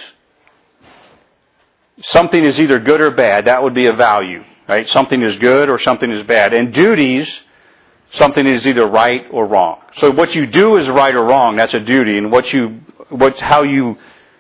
something 2.03 2.45
is 2.45 2.61
either 2.61 2.79
good 2.79 3.01
or 3.01 3.11
bad. 3.11 3.47
That 3.47 3.63
would 3.63 3.75
be 3.75 3.87
a 3.87 3.93
value, 3.93 4.45
right? 4.69 4.89
Something 4.91 5.23
is 5.23 5.37
good 5.37 5.69
or 5.69 5.79
something 5.79 6.11
is 6.11 6.27
bad. 6.27 6.53
And 6.53 6.73
duties, 6.73 7.29
something 8.13 8.47
is 8.47 8.67
either 8.67 8.87
right 8.87 9.23
or 9.31 9.47
wrong. 9.47 9.81
So 10.01 10.11
what 10.11 10.35
you 10.35 10.47
do 10.47 10.77
is 10.77 10.89
right 10.89 11.15
or 11.15 11.25
wrong. 11.25 11.57
That's 11.57 11.75
a 11.75 11.81
duty. 11.81 12.19
And 12.19 12.31
what 12.31 12.53
you, 12.53 12.81
what, 13.09 13.39
how 13.41 13.63
you 13.63 13.97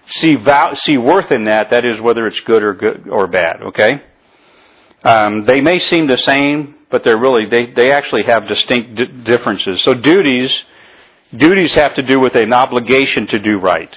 see 0.08 0.36
val, 0.36 0.76
see 0.76 0.96
worth 0.96 1.30
in 1.30 1.44
that, 1.44 1.70
that 1.70 1.84
is 1.84 2.00
whether 2.00 2.26
it's 2.26 2.40
good 2.40 2.62
or 2.62 2.74
good 2.74 3.08
or 3.08 3.26
bad. 3.26 3.62
Okay. 3.62 4.02
Um, 5.04 5.44
they 5.44 5.60
may 5.60 5.78
seem 5.78 6.06
the 6.06 6.18
same, 6.18 6.76
but 6.90 7.04
they're 7.04 7.18
really 7.18 7.46
they 7.46 7.72
they 7.72 7.92
actually 7.92 8.24
have 8.24 8.48
distinct 8.48 8.94
d- 8.96 9.06
differences. 9.24 9.82
So 9.82 9.94
duties 9.94 10.64
duties 11.36 11.74
have 11.74 11.94
to 11.94 12.02
do 12.02 12.20
with 12.20 12.34
an 12.34 12.52
obligation 12.52 13.26
to 13.28 13.38
do 13.38 13.58
right 13.58 13.94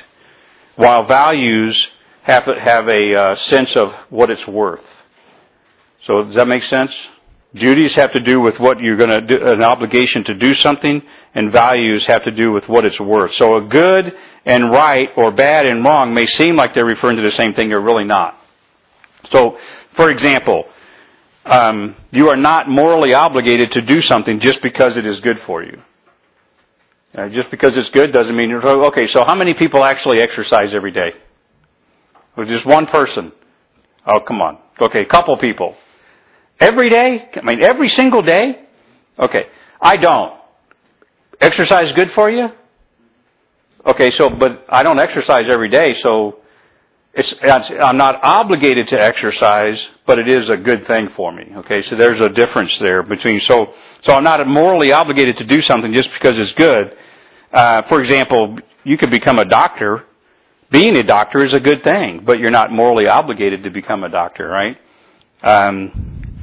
while 0.79 1.05
values 1.05 1.89
have, 2.21 2.45
have 2.45 2.87
a 2.87 3.13
uh, 3.13 3.35
sense 3.35 3.75
of 3.75 3.91
what 4.09 4.29
it's 4.29 4.47
worth. 4.47 4.79
So 6.03 6.23
does 6.23 6.35
that 6.35 6.47
make 6.47 6.63
sense? 6.63 6.95
Duties 7.53 7.95
have 7.95 8.13
to 8.13 8.21
do 8.21 8.39
with 8.39 8.59
what 8.61 8.79
you're 8.79 8.95
going 8.95 9.09
to 9.09 9.21
do, 9.21 9.45
an 9.45 9.61
obligation 9.61 10.23
to 10.23 10.33
do 10.35 10.53
something, 10.53 11.01
and 11.35 11.51
values 11.51 12.05
have 12.05 12.23
to 12.23 12.31
do 12.31 12.53
with 12.53 12.69
what 12.69 12.85
it's 12.85 12.99
worth. 12.99 13.33
So 13.35 13.57
a 13.57 13.61
good 13.61 14.15
and 14.45 14.71
right 14.71 15.09
or 15.15 15.31
bad 15.31 15.65
and 15.65 15.83
wrong 15.83 16.13
may 16.13 16.25
seem 16.25 16.55
like 16.55 16.73
they're 16.73 16.85
referring 16.85 17.17
to 17.17 17.23
the 17.23 17.31
same 17.31 17.53
thing, 17.53 17.69
they're 17.69 17.81
really 17.81 18.05
not. 18.05 18.37
So, 19.31 19.57
for 19.95 20.09
example, 20.09 20.65
um, 21.45 21.95
you 22.11 22.29
are 22.29 22.37
not 22.37 22.69
morally 22.69 23.13
obligated 23.13 23.71
to 23.71 23.81
do 23.81 24.01
something 24.01 24.39
just 24.39 24.61
because 24.61 24.97
it 24.97 25.05
is 25.05 25.19
good 25.19 25.39
for 25.45 25.63
you. 25.63 25.81
Uh, 27.15 27.27
just 27.29 27.49
because 27.49 27.75
it's 27.75 27.89
good 27.89 28.13
doesn't 28.13 28.35
mean 28.35 28.49
you're 28.49 28.65
okay. 28.85 29.07
So 29.07 29.23
how 29.23 29.33
many 29.35 29.53
people 29.55 29.83
actually 29.83 30.21
exercise 30.21 30.73
every 30.73 30.91
day? 30.91 31.13
Well, 32.37 32.45
just 32.45 32.65
one 32.65 32.85
person. 32.85 33.31
Oh, 34.05 34.19
come 34.19 34.41
on. 34.41 34.59
Okay, 34.79 35.01
a 35.01 35.05
couple 35.05 35.35
people. 35.37 35.75
Every 36.59 36.89
day? 36.89 37.29
I 37.35 37.41
mean, 37.41 37.63
every 37.63 37.89
single 37.89 38.21
day? 38.21 38.61
Okay, 39.17 39.47
I 39.81 39.97
don't. 39.97 40.33
Exercise 41.41 41.91
good 41.93 42.11
for 42.11 42.29
you? 42.29 42.49
Okay, 43.85 44.11
so 44.11 44.29
but 44.29 44.65
I 44.69 44.83
don't 44.83 44.99
exercise 44.99 45.45
every 45.49 45.69
day, 45.69 45.93
so 45.93 46.39
it's, 47.13 47.33
I'm 47.41 47.97
not 47.97 48.19
obligated 48.23 48.89
to 48.89 48.99
exercise, 48.99 49.85
but 50.05 50.19
it 50.19 50.27
is 50.27 50.49
a 50.49 50.57
good 50.57 50.85
thing 50.85 51.09
for 51.15 51.31
me. 51.31 51.51
Okay, 51.57 51.81
so 51.83 51.95
there's 51.95 52.19
a 52.19 52.29
difference 52.29 52.77
there 52.79 53.03
between 53.03 53.39
so 53.41 53.73
so 54.01 54.13
I'm 54.13 54.23
not 54.23 54.45
morally 54.47 54.91
obligated 54.91 55.37
to 55.37 55.45
do 55.45 55.61
something 55.61 55.93
just 55.93 56.11
because 56.13 56.33
it's 56.35 56.53
good. 56.53 56.95
Uh, 57.51 57.83
for 57.83 58.01
example, 58.01 58.57
you 58.83 58.97
could 58.97 59.11
become 59.11 59.39
a 59.39 59.45
doctor. 59.45 60.03
Being 60.71 60.95
a 60.97 61.03
doctor 61.03 61.43
is 61.43 61.53
a 61.53 61.59
good 61.59 61.83
thing, 61.83 62.23
but 62.25 62.37
you're 62.37 62.51
not 62.51 62.71
morally 62.71 63.07
obligated 63.07 63.63
to 63.63 63.69
become 63.71 64.03
a 64.03 64.09
doctor, 64.09 64.47
right? 64.47 64.77
Um, 65.41 66.37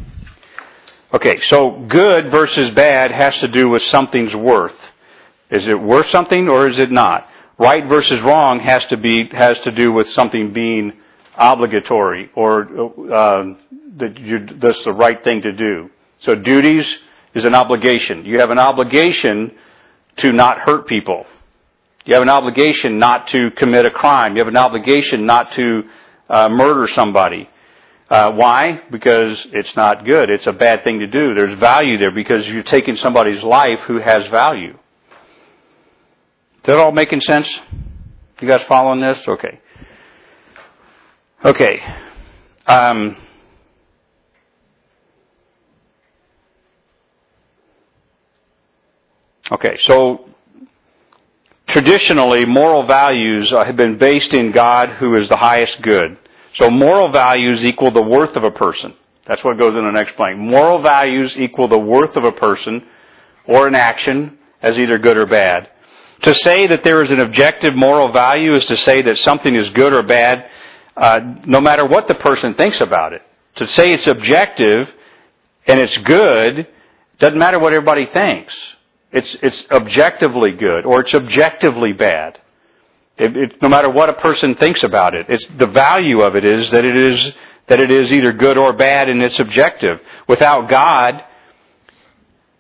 okay, 1.13 1.41
so 1.43 1.85
good 1.87 2.31
versus 2.31 2.73
bad 2.73 3.13
has 3.13 3.39
to 3.39 3.49
do 3.49 3.69
with 3.69 3.83
something's 3.85 4.35
worth. 4.35 4.75
Is 5.51 5.67
it 5.67 5.81
worth 5.81 6.09
something 6.11 6.49
or 6.49 6.69
is 6.69 6.79
it 6.79 6.91
not? 6.91 7.29
Right 7.59 7.87
versus 7.87 8.21
wrong 8.21 8.61
has 8.61 8.85
to 8.87 8.97
be 8.97 9.29
has 9.33 9.59
to 9.61 9.71
do 9.71 9.93
with 9.93 10.09
something 10.11 10.53
being 10.53 10.93
obligatory 11.37 12.31
or 12.35 12.63
uh, 12.63 13.55
that 13.97 14.19
you, 14.19 14.47
that's 14.59 14.83
the 14.85 14.93
right 14.93 15.23
thing 15.23 15.43
to 15.43 15.53
do. 15.53 15.91
So 16.21 16.35
duties 16.35 16.87
is 17.35 17.45
an 17.45 17.55
obligation. 17.55 18.25
You 18.25 18.41
have 18.41 18.51
an 18.51 18.59
obligation 18.59 19.53
to 20.19 20.33
not 20.33 20.59
hurt 20.59 20.87
people. 20.87 21.25
You 22.05 22.15
have 22.15 22.23
an 22.23 22.29
obligation 22.29 22.99
not 22.99 23.29
to 23.29 23.51
commit 23.57 23.85
a 23.85 23.91
crime. 23.91 24.37
You 24.37 24.41
have 24.41 24.49
an 24.49 24.57
obligation 24.57 25.27
not 25.27 25.53
to 25.53 25.83
uh, 26.29 26.49
murder 26.49 26.89
somebody. 26.89 27.49
Uh, 28.09 28.33
why? 28.33 28.83
Because 28.91 29.45
it's 29.53 29.75
not 29.75 30.05
good. 30.05 30.31
It's 30.31 30.47
a 30.47 30.53
bad 30.53 30.85
thing 30.85 31.01
to 31.01 31.07
do. 31.07 31.35
There's 31.35 31.59
value 31.59 31.99
there 31.99 32.13
because 32.13 32.47
you're 32.47 32.63
taking 32.63 32.97
somebody's 32.97 33.43
life 33.43 33.81
who 33.87 33.99
has 33.99 34.29
value. 34.29 34.79
That 36.67 36.79
all 36.79 36.91
making 36.91 37.21
sense? 37.21 37.49
You 38.41 38.49
guys 38.49 38.63
following 38.67 39.01
this? 39.01 39.19
Okay. 39.29 39.61
Okay. 41.45 41.81
Um, 42.67 43.17
okay, 49.53 49.79
so 49.83 50.29
traditionally, 51.69 52.45
moral 52.45 52.85
values 52.85 53.51
have 53.51 53.77
been 53.77 53.97
based 53.97 54.35
in 54.35 54.51
God, 54.51 54.89
who 54.89 55.15
is 55.21 55.29
the 55.29 55.37
highest 55.37 55.81
good. 55.83 56.19
So 56.55 56.69
moral 56.69 57.13
values 57.13 57.65
equal 57.65 57.93
the 57.93 58.03
worth 58.03 58.35
of 58.35 58.43
a 58.43 58.51
person. 58.51 58.93
That's 59.29 59.45
what 59.45 59.57
goes 59.57 59.77
in 59.77 59.85
the 59.85 59.93
next 59.93 60.17
blank. 60.17 60.37
Moral 60.37 60.83
values 60.83 61.37
equal 61.37 61.69
the 61.69 61.79
worth 61.79 62.17
of 62.17 62.25
a 62.25 62.33
person 62.33 62.85
or 63.45 63.69
an 63.69 63.77
action 63.77 64.39
as 64.61 64.77
either 64.77 64.99
good 64.99 65.17
or 65.17 65.27
bad. 65.27 65.71
To 66.23 66.35
say 66.35 66.67
that 66.67 66.83
there 66.83 67.03
is 67.03 67.11
an 67.11 67.21
objective 67.21 67.75
moral 67.75 68.11
value 68.11 68.55
is 68.55 68.65
to 68.67 68.77
say 68.79 69.03
that 69.03 69.19
something 69.19 69.55
is 69.55 69.69
good 69.71 69.93
or 69.93 70.03
bad, 70.03 70.49
uh, 70.97 71.21
no 71.45 71.61
matter 71.61 71.87
what 71.87 72.09
the 72.09 72.15
person 72.15 72.55
thinks 72.55 72.81
about 72.81 73.13
it. 73.13 73.23
To 73.57 73.67
say 73.69 73.93
it's 73.93 74.07
objective 74.07 74.89
and 75.67 75.81
it's 75.81 75.97
good 75.99 76.67
doesn't 77.19 77.39
matter 77.39 77.59
what 77.59 77.73
everybody 77.73 78.07
thinks. 78.07 78.55
It's 79.13 79.35
it's 79.43 79.65
objectively 79.71 80.53
good 80.53 80.85
or 80.85 81.01
it's 81.01 81.15
objectively 81.15 81.93
bad. 81.93 82.39
It, 83.17 83.37
it, 83.37 83.63
no 83.63 83.69
matter 83.69 83.89
what 83.89 84.11
a 84.11 84.15
person 84.15 84.57
thinks 84.57 84.83
about 84.83 85.15
it, 85.15 85.27
it's 85.29 85.47
the 85.59 85.67
value 85.67 86.21
of 86.21 86.37
it 86.37 86.45
is 86.45 86.71
that 86.71 86.85
it 86.85 86.97
is 86.97 87.35
that 87.69 87.81
it 87.81 87.91
is 87.91 88.13
either 88.13 88.33
good 88.33 88.59
or 88.59 88.73
bad 88.75 89.09
and 89.09 89.23
it's 89.23 89.39
objective. 89.39 90.01
Without 90.29 90.69
God, 90.69 91.25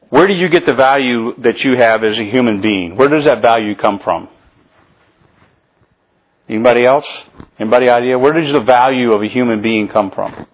Where 0.08 0.26
do 0.26 0.34
you 0.34 0.48
get 0.48 0.66
the 0.66 0.74
value 0.74 1.34
that 1.38 1.64
you 1.64 1.76
have 1.76 2.04
as 2.04 2.16
a 2.16 2.30
human 2.30 2.60
being? 2.60 2.96
Where 2.96 3.08
does 3.08 3.24
that 3.24 3.42
value 3.42 3.74
come 3.74 3.98
from? 4.02 4.28
Anybody 6.48 6.86
else? 6.86 7.06
Anybody 7.58 7.88
idea? 7.88 8.18
Where 8.18 8.32
does 8.32 8.52
the 8.52 8.60
value 8.60 9.12
of 9.12 9.22
a 9.22 9.26
human 9.26 9.62
being 9.62 9.88
come 9.88 10.12
from? 10.12 10.46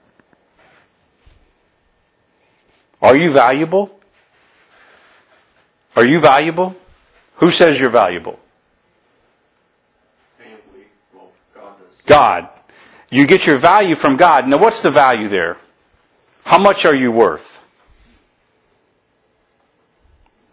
Are 3.02 3.16
you 3.16 3.32
valuable? 3.32 3.90
Are 5.96 6.06
you 6.06 6.20
valuable? 6.20 6.74
Who 7.36 7.50
says 7.50 7.76
you're 7.78 7.90
valuable? 7.90 8.38
God. 12.06 12.48
You 13.10 13.26
get 13.26 13.44
your 13.44 13.58
value 13.58 13.96
from 13.96 14.16
God. 14.16 14.48
Now 14.48 14.58
what's 14.58 14.80
the 14.80 14.90
value 14.90 15.28
there? 15.28 15.58
How 16.44 16.58
much 16.58 16.84
are 16.86 16.94
you 16.94 17.12
worth? 17.12 17.42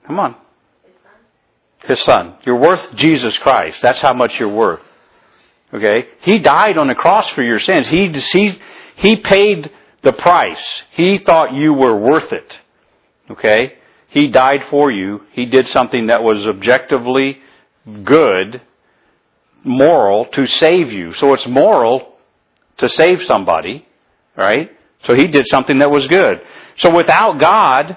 Come 0.10 0.20
on. 0.20 0.36
His 1.86 2.02
son. 2.02 2.34
You're 2.44 2.60
worth 2.60 2.96
Jesus 2.96 3.38
Christ. 3.38 3.78
That's 3.84 4.02
how 4.02 4.14
much 4.14 4.40
you're 4.40 4.50
worth. 4.50 4.82
Okay? 5.72 6.08
He 6.22 6.40
died 6.40 6.80
on 6.80 6.88
the 6.88 6.96
cross 6.96 7.30
for 7.30 7.44
your 7.44 7.60
sins. 7.60 7.88
He, 7.88 8.08
he, 8.08 8.60
he 8.96 9.18
paid 9.18 9.72
the 10.02 10.14
price. 10.14 10.66
He 10.94 11.20
thought 11.20 11.54
you 11.54 11.74
were 11.74 11.96
worth 11.96 12.34
it. 12.34 12.58
Okay? 13.30 13.74
He 14.08 14.30
died 14.30 14.66
for 14.72 14.90
you. 14.90 15.22
He 15.34 15.46
did 15.46 15.68
something 15.68 16.08
that 16.08 16.24
was 16.24 16.44
objectively 16.48 17.38
good, 18.04 18.64
moral, 19.64 20.26
to 20.26 20.48
save 20.48 20.92
you. 20.92 21.14
So 21.14 21.36
it's 21.36 21.46
moral 21.46 22.16
to 22.80 22.90
save 22.90 23.22
somebody, 23.26 23.86
right? 24.36 24.72
So 25.04 25.14
he 25.14 25.28
did 25.28 25.46
something 25.50 25.78
that 25.80 25.92
was 25.92 26.08
good. 26.08 26.42
So 26.78 26.96
without 26.96 27.40
God, 27.40 27.96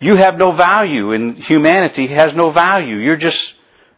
you 0.00 0.16
have 0.16 0.36
no 0.36 0.52
value 0.52 1.12
and 1.12 1.36
humanity 1.36 2.08
has 2.08 2.34
no 2.34 2.50
value. 2.50 2.96
You're 2.96 3.18
just 3.18 3.54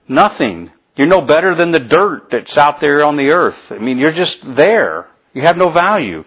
nothing. 0.08 0.70
You're 0.96 1.06
no 1.06 1.22
better 1.22 1.54
than 1.54 1.70
the 1.70 1.78
dirt 1.78 2.28
that's 2.30 2.56
out 2.56 2.80
there 2.80 3.04
on 3.04 3.16
the 3.16 3.30
earth. 3.30 3.58
I 3.70 3.78
mean, 3.78 3.98
you're 3.98 4.12
just 4.12 4.38
there. 4.56 5.08
You 5.32 5.42
have 5.42 5.56
no 5.56 5.70
value. 5.70 6.24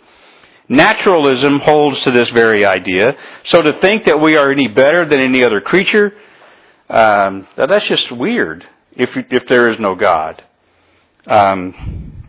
Naturalism 0.68 1.60
holds 1.60 2.02
to 2.02 2.12
this 2.12 2.30
very 2.30 2.66
idea. 2.66 3.16
So 3.44 3.62
to 3.62 3.80
think 3.80 4.06
that 4.06 4.20
we 4.20 4.36
are 4.38 4.52
any 4.52 4.68
better 4.68 5.08
than 5.08 5.20
any 5.20 5.44
other 5.44 5.62
creature, 5.62 6.14
um, 6.90 7.48
that's 7.56 7.86
just 7.86 8.12
weird. 8.12 8.66
If 8.94 9.10
if 9.30 9.48
there 9.48 9.70
is 9.70 9.80
no 9.80 9.94
God. 9.94 10.44
Um, 11.28 12.24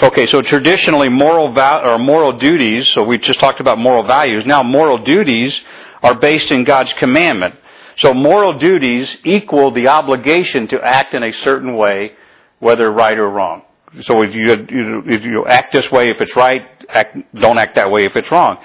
okay, 0.00 0.26
so 0.26 0.42
traditionally 0.42 1.08
moral 1.08 1.52
val- 1.52 1.88
or 1.88 1.98
moral 1.98 2.38
duties. 2.38 2.88
So 2.88 3.02
we 3.02 3.18
just 3.18 3.40
talked 3.40 3.60
about 3.60 3.78
moral 3.78 4.04
values. 4.04 4.44
Now 4.46 4.62
moral 4.62 4.98
duties 4.98 5.60
are 6.04 6.14
based 6.14 6.52
in 6.52 6.62
God's 6.64 6.92
commandment. 6.92 7.56
So 7.96 8.12
moral 8.12 8.58
duties 8.58 9.16
equal 9.24 9.72
the 9.72 9.88
obligation 9.88 10.68
to 10.68 10.80
act 10.80 11.14
in 11.14 11.22
a 11.22 11.32
certain 11.32 11.76
way, 11.76 12.12
whether 12.60 12.90
right 12.92 13.18
or 13.18 13.28
wrong. 13.28 13.62
So 14.02 14.22
if 14.22 14.34
you, 14.34 14.44
if 15.06 15.24
you 15.24 15.46
act 15.46 15.72
this 15.72 15.90
way 15.90 16.10
if 16.10 16.20
it's 16.20 16.36
right, 16.36 16.62
act, 16.88 17.16
don't 17.34 17.58
act 17.58 17.76
that 17.76 17.90
way 17.90 18.02
if 18.02 18.14
it's 18.16 18.30
wrong. 18.30 18.58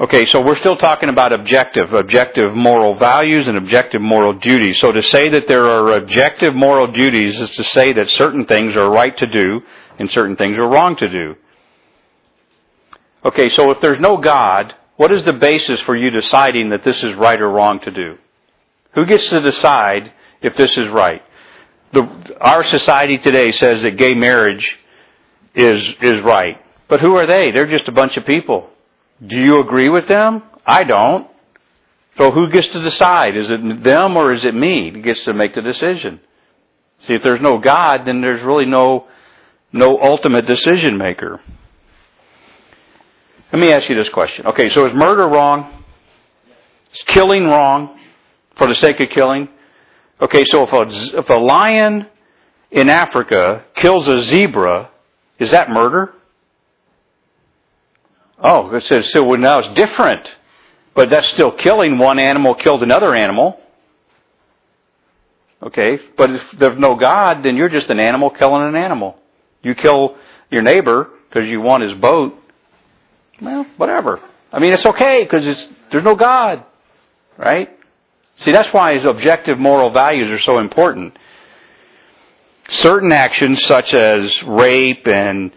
Okay, 0.00 0.26
so 0.26 0.40
we're 0.40 0.56
still 0.56 0.76
talking 0.76 1.08
about 1.08 1.32
objective, 1.32 1.92
objective 1.92 2.54
moral 2.54 2.96
values 2.96 3.46
and 3.46 3.56
objective 3.56 4.00
moral 4.00 4.32
duties. 4.32 4.80
So 4.80 4.90
to 4.90 5.02
say 5.02 5.28
that 5.28 5.48
there 5.48 5.64
are 5.64 5.92
objective 5.92 6.54
moral 6.54 6.86
duties 6.90 7.38
is 7.38 7.50
to 7.56 7.64
say 7.64 7.92
that 7.92 8.08
certain 8.10 8.46
things 8.46 8.74
are 8.76 8.90
right 8.90 9.16
to 9.16 9.26
do 9.26 9.60
and 9.98 10.10
certain 10.10 10.36
things 10.36 10.56
are 10.56 10.68
wrong 10.68 10.96
to 10.96 11.08
do. 11.08 11.34
Okay, 13.24 13.48
so 13.50 13.70
if 13.70 13.80
there's 13.80 14.00
no 14.00 14.16
God, 14.16 14.74
what 14.98 15.12
is 15.12 15.22
the 15.22 15.32
basis 15.32 15.80
for 15.82 15.96
you 15.96 16.10
deciding 16.10 16.70
that 16.70 16.82
this 16.82 17.00
is 17.04 17.14
right 17.14 17.40
or 17.40 17.48
wrong 17.48 17.78
to 17.80 17.90
do? 17.92 18.18
Who 18.96 19.06
gets 19.06 19.28
to 19.30 19.40
decide 19.40 20.12
if 20.42 20.56
this 20.56 20.76
is 20.76 20.88
right? 20.88 21.22
The, 21.92 22.36
our 22.40 22.64
society 22.64 23.16
today 23.16 23.52
says 23.52 23.82
that 23.82 23.96
gay 23.96 24.14
marriage 24.14 24.76
is, 25.54 25.82
is 26.02 26.20
right. 26.22 26.56
But 26.88 27.00
who 27.00 27.14
are 27.14 27.26
they? 27.26 27.52
They're 27.52 27.70
just 27.70 27.86
a 27.86 27.92
bunch 27.92 28.16
of 28.16 28.26
people. 28.26 28.70
Do 29.24 29.36
you 29.36 29.60
agree 29.60 29.88
with 29.88 30.08
them? 30.08 30.42
I 30.66 30.82
don't. 30.82 31.28
So 32.16 32.32
who 32.32 32.50
gets 32.50 32.66
to 32.68 32.82
decide? 32.82 33.36
Is 33.36 33.50
it 33.52 33.84
them 33.84 34.16
or 34.16 34.32
is 34.32 34.44
it 34.44 34.54
me 34.54 34.90
that 34.90 35.02
gets 35.04 35.22
to 35.24 35.32
make 35.32 35.54
the 35.54 35.62
decision? 35.62 36.18
See, 37.06 37.14
if 37.14 37.22
there's 37.22 37.40
no 37.40 37.58
God, 37.58 38.04
then 38.04 38.20
there's 38.20 38.42
really 38.42 38.66
no, 38.66 39.06
no 39.72 40.00
ultimate 40.00 40.46
decision 40.46 40.98
maker. 40.98 41.40
Let 43.52 43.60
me 43.60 43.72
ask 43.72 43.88
you 43.88 43.94
this 43.94 44.08
question. 44.10 44.46
Okay, 44.46 44.68
so 44.68 44.86
is 44.86 44.94
murder 44.94 45.26
wrong? 45.26 45.82
Is 46.92 47.02
killing 47.06 47.44
wrong 47.44 47.98
for 48.56 48.66
the 48.66 48.74
sake 48.74 49.00
of 49.00 49.08
killing? 49.10 49.48
Okay, 50.20 50.44
so 50.44 50.64
if 50.64 50.72
a, 50.72 51.18
if 51.18 51.28
a 51.30 51.34
lion 51.34 52.06
in 52.70 52.88
Africa 52.90 53.64
kills 53.76 54.06
a 54.08 54.22
zebra, 54.22 54.90
is 55.38 55.50
that 55.52 55.70
murder? 55.70 56.12
Oh, 58.42 58.74
it 58.74 58.84
says 58.84 59.10
so 59.10 59.24
now 59.34 59.60
it's 59.60 59.74
different. 59.74 60.28
But 60.94 61.10
that's 61.10 61.28
still 61.28 61.52
killing. 61.52 61.98
One 61.98 62.18
animal 62.18 62.54
killed 62.54 62.82
another 62.82 63.14
animal. 63.14 63.60
Okay, 65.62 65.98
but 66.16 66.30
if 66.30 66.42
there's 66.58 66.78
no 66.78 66.96
God, 66.96 67.42
then 67.42 67.56
you're 67.56 67.68
just 67.68 67.90
an 67.90 67.98
animal 67.98 68.30
killing 68.30 68.62
an 68.62 68.76
animal. 68.76 69.16
You 69.62 69.74
kill 69.74 70.16
your 70.50 70.62
neighbor 70.62 71.08
because 71.28 71.48
you 71.48 71.60
want 71.60 71.82
his 71.82 71.94
boat. 71.94 72.34
Well, 73.40 73.66
whatever. 73.76 74.20
I 74.52 74.58
mean, 74.58 74.72
it's 74.72 74.86
okay 74.86 75.22
because 75.22 75.44
there's 75.90 76.04
no 76.04 76.16
God, 76.16 76.64
right? 77.36 77.68
See, 78.44 78.52
that's 78.52 78.72
why 78.72 78.94
his 78.94 79.04
objective 79.04 79.58
moral 79.58 79.90
values 79.90 80.30
are 80.30 80.42
so 80.42 80.58
important. 80.58 81.16
Certain 82.70 83.12
actions 83.12 83.64
such 83.64 83.94
as 83.94 84.42
rape 84.42 85.06
and 85.06 85.52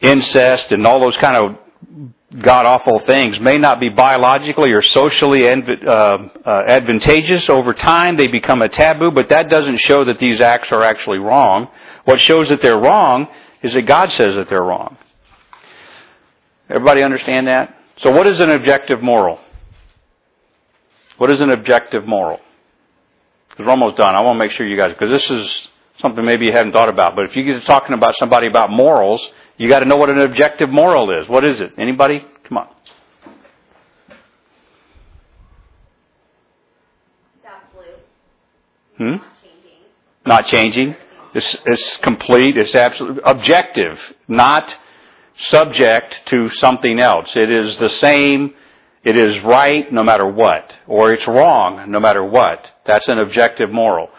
incest 0.00 0.72
and 0.72 0.86
all 0.86 1.00
those 1.00 1.16
kind 1.16 1.36
of 1.36 1.56
god 2.40 2.64
awful 2.64 3.00
things 3.00 3.38
may 3.40 3.58
not 3.58 3.78
be 3.78 3.90
biologically 3.90 4.72
or 4.72 4.80
socially 4.80 5.46
uh, 5.46 5.52
uh, 5.52 6.18
advantageous. 6.66 7.48
Over 7.48 7.74
time, 7.74 8.16
they 8.16 8.26
become 8.26 8.62
a 8.62 8.68
taboo, 8.68 9.10
but 9.10 9.28
that 9.28 9.50
doesn't 9.50 9.78
show 9.78 10.04
that 10.04 10.18
these 10.18 10.40
acts 10.40 10.72
are 10.72 10.82
actually 10.82 11.18
wrong. 11.18 11.68
What 12.04 12.20
shows 12.20 12.48
that 12.48 12.62
they're 12.62 12.78
wrong 12.78 13.28
is 13.62 13.74
that 13.74 13.82
God 13.82 14.10
says 14.12 14.34
that 14.36 14.48
they're 14.48 14.62
wrong. 14.62 14.96
Everybody 16.72 17.02
understand 17.02 17.48
that? 17.48 17.76
So 17.98 18.10
what 18.10 18.26
is 18.26 18.40
an 18.40 18.50
objective 18.50 19.02
moral? 19.02 19.38
What 21.18 21.30
is 21.30 21.40
an 21.40 21.50
objective 21.50 22.06
moral? 22.06 22.40
Because 23.50 23.66
we're 23.66 23.70
almost 23.70 23.98
done. 23.98 24.14
I 24.14 24.20
want 24.20 24.36
to 24.36 24.38
make 24.38 24.52
sure 24.52 24.66
you 24.66 24.78
guys, 24.78 24.92
because 24.92 25.10
this 25.10 25.30
is 25.30 25.68
something 26.00 26.24
maybe 26.24 26.46
you 26.46 26.52
hadn't 26.52 26.72
thought 26.72 26.88
about. 26.88 27.14
But 27.14 27.26
if 27.26 27.36
you 27.36 27.44
get 27.44 27.62
talking 27.66 27.94
about 27.94 28.14
somebody 28.16 28.46
about 28.46 28.70
morals, 28.70 29.22
you 29.58 29.68
got 29.68 29.80
to 29.80 29.84
know 29.84 29.96
what 29.96 30.08
an 30.08 30.18
objective 30.18 30.70
moral 30.70 31.10
is. 31.20 31.28
What 31.28 31.44
is 31.44 31.60
it? 31.60 31.74
Anybody? 31.76 32.24
Come 32.48 32.56
on. 32.56 32.68
Absolute. 37.44 37.98
Hmm? 38.96 39.04
Not 39.04 39.36
changing. 39.42 39.76
Not 40.24 40.46
changing. 40.46 40.96
It's, 41.34 41.56
it's 41.66 41.96
complete. 41.98 42.56
It's 42.56 42.74
absolute 42.74 43.20
objective, 43.24 43.98
not 44.26 44.74
subject 45.38 46.20
to 46.26 46.50
something 46.50 47.00
else. 47.00 47.34
It 47.36 47.50
is 47.50 47.78
the 47.78 47.88
same. 47.88 48.54
It 49.04 49.16
is 49.16 49.40
right 49.40 49.92
no 49.92 50.04
matter 50.04 50.26
what, 50.26 50.72
or 50.86 51.12
it's 51.12 51.26
wrong 51.26 51.90
no 51.90 51.98
matter 51.98 52.22
what. 52.22 52.66
That's 52.86 53.08
an 53.08 53.18
objective 53.18 53.70
moral. 53.70 54.10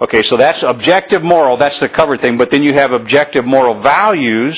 Okay, 0.00 0.22
so 0.22 0.36
that's 0.36 0.62
objective 0.62 1.22
moral. 1.22 1.56
That's 1.56 1.80
the 1.80 1.88
covered 1.88 2.20
thing. 2.20 2.38
But 2.38 2.50
then 2.52 2.62
you 2.62 2.74
have 2.74 2.92
objective 2.92 3.44
moral 3.44 3.82
values, 3.82 4.56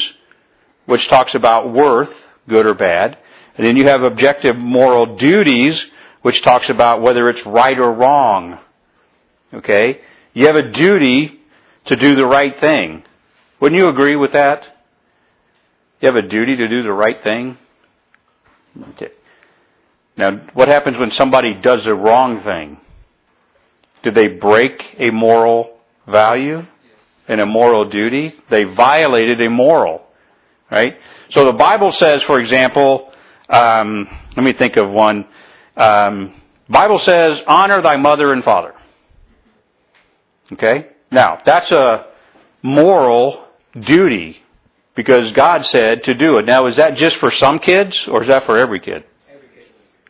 which 0.84 1.08
talks 1.08 1.34
about 1.34 1.72
worth, 1.72 2.12
good 2.46 2.66
or 2.66 2.74
bad. 2.74 3.16
And 3.56 3.66
then 3.66 3.76
you 3.76 3.86
have 3.86 4.02
objective 4.02 4.56
moral 4.56 5.16
duties, 5.16 5.82
which 6.22 6.42
talks 6.42 6.68
about 6.68 7.00
whether 7.00 7.30
it's 7.30 7.44
right 7.46 7.78
or 7.78 7.92
wrong. 7.92 8.58
Okay? 9.54 10.00
You 10.34 10.46
have 10.46 10.56
a 10.56 10.70
duty 10.70 11.40
to 11.86 11.96
do 11.96 12.14
the 12.16 12.26
right 12.26 12.58
thing. 12.60 13.02
Wouldn't 13.60 13.78
you 13.78 13.88
agree 13.88 14.16
with 14.16 14.32
that? 14.32 14.66
You 16.00 16.06
have 16.06 16.16
a 16.16 16.26
duty 16.26 16.56
to 16.56 16.68
do 16.68 16.82
the 16.82 16.92
right 16.92 17.22
thing? 17.22 17.58
Okay. 18.90 19.10
Now, 20.16 20.46
what 20.54 20.68
happens 20.68 20.98
when 20.98 21.10
somebody 21.12 21.54
does 21.60 21.84
the 21.84 21.94
wrong 21.94 22.42
thing? 22.42 22.78
Did 24.02 24.14
they 24.14 24.28
break 24.28 24.82
a 24.98 25.10
moral 25.10 25.78
value 26.06 26.62
and 27.28 27.40
a 27.40 27.46
moral 27.46 27.88
duty? 27.90 28.34
They 28.48 28.64
violated 28.64 29.40
a 29.42 29.50
moral, 29.50 30.02
right? 30.70 30.96
So 31.30 31.44
the 31.44 31.52
Bible 31.52 31.92
says, 31.92 32.22
for 32.22 32.40
example, 32.40 33.12
um, 33.50 34.08
let 34.36 34.44
me 34.44 34.54
think 34.54 34.76
of 34.76 34.88
one. 34.88 35.26
Um, 35.76 36.34
Bible 36.68 36.98
says, 36.98 37.40
honor 37.46 37.82
thy 37.82 37.96
mother 37.96 38.32
and 38.32 38.42
father. 38.42 38.74
Okay? 40.52 40.88
Now, 41.10 41.40
that's 41.44 41.70
a 41.72 42.06
moral 42.62 43.44
duty 43.78 44.42
because 45.00 45.32
God 45.32 45.64
said 45.64 46.04
to 46.04 46.12
do 46.12 46.36
it. 46.36 46.44
Now, 46.44 46.66
is 46.66 46.76
that 46.76 46.98
just 46.98 47.16
for 47.16 47.30
some 47.30 47.58
kids 47.58 48.06
or 48.06 48.22
is 48.22 48.28
that 48.28 48.44
for 48.44 48.58
every 48.58 48.80
kid? 48.80 49.02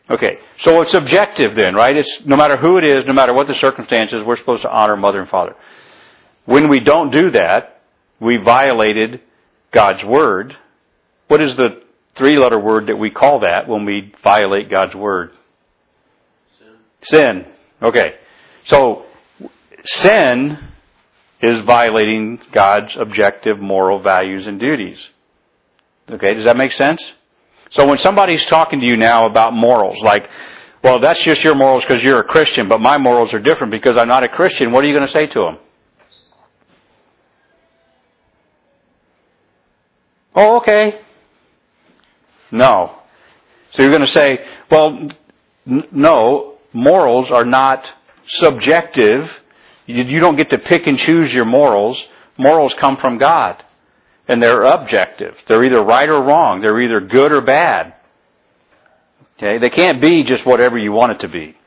Okay, 0.09 0.39
so 0.59 0.81
it's 0.81 0.93
objective 0.93 1.55
then, 1.55 1.75
right? 1.75 1.95
It's 1.95 2.25
no 2.25 2.35
matter 2.35 2.57
who 2.57 2.77
it 2.77 2.83
is, 2.83 3.05
no 3.05 3.13
matter 3.13 3.33
what 3.33 3.47
the 3.47 3.55
circumstances, 3.55 4.21
we're 4.25 4.35
supposed 4.35 4.63
to 4.63 4.69
honor 4.69 4.97
mother 4.97 5.21
and 5.21 5.29
father. 5.29 5.55
When 6.43 6.67
we 6.67 6.81
don't 6.81 7.09
do 7.09 7.31
that, 7.31 7.83
we 8.19 8.35
violated 8.35 9.21
God's 9.71 10.03
word. 10.03 10.57
What 11.29 11.39
is 11.41 11.55
the 11.55 11.83
three 12.17 12.37
letter 12.37 12.59
word 12.59 12.87
that 12.87 12.97
we 12.97 13.11
call 13.11 13.39
that 13.39 13.69
when 13.69 13.85
we 13.85 14.13
violate 14.21 14.69
God's 14.69 14.93
word? 14.93 15.31
Sin. 16.59 16.75
Sin. 17.03 17.45
Okay. 17.81 18.15
So, 18.65 19.05
sin 19.85 20.70
is 21.41 21.63
violating 21.65 22.39
God's 22.51 22.95
objective 22.97 23.59
moral 23.59 24.01
values 24.01 24.45
and 24.45 24.59
duties. 24.59 24.97
Okay, 26.09 26.33
does 26.33 26.45
that 26.45 26.57
make 26.57 26.71
sense? 26.73 27.01
So 27.71 27.87
when 27.87 27.97
somebody's 27.99 28.45
talking 28.45 28.81
to 28.81 28.85
you 28.85 28.97
now 28.97 29.25
about 29.25 29.53
morals, 29.53 29.97
like, 30.03 30.29
well, 30.83 30.99
that's 30.99 31.21
just 31.21 31.43
your 31.43 31.55
morals 31.55 31.83
because 31.87 32.03
you're 32.03 32.19
a 32.19 32.23
Christian, 32.23 32.67
but 32.67 32.79
my 32.81 32.97
morals 32.97 33.33
are 33.33 33.39
different 33.39 33.71
because 33.71 33.97
I'm 33.97 34.07
not 34.07 34.23
a 34.23 34.29
Christian, 34.29 34.71
what 34.71 34.83
are 34.83 34.87
you 34.87 34.95
going 34.95 35.07
to 35.07 35.13
say 35.13 35.27
to 35.27 35.39
them? 35.39 35.57
Oh, 40.35 40.57
okay. 40.57 41.01
No. 42.51 42.99
So 43.73 43.83
you're 43.83 43.91
going 43.91 44.01
to 44.01 44.07
say, 44.07 44.45
well, 44.69 45.09
n- 45.67 45.87
no, 45.91 46.57
morals 46.73 47.29
are 47.31 47.45
not 47.45 47.85
subjective. 48.27 49.29
You, 49.91 50.19
don't 50.19 50.35
get 50.35 50.49
to 50.51 50.57
pick 50.57 50.87
and 50.87 50.97
choose 50.97 51.33
your 51.33 51.45
morals. 51.45 52.01
Morals 52.37 52.73
come 52.75 52.97
from 52.97 53.17
God. 53.17 53.63
And 54.27 54.41
they're 54.41 54.63
objective. 54.63 55.35
They're 55.47 55.63
either 55.63 55.83
right 55.83 56.07
or 56.07 56.23
wrong. 56.23 56.61
They're 56.61 56.81
either 56.81 57.01
good 57.01 57.31
or 57.31 57.41
bad. 57.41 57.95
Okay? 59.37 59.57
They 59.57 59.69
can't 59.69 60.01
be 60.01 60.23
just 60.23 60.45
whatever 60.45 60.77
you 60.77 60.91
want 60.91 61.13
it 61.13 61.19
to 61.21 61.27
be. 61.27 61.57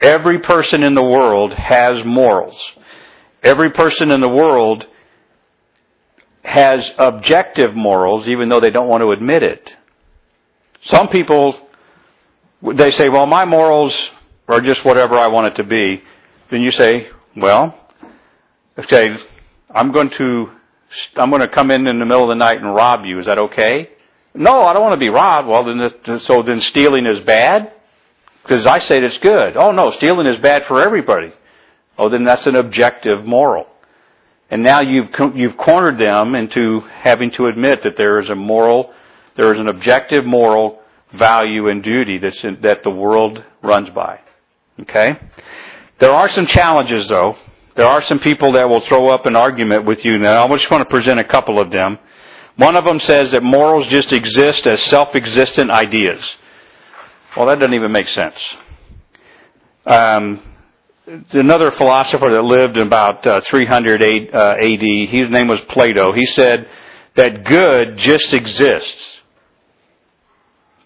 Every 0.00 0.40
person 0.40 0.82
in 0.82 0.94
the 0.94 1.04
world 1.04 1.52
has 1.52 2.04
morals. 2.04 2.58
Every 3.42 3.70
person 3.70 4.10
in 4.10 4.20
the 4.20 4.28
world 4.28 4.86
has 6.42 6.90
objective 6.98 7.74
morals, 7.74 8.26
even 8.28 8.48
though 8.48 8.60
they 8.60 8.70
don't 8.70 8.88
want 8.88 9.02
to 9.02 9.12
admit 9.12 9.42
it. 9.42 9.70
Some 10.86 11.08
people, 11.08 11.68
they 12.62 12.90
say, 12.92 13.08
well, 13.08 13.26
my 13.26 13.44
morals 13.44 13.94
are 14.48 14.60
just 14.60 14.84
whatever 14.84 15.16
I 15.16 15.28
want 15.28 15.48
it 15.48 15.62
to 15.62 15.64
be. 15.64 16.02
Then 16.50 16.62
you 16.62 16.70
say, 16.72 17.08
well, 17.36 17.78
okay, 18.78 19.16
I'm 19.74 19.92
going 19.92 20.10
to, 20.10 20.50
I'm 21.16 21.30
going 21.30 21.42
to 21.42 21.48
come 21.48 21.70
in 21.70 21.86
in 21.86 21.98
the 21.98 22.04
middle 22.04 22.24
of 22.24 22.28
the 22.28 22.34
night 22.34 22.58
and 22.60 22.74
rob 22.74 23.04
you. 23.04 23.20
Is 23.20 23.26
that 23.26 23.38
okay? 23.38 23.90
No, 24.34 24.62
I 24.62 24.72
don't 24.72 24.82
want 24.82 24.94
to 24.94 25.04
be 25.04 25.08
robbed. 25.08 25.48
Well, 25.48 25.64
then, 25.64 25.78
this, 25.78 26.24
so 26.24 26.42
then 26.42 26.60
stealing 26.60 27.06
is 27.06 27.20
bad? 27.20 27.72
Because 28.42 28.66
I 28.66 28.80
say 28.80 28.98
it's 28.98 29.18
good. 29.18 29.56
Oh 29.56 29.72
no, 29.72 29.90
stealing 29.92 30.26
is 30.26 30.38
bad 30.38 30.64
for 30.66 30.80
everybody. 30.80 31.32
Oh, 31.98 32.08
then 32.08 32.24
that's 32.24 32.46
an 32.46 32.56
objective 32.56 33.24
moral. 33.24 33.66
And 34.50 34.62
now 34.62 34.80
you've, 34.80 35.10
you've 35.36 35.56
cornered 35.56 35.98
them 35.98 36.34
into 36.34 36.80
having 36.80 37.30
to 37.32 37.46
admit 37.46 37.84
that 37.84 37.96
there 37.96 38.18
is 38.18 38.28
a 38.30 38.34
moral, 38.34 38.92
there 39.36 39.52
is 39.52 39.60
an 39.60 39.68
objective 39.68 40.24
moral 40.24 40.80
value 41.16 41.68
and 41.68 41.82
duty 41.82 42.18
that's 42.18 42.42
in, 42.42 42.60
that 42.62 42.82
the 42.82 42.90
world 42.90 43.44
runs 43.62 43.90
by. 43.90 44.20
Okay? 44.80 45.18
There 46.00 46.12
are 46.12 46.28
some 46.30 46.46
challenges 46.46 47.08
though. 47.08 47.36
There 47.76 47.86
are 47.86 48.02
some 48.02 48.18
people 48.18 48.52
that 48.52 48.68
will 48.68 48.80
throw 48.80 49.08
up 49.08 49.26
an 49.26 49.36
argument 49.36 49.84
with 49.84 50.04
you 50.04 50.18
now. 50.18 50.46
I 50.46 50.56
just 50.56 50.70
want 50.70 50.82
to 50.82 50.90
present 50.90 51.20
a 51.20 51.24
couple 51.24 51.60
of 51.60 51.70
them. 51.70 51.98
One 52.56 52.74
of 52.74 52.84
them 52.84 52.98
says 52.98 53.30
that 53.30 53.42
morals 53.42 53.86
just 53.86 54.12
exist 54.12 54.66
as 54.66 54.82
self-existent 54.84 55.70
ideas. 55.70 56.20
Well, 57.36 57.46
that 57.46 57.58
doesn't 57.58 57.74
even 57.74 57.92
make 57.92 58.08
sense. 58.08 58.36
Um, 59.86 60.42
another 61.32 61.70
philosopher 61.72 62.30
that 62.32 62.42
lived 62.42 62.76
in 62.76 62.86
about 62.86 63.26
uh, 63.26 63.40
300 63.48 64.02
uh, 64.02 64.54
AD, 64.58 65.08
his 65.08 65.30
name 65.30 65.48
was 65.48 65.60
Plato. 65.62 66.12
He 66.12 66.26
said 66.26 66.68
that 67.16 67.44
good 67.44 67.96
just 67.98 68.32
exists. 68.32 69.18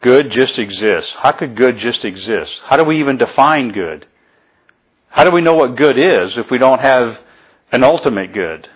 Good 0.00 0.30
just 0.30 0.58
exists. 0.58 1.12
How 1.18 1.32
could 1.32 1.56
good 1.56 1.78
just 1.78 2.04
exist? 2.04 2.60
How 2.64 2.76
do 2.76 2.84
we 2.84 3.00
even 3.00 3.16
define 3.16 3.72
good? 3.72 4.06
How 5.14 5.22
do 5.22 5.30
we 5.30 5.42
know 5.42 5.54
what 5.54 5.76
good 5.76 5.96
is 5.96 6.36
if 6.36 6.50
we 6.50 6.58
don't 6.58 6.80
have 6.80 7.16
an 7.70 7.84
ultimate 7.84 8.32
good? 8.32 8.68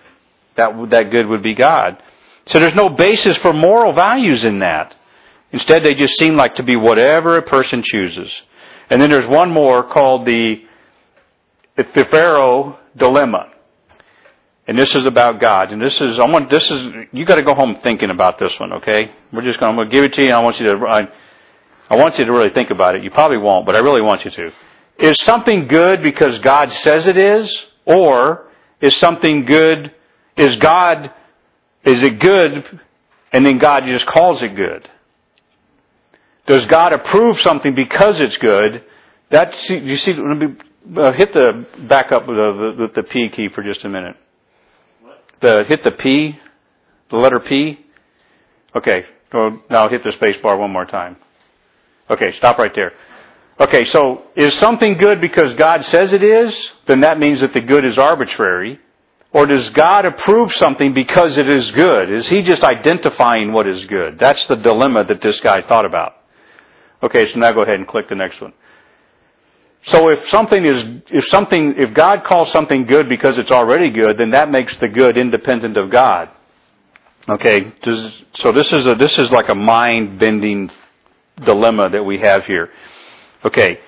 That, 0.55 0.71
that 0.89 1.11
good 1.11 1.27
would 1.27 1.43
be 1.43 1.53
God. 1.53 2.01
So 2.47 2.61
there's 2.61 2.75
no 2.75 2.87
basis 2.87 3.35
for 3.39 3.51
moral 3.51 3.91
values 3.91 4.45
in 4.45 4.59
that. 4.59 4.95
Instead, 5.51 5.83
they 5.83 5.95
just 5.95 6.17
seem 6.17 6.37
like 6.37 6.55
to 6.55 6.63
be 6.63 6.77
whatever 6.77 7.37
a 7.37 7.41
person 7.41 7.83
chooses. 7.83 8.31
And 8.89 9.01
then 9.01 9.09
there's 9.09 9.27
one 9.27 9.51
more 9.51 9.83
called 9.83 10.25
the 10.25 10.63
Euthyphro 11.77 12.79
dilemma. 12.95 13.51
And 14.65 14.79
this 14.79 14.95
is 14.95 15.05
about 15.05 15.41
God. 15.41 15.73
And 15.73 15.81
this 15.81 15.99
is, 15.99 16.19
I 16.21 16.25
want, 16.25 16.49
this 16.49 16.63
is, 16.71 16.93
you 17.11 17.25
gotta 17.25 17.43
go 17.43 17.53
home 17.53 17.79
thinking 17.83 18.11
about 18.11 18.39
this 18.39 18.57
one, 18.61 18.71
okay? 18.75 19.11
We're 19.33 19.41
just 19.41 19.59
gonna, 19.59 19.73
I'm 19.73 19.77
gonna 19.77 19.89
give 19.89 20.05
it 20.05 20.13
to 20.13 20.25
you 20.25 20.31
I 20.31 20.39
want 20.39 20.57
you 20.57 20.67
to, 20.67 20.85
I, 20.87 21.09
I 21.89 21.97
want 21.97 22.17
you 22.17 22.23
to 22.23 22.31
really 22.31 22.51
think 22.51 22.69
about 22.69 22.95
it. 22.95 23.03
You 23.03 23.11
probably 23.11 23.39
won't, 23.39 23.65
but 23.65 23.75
I 23.75 23.79
really 23.79 24.01
want 24.01 24.23
you 24.23 24.31
to. 24.31 24.51
Is 24.99 25.17
something 25.21 25.67
good 25.67 26.03
because 26.03 26.39
God 26.39 26.71
says 26.71 27.07
it 27.07 27.17
is? 27.17 27.65
Or 27.85 28.47
is 28.81 28.95
something 28.97 29.45
good, 29.45 29.93
is 30.37 30.55
God, 30.57 31.11
is 31.83 32.03
it 32.03 32.19
good 32.19 32.79
and 33.31 33.45
then 33.45 33.57
God 33.57 33.85
just 33.85 34.05
calls 34.05 34.41
it 34.41 34.55
good? 34.55 34.89
Does 36.45 36.65
God 36.65 36.93
approve 36.93 37.39
something 37.41 37.75
because 37.75 38.19
it's 38.19 38.37
good? 38.37 38.83
That, 39.31 39.69
you 39.69 39.95
see, 39.97 40.13
let 40.13 40.37
me, 40.37 40.55
uh, 40.97 41.11
hit 41.13 41.33
the 41.33 41.65
back 41.87 42.11
up 42.11 42.27
with 42.27 42.37
the, 42.37 42.89
the, 42.95 43.01
the 43.01 43.07
P 43.07 43.29
key 43.29 43.49
for 43.53 43.63
just 43.63 43.85
a 43.85 43.89
minute. 43.89 44.15
The 45.41 45.63
hit 45.67 45.83
the 45.83 45.91
P, 45.91 46.39
the 47.09 47.17
letter 47.17 47.39
P. 47.39 47.79
Okay, 48.75 49.05
now 49.69 49.87
hit 49.89 50.03
the 50.03 50.11
space 50.13 50.37
bar 50.41 50.57
one 50.57 50.71
more 50.71 50.85
time. 50.85 51.17
Okay, 52.09 52.33
stop 52.37 52.57
right 52.57 52.73
there. 52.73 52.93
Okay, 53.59 53.83
so 53.85 54.23
is 54.35 54.53
something 54.55 54.97
good 54.97 55.19
because 55.19 55.53
God 55.55 55.83
says 55.85 56.13
it 56.13 56.23
is? 56.23 56.71
Then 56.87 57.01
that 57.01 57.19
means 57.19 57.41
that 57.41 57.53
the 57.53 57.59
good 57.61 57.83
is 57.83 57.97
arbitrary. 57.97 58.79
Or 59.31 59.45
does 59.45 59.69
God 59.71 60.05
approve 60.05 60.53
something 60.53 60.93
because 60.93 61.37
it 61.37 61.47
is 61.49 61.69
good? 61.71 62.09
Is 62.09 62.27
he 62.27 62.41
just 62.41 62.63
identifying 62.63 63.51
what 63.51 63.67
is 63.67 63.85
good? 63.85 64.17
That's 64.17 64.45
the 64.47 64.55
dilemma 64.55 65.03
that 65.03 65.21
this 65.21 65.39
guy 65.41 65.61
thought 65.61 65.85
about. 65.85 66.13
Okay, 67.03 67.31
so 67.31 67.37
now 67.37 67.51
go 67.51 67.61
ahead 67.61 67.75
and 67.75 67.87
click 67.87 68.07
the 68.07 68.15
next 68.15 68.41
one. 68.41 68.53
So 69.87 70.09
if 70.09 70.27
something 70.29 70.65
is, 70.65 70.83
if 71.09 71.25
something, 71.29 71.75
if 71.77 71.93
God 71.93 72.23
calls 72.23 72.51
something 72.51 72.85
good 72.85 73.07
because 73.07 73.37
it's 73.37 73.51
already 73.51 73.91
good, 73.91 74.17
then 74.17 74.31
that 74.31 74.49
makes 74.49 74.75
the 74.77 74.87
good 74.87 75.17
independent 75.17 75.77
of 75.77 75.89
God. 75.89 76.29
Okay, 77.27 77.73
so 78.33 78.51
this 78.51 78.73
is 78.73 78.87
a, 78.87 78.95
this 78.95 79.17
is 79.19 79.29
like 79.31 79.49
a 79.49 79.55
mind-bending 79.55 80.71
dilemma 81.43 81.89
that 81.89 82.03
we 82.03 82.19
have 82.19 82.45
here. 82.45 82.71
Okay, 83.45 83.79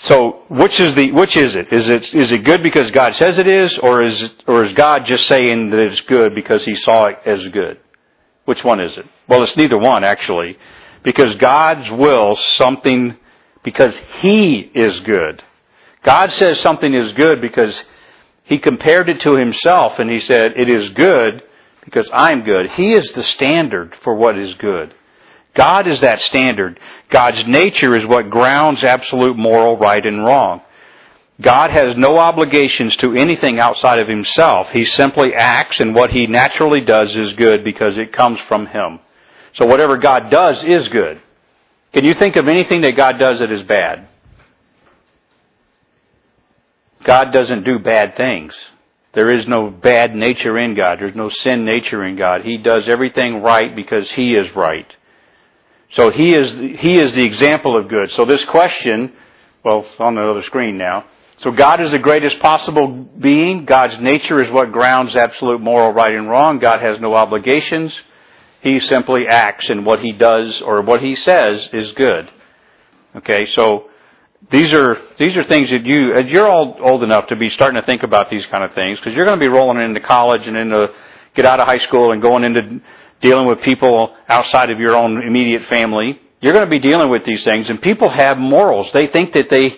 so 0.00 0.44
which 0.48 0.80
is 0.80 0.94
the, 0.94 1.12
which 1.12 1.36
is 1.36 1.54
it? 1.54 1.70
Is 1.70 1.88
it, 1.88 2.14
is 2.14 2.32
it 2.32 2.44
good 2.44 2.62
because 2.62 2.90
God 2.92 3.14
says 3.14 3.38
it 3.38 3.46
is, 3.46 3.76
or 3.78 4.02
is, 4.02 4.22
it, 4.22 4.44
or 4.46 4.64
is 4.64 4.72
God 4.72 5.04
just 5.04 5.26
saying 5.26 5.70
that 5.70 5.78
it's 5.78 6.00
good 6.02 6.34
because 6.34 6.64
He 6.64 6.74
saw 6.76 7.06
it 7.06 7.18
as 7.26 7.46
good? 7.48 7.78
Which 8.46 8.64
one 8.64 8.80
is 8.80 8.96
it? 8.96 9.04
Well, 9.28 9.42
it's 9.42 9.56
neither 9.56 9.76
one 9.76 10.02
actually, 10.02 10.56
because 11.02 11.34
God's 11.36 11.90
will 11.90 12.36
something 12.36 13.16
because 13.62 13.94
He 14.20 14.60
is 14.60 15.00
good. 15.00 15.42
God 16.02 16.30
says 16.32 16.58
something 16.60 16.94
is 16.94 17.12
good 17.12 17.42
because 17.42 17.78
He 18.44 18.58
compared 18.58 19.10
it 19.10 19.20
to 19.22 19.34
Himself 19.34 19.98
and 19.98 20.08
He 20.08 20.20
said, 20.20 20.54
it 20.56 20.72
is 20.72 20.88
good 20.90 21.42
because 21.84 22.08
I'm 22.14 22.44
good. 22.44 22.70
He 22.70 22.94
is 22.94 23.12
the 23.12 23.24
standard 23.24 23.94
for 24.02 24.14
what 24.14 24.38
is 24.38 24.54
good. 24.54 24.94
God 25.56 25.86
is 25.88 26.00
that 26.00 26.20
standard. 26.20 26.78
God's 27.10 27.46
nature 27.46 27.96
is 27.96 28.06
what 28.06 28.30
grounds 28.30 28.84
absolute 28.84 29.36
moral 29.36 29.76
right 29.78 30.04
and 30.04 30.22
wrong. 30.22 30.60
God 31.40 31.70
has 31.70 31.96
no 31.96 32.18
obligations 32.18 32.94
to 32.96 33.14
anything 33.14 33.58
outside 33.58 33.98
of 33.98 34.08
Himself. 34.08 34.70
He 34.70 34.84
simply 34.84 35.34
acts 35.34 35.80
and 35.80 35.94
what 35.94 36.10
He 36.10 36.26
naturally 36.26 36.82
does 36.82 37.14
is 37.16 37.32
good 37.34 37.64
because 37.64 37.96
it 37.96 38.12
comes 38.12 38.38
from 38.48 38.66
Him. 38.66 39.00
So 39.54 39.66
whatever 39.66 39.96
God 39.96 40.30
does 40.30 40.62
is 40.62 40.88
good. 40.88 41.20
Can 41.92 42.04
you 42.04 42.14
think 42.14 42.36
of 42.36 42.48
anything 42.48 42.82
that 42.82 42.96
God 42.96 43.18
does 43.18 43.38
that 43.38 43.50
is 43.50 43.62
bad? 43.62 44.08
God 47.04 47.32
doesn't 47.32 47.64
do 47.64 47.78
bad 47.78 48.16
things. 48.16 48.54
There 49.14 49.32
is 49.32 49.46
no 49.46 49.70
bad 49.70 50.14
nature 50.14 50.58
in 50.58 50.74
God. 50.74 50.98
There's 51.00 51.16
no 51.16 51.30
sin 51.30 51.64
nature 51.64 52.04
in 52.04 52.16
God. 52.16 52.42
He 52.42 52.58
does 52.58 52.86
everything 52.86 53.42
right 53.42 53.74
because 53.74 54.10
He 54.10 54.34
is 54.34 54.54
right. 54.54 54.86
So 55.92 56.10
He 56.10 56.30
is, 56.30 56.52
He 56.80 57.00
is 57.00 57.12
the 57.14 57.24
example 57.24 57.76
of 57.76 57.88
good. 57.88 58.10
So 58.12 58.24
this 58.24 58.44
question, 58.46 59.12
well, 59.64 59.80
it's 59.80 60.00
on 60.00 60.14
the 60.14 60.22
other 60.22 60.42
screen 60.44 60.76
now. 60.78 61.04
So 61.38 61.50
God 61.50 61.82
is 61.82 61.90
the 61.90 61.98
greatest 61.98 62.38
possible 62.38 62.88
being. 62.88 63.66
God's 63.66 64.00
nature 64.00 64.42
is 64.42 64.50
what 64.50 64.72
grounds 64.72 65.14
absolute 65.14 65.60
moral 65.60 65.92
right 65.92 66.14
and 66.14 66.30
wrong. 66.30 66.58
God 66.58 66.80
has 66.80 66.98
no 66.98 67.14
obligations. 67.14 67.92
He 68.62 68.80
simply 68.80 69.26
acts 69.28 69.68
and 69.68 69.84
what 69.84 70.00
he 70.00 70.12
does 70.12 70.60
or 70.62 70.80
what 70.80 71.02
he 71.02 71.14
says 71.14 71.68
is 71.72 71.92
good. 71.92 72.30
Okay, 73.16 73.46
so 73.46 73.90
these 74.50 74.72
are 74.72 74.98
these 75.18 75.36
are 75.36 75.44
things 75.44 75.70
that 75.70 75.84
you 75.84 76.14
as 76.14 76.30
you're 76.30 76.48
all 76.48 76.76
old 76.80 77.02
enough 77.02 77.26
to 77.28 77.36
be 77.36 77.48
starting 77.50 77.80
to 77.80 77.86
think 77.86 78.02
about 78.02 78.30
these 78.30 78.44
kind 78.46 78.64
of 78.64 78.74
things 78.74 78.98
because 78.98 79.14
you're 79.14 79.24
going 79.26 79.38
to 79.38 79.44
be 79.44 79.48
rolling 79.48 79.82
into 79.82 80.00
college 80.00 80.46
and 80.46 80.56
into 80.56 80.88
get 81.34 81.44
out 81.44 81.60
of 81.60 81.66
high 81.66 81.78
school 81.78 82.12
and 82.12 82.22
going 82.22 82.44
into 82.44 82.80
dealing 83.20 83.46
with 83.46 83.62
people 83.62 84.14
outside 84.28 84.70
of 84.70 84.78
your 84.78 84.96
own 84.96 85.22
immediate 85.22 85.64
family. 85.64 86.20
You're 86.40 86.52
going 86.52 86.64
to 86.64 86.70
be 86.70 86.78
dealing 86.78 87.08
with 87.08 87.24
these 87.24 87.42
things, 87.44 87.68
and 87.70 87.80
people 87.80 88.08
have 88.08 88.38
morals. 88.38 88.90
They 88.92 89.06
think 89.06 89.32
that 89.32 89.48
they 89.50 89.76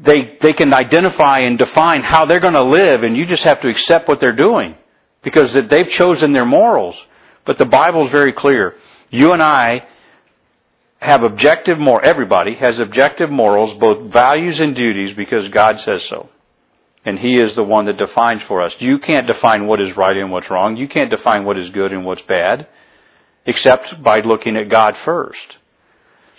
they 0.00 0.38
they 0.40 0.52
can 0.52 0.72
identify 0.72 1.40
and 1.40 1.58
define 1.58 2.02
how 2.02 2.24
they're 2.26 2.40
going 2.40 2.54
to 2.54 2.62
live, 2.62 3.02
and 3.02 3.16
you 3.16 3.26
just 3.26 3.42
have 3.42 3.60
to 3.62 3.68
accept 3.68 4.08
what 4.08 4.20
they're 4.20 4.32
doing 4.32 4.76
because 5.22 5.52
they've 5.68 5.90
chosen 5.90 6.32
their 6.32 6.46
morals. 6.46 6.96
But 7.44 7.58
the 7.58 7.66
Bible 7.66 8.06
is 8.06 8.12
very 8.12 8.32
clear. 8.32 8.74
You 9.10 9.32
and 9.32 9.42
I 9.42 9.86
have 11.00 11.22
objective 11.22 11.78
more 11.78 12.02
everybody 12.02 12.54
has 12.54 12.78
objective 12.78 13.30
morals, 13.30 13.78
both 13.78 14.12
values 14.12 14.58
and 14.60 14.74
duties, 14.74 15.16
because 15.16 15.48
God 15.48 15.80
says 15.80 16.04
so. 16.04 16.28
And 17.04 17.18
He 17.18 17.38
is 17.38 17.54
the 17.54 17.62
one 17.62 17.86
that 17.86 17.96
defines 17.96 18.42
for 18.42 18.62
us. 18.62 18.74
You 18.78 18.98
can't 18.98 19.26
define 19.26 19.66
what 19.66 19.80
is 19.80 19.96
right 19.96 20.16
and 20.16 20.30
what's 20.30 20.50
wrong. 20.50 20.76
You 20.76 20.88
can't 20.88 21.10
define 21.10 21.44
what 21.44 21.58
is 21.58 21.70
good 21.70 21.92
and 21.92 22.04
what's 22.04 22.22
bad, 22.22 22.66
except 23.46 24.02
by 24.02 24.20
looking 24.20 24.56
at 24.56 24.68
God 24.68 24.96
first. 25.04 25.58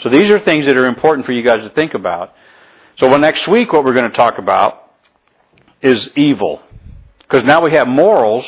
So 0.01 0.10
these 0.10 0.30
are 0.30 0.39
things 0.39 0.66
that 0.66 0.78
are 0.78 0.86
important 0.86 1.26
for 1.26 1.32
you 1.32 1.43
guys 1.43 1.62
to 1.64 1.70
think 1.70 1.93
about. 1.93 2.34
So 2.99 3.10
well, 3.10 3.20
next 3.20 3.47
week 3.47 3.72
what 3.74 3.84
we're 3.84 3.93
going 3.93 4.10
to 4.10 4.16
talk 4.16 4.38
about 4.38 4.91
is 5.82 6.10
evil. 6.16 6.62
Because 7.20 7.43
now 7.43 7.62
we 7.62 7.74
have 7.74 7.88
morals. 7.88 8.45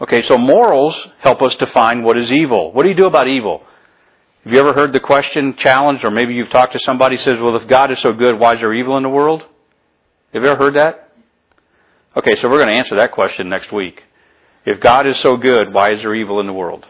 Okay, 0.00 0.22
so 0.22 0.36
morals 0.38 0.96
help 1.20 1.42
us 1.42 1.54
define 1.56 2.02
what 2.02 2.18
is 2.18 2.32
evil. 2.32 2.72
What 2.72 2.82
do 2.82 2.88
you 2.88 2.94
do 2.94 3.06
about 3.06 3.28
evil? 3.28 3.62
Have 4.44 4.52
you 4.52 4.60
ever 4.60 4.74
heard 4.74 4.92
the 4.92 5.00
question 5.00 5.56
challenged, 5.56 6.04
or 6.04 6.10
maybe 6.10 6.34
you've 6.34 6.50
talked 6.50 6.74
to 6.74 6.80
somebody 6.80 7.16
who 7.16 7.22
says, 7.22 7.38
well, 7.40 7.56
if 7.56 7.66
God 7.66 7.90
is 7.90 7.98
so 8.00 8.12
good, 8.12 8.38
why 8.38 8.54
is 8.54 8.60
there 8.60 8.74
evil 8.74 8.96
in 8.98 9.02
the 9.02 9.08
world? 9.08 9.42
Have 10.32 10.42
you 10.42 10.48
ever 10.48 10.56
heard 10.56 10.74
that? 10.74 11.03
Okay, 12.16 12.36
so 12.40 12.48
we're 12.48 12.62
going 12.62 12.68
to 12.68 12.78
answer 12.78 12.96
that 12.96 13.10
question 13.10 13.48
next 13.48 13.72
week. 13.72 14.00
If 14.64 14.80
God 14.80 15.06
is 15.06 15.18
so 15.18 15.36
good, 15.36 15.72
why 15.72 15.92
is 15.92 16.00
there 16.00 16.14
evil 16.14 16.38
in 16.38 16.46
the 16.46 16.52
world? 16.52 16.86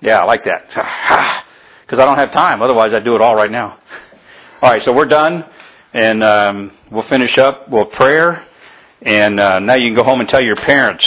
Yeah, 0.00 0.18
I 0.18 0.24
like 0.24 0.44
that. 0.44 1.46
Because 1.86 2.04
I 2.04 2.04
don't 2.04 2.18
have 2.18 2.30
time. 2.30 2.62
Otherwise, 2.62 2.94
I'd 2.94 3.02
do 3.02 3.16
it 3.16 3.20
all 3.20 3.34
right 3.34 3.50
now. 3.50 3.76
All 4.62 4.70
right, 4.70 4.80
so 4.84 4.92
we're 4.92 5.06
done, 5.06 5.44
and 5.92 6.22
um, 6.22 6.70
we'll 6.88 7.02
finish 7.08 7.36
up 7.36 7.68
with 7.68 7.90
prayer. 7.90 8.46
And 9.02 9.40
uh, 9.40 9.58
now 9.58 9.74
you 9.76 9.86
can 9.86 9.96
go 9.96 10.04
home 10.04 10.20
and 10.20 10.28
tell 10.28 10.40
your 10.40 10.54
parents 10.54 11.04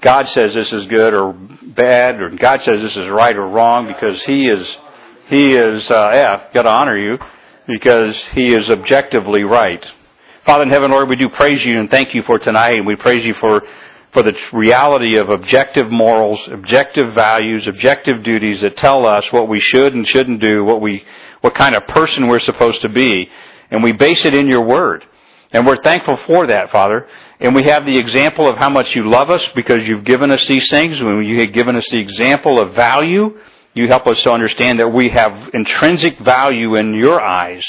God 0.00 0.28
says 0.28 0.54
this 0.54 0.72
is 0.72 0.86
good 0.86 1.12
or 1.12 1.32
bad, 1.32 2.20
or 2.20 2.30
God 2.30 2.62
says 2.62 2.82
this 2.82 2.96
is 2.96 3.08
right 3.08 3.36
or 3.36 3.48
wrong 3.48 3.86
because 3.88 4.22
He 4.24 4.46
is, 4.46 4.76
He 5.26 5.52
is, 5.52 5.90
uh, 5.90 6.10
yeah, 6.12 6.52
got 6.52 6.62
to 6.62 6.70
honor 6.70 6.96
you 6.96 7.18
because 7.66 8.16
He 8.32 8.52
is 8.52 8.70
objectively 8.70 9.44
right. 9.44 9.84
Father 10.48 10.62
in 10.62 10.70
heaven, 10.70 10.90
Lord, 10.90 11.10
we 11.10 11.16
do 11.16 11.28
praise 11.28 11.62
you 11.62 11.78
and 11.78 11.90
thank 11.90 12.14
you 12.14 12.22
for 12.22 12.38
tonight, 12.38 12.76
and 12.76 12.86
we 12.86 12.96
praise 12.96 13.22
you 13.22 13.34
for, 13.34 13.62
for 14.14 14.22
the 14.22 14.34
reality 14.54 15.18
of 15.18 15.28
objective 15.28 15.90
morals, 15.90 16.40
objective 16.50 17.12
values, 17.12 17.66
objective 17.66 18.22
duties 18.22 18.62
that 18.62 18.74
tell 18.74 19.04
us 19.04 19.30
what 19.30 19.46
we 19.46 19.60
should 19.60 19.92
and 19.92 20.08
shouldn't 20.08 20.40
do, 20.40 20.64
what 20.64 20.80
we, 20.80 21.04
what 21.42 21.54
kind 21.54 21.74
of 21.74 21.86
person 21.88 22.28
we're 22.28 22.38
supposed 22.38 22.80
to 22.80 22.88
be, 22.88 23.28
and 23.70 23.82
we 23.82 23.92
base 23.92 24.24
it 24.24 24.32
in 24.32 24.48
your 24.48 24.64
word. 24.64 25.04
And 25.50 25.66
we're 25.66 25.82
thankful 25.82 26.16
for 26.16 26.46
that, 26.46 26.70
Father. 26.70 27.06
And 27.40 27.54
we 27.54 27.64
have 27.64 27.84
the 27.84 27.98
example 27.98 28.48
of 28.48 28.56
how 28.56 28.70
much 28.70 28.96
you 28.96 29.06
love 29.06 29.28
us 29.28 29.46
because 29.54 29.86
you've 29.86 30.04
given 30.04 30.30
us 30.30 30.46
these 30.46 30.70
things. 30.70 30.98
When 30.98 31.24
you 31.24 31.40
have 31.40 31.52
given 31.52 31.76
us 31.76 31.86
the 31.90 31.98
example 31.98 32.58
of 32.58 32.74
value, 32.74 33.38
you 33.74 33.86
help 33.86 34.06
us 34.06 34.22
to 34.22 34.30
understand 34.30 34.80
that 34.80 34.88
we 34.88 35.10
have 35.10 35.50
intrinsic 35.52 36.18
value 36.20 36.76
in 36.76 36.94
your 36.94 37.20
eyes. 37.20 37.62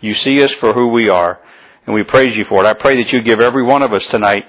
You 0.00 0.14
see 0.14 0.42
us 0.42 0.52
for 0.54 0.72
who 0.72 0.88
we 0.88 1.08
are, 1.08 1.38
and 1.86 1.94
we 1.94 2.02
praise 2.02 2.36
you 2.36 2.44
for 2.44 2.64
it. 2.64 2.68
I 2.68 2.74
pray 2.74 3.02
that 3.02 3.12
you 3.12 3.22
give 3.22 3.40
every 3.40 3.62
one 3.62 3.82
of 3.82 3.92
us 3.92 4.04
tonight 4.06 4.44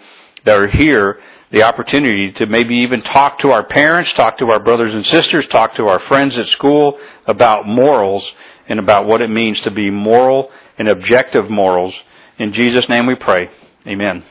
that 0.46 0.60
are 0.60 0.68
here 0.68 1.20
the 1.52 1.64
opportunity 1.64 2.32
to 2.34 2.46
maybe 2.46 2.76
even 2.78 3.02
talk 3.02 3.40
to 3.40 3.52
our 3.52 3.64
parents, 3.64 4.12
talk 4.14 4.38
to 4.40 4.52
our 4.52 4.60
brothers 4.60 4.94
and 4.94 5.06
sisters, 5.06 5.48
talk 5.48 5.76
to 5.76 5.88
our 5.88 6.00
friends 6.00 6.38
at 6.38 6.48
school 6.48 7.00
about 7.26 7.68
morals 7.68 8.30
and 8.68 8.80
about 8.80 9.06
what 9.06 9.22
it 9.22 9.30
means 9.30 9.60
to 9.62 9.72
be 9.72 9.90
moral 9.90 10.52
and 10.78 10.90
objective 10.90 11.50
morals 11.50 11.94
in 12.40 12.54
Jesus' 12.54 12.88
name 12.88 13.08
we 13.08 13.16
pray. 13.16 13.50
Amen. 13.88 14.24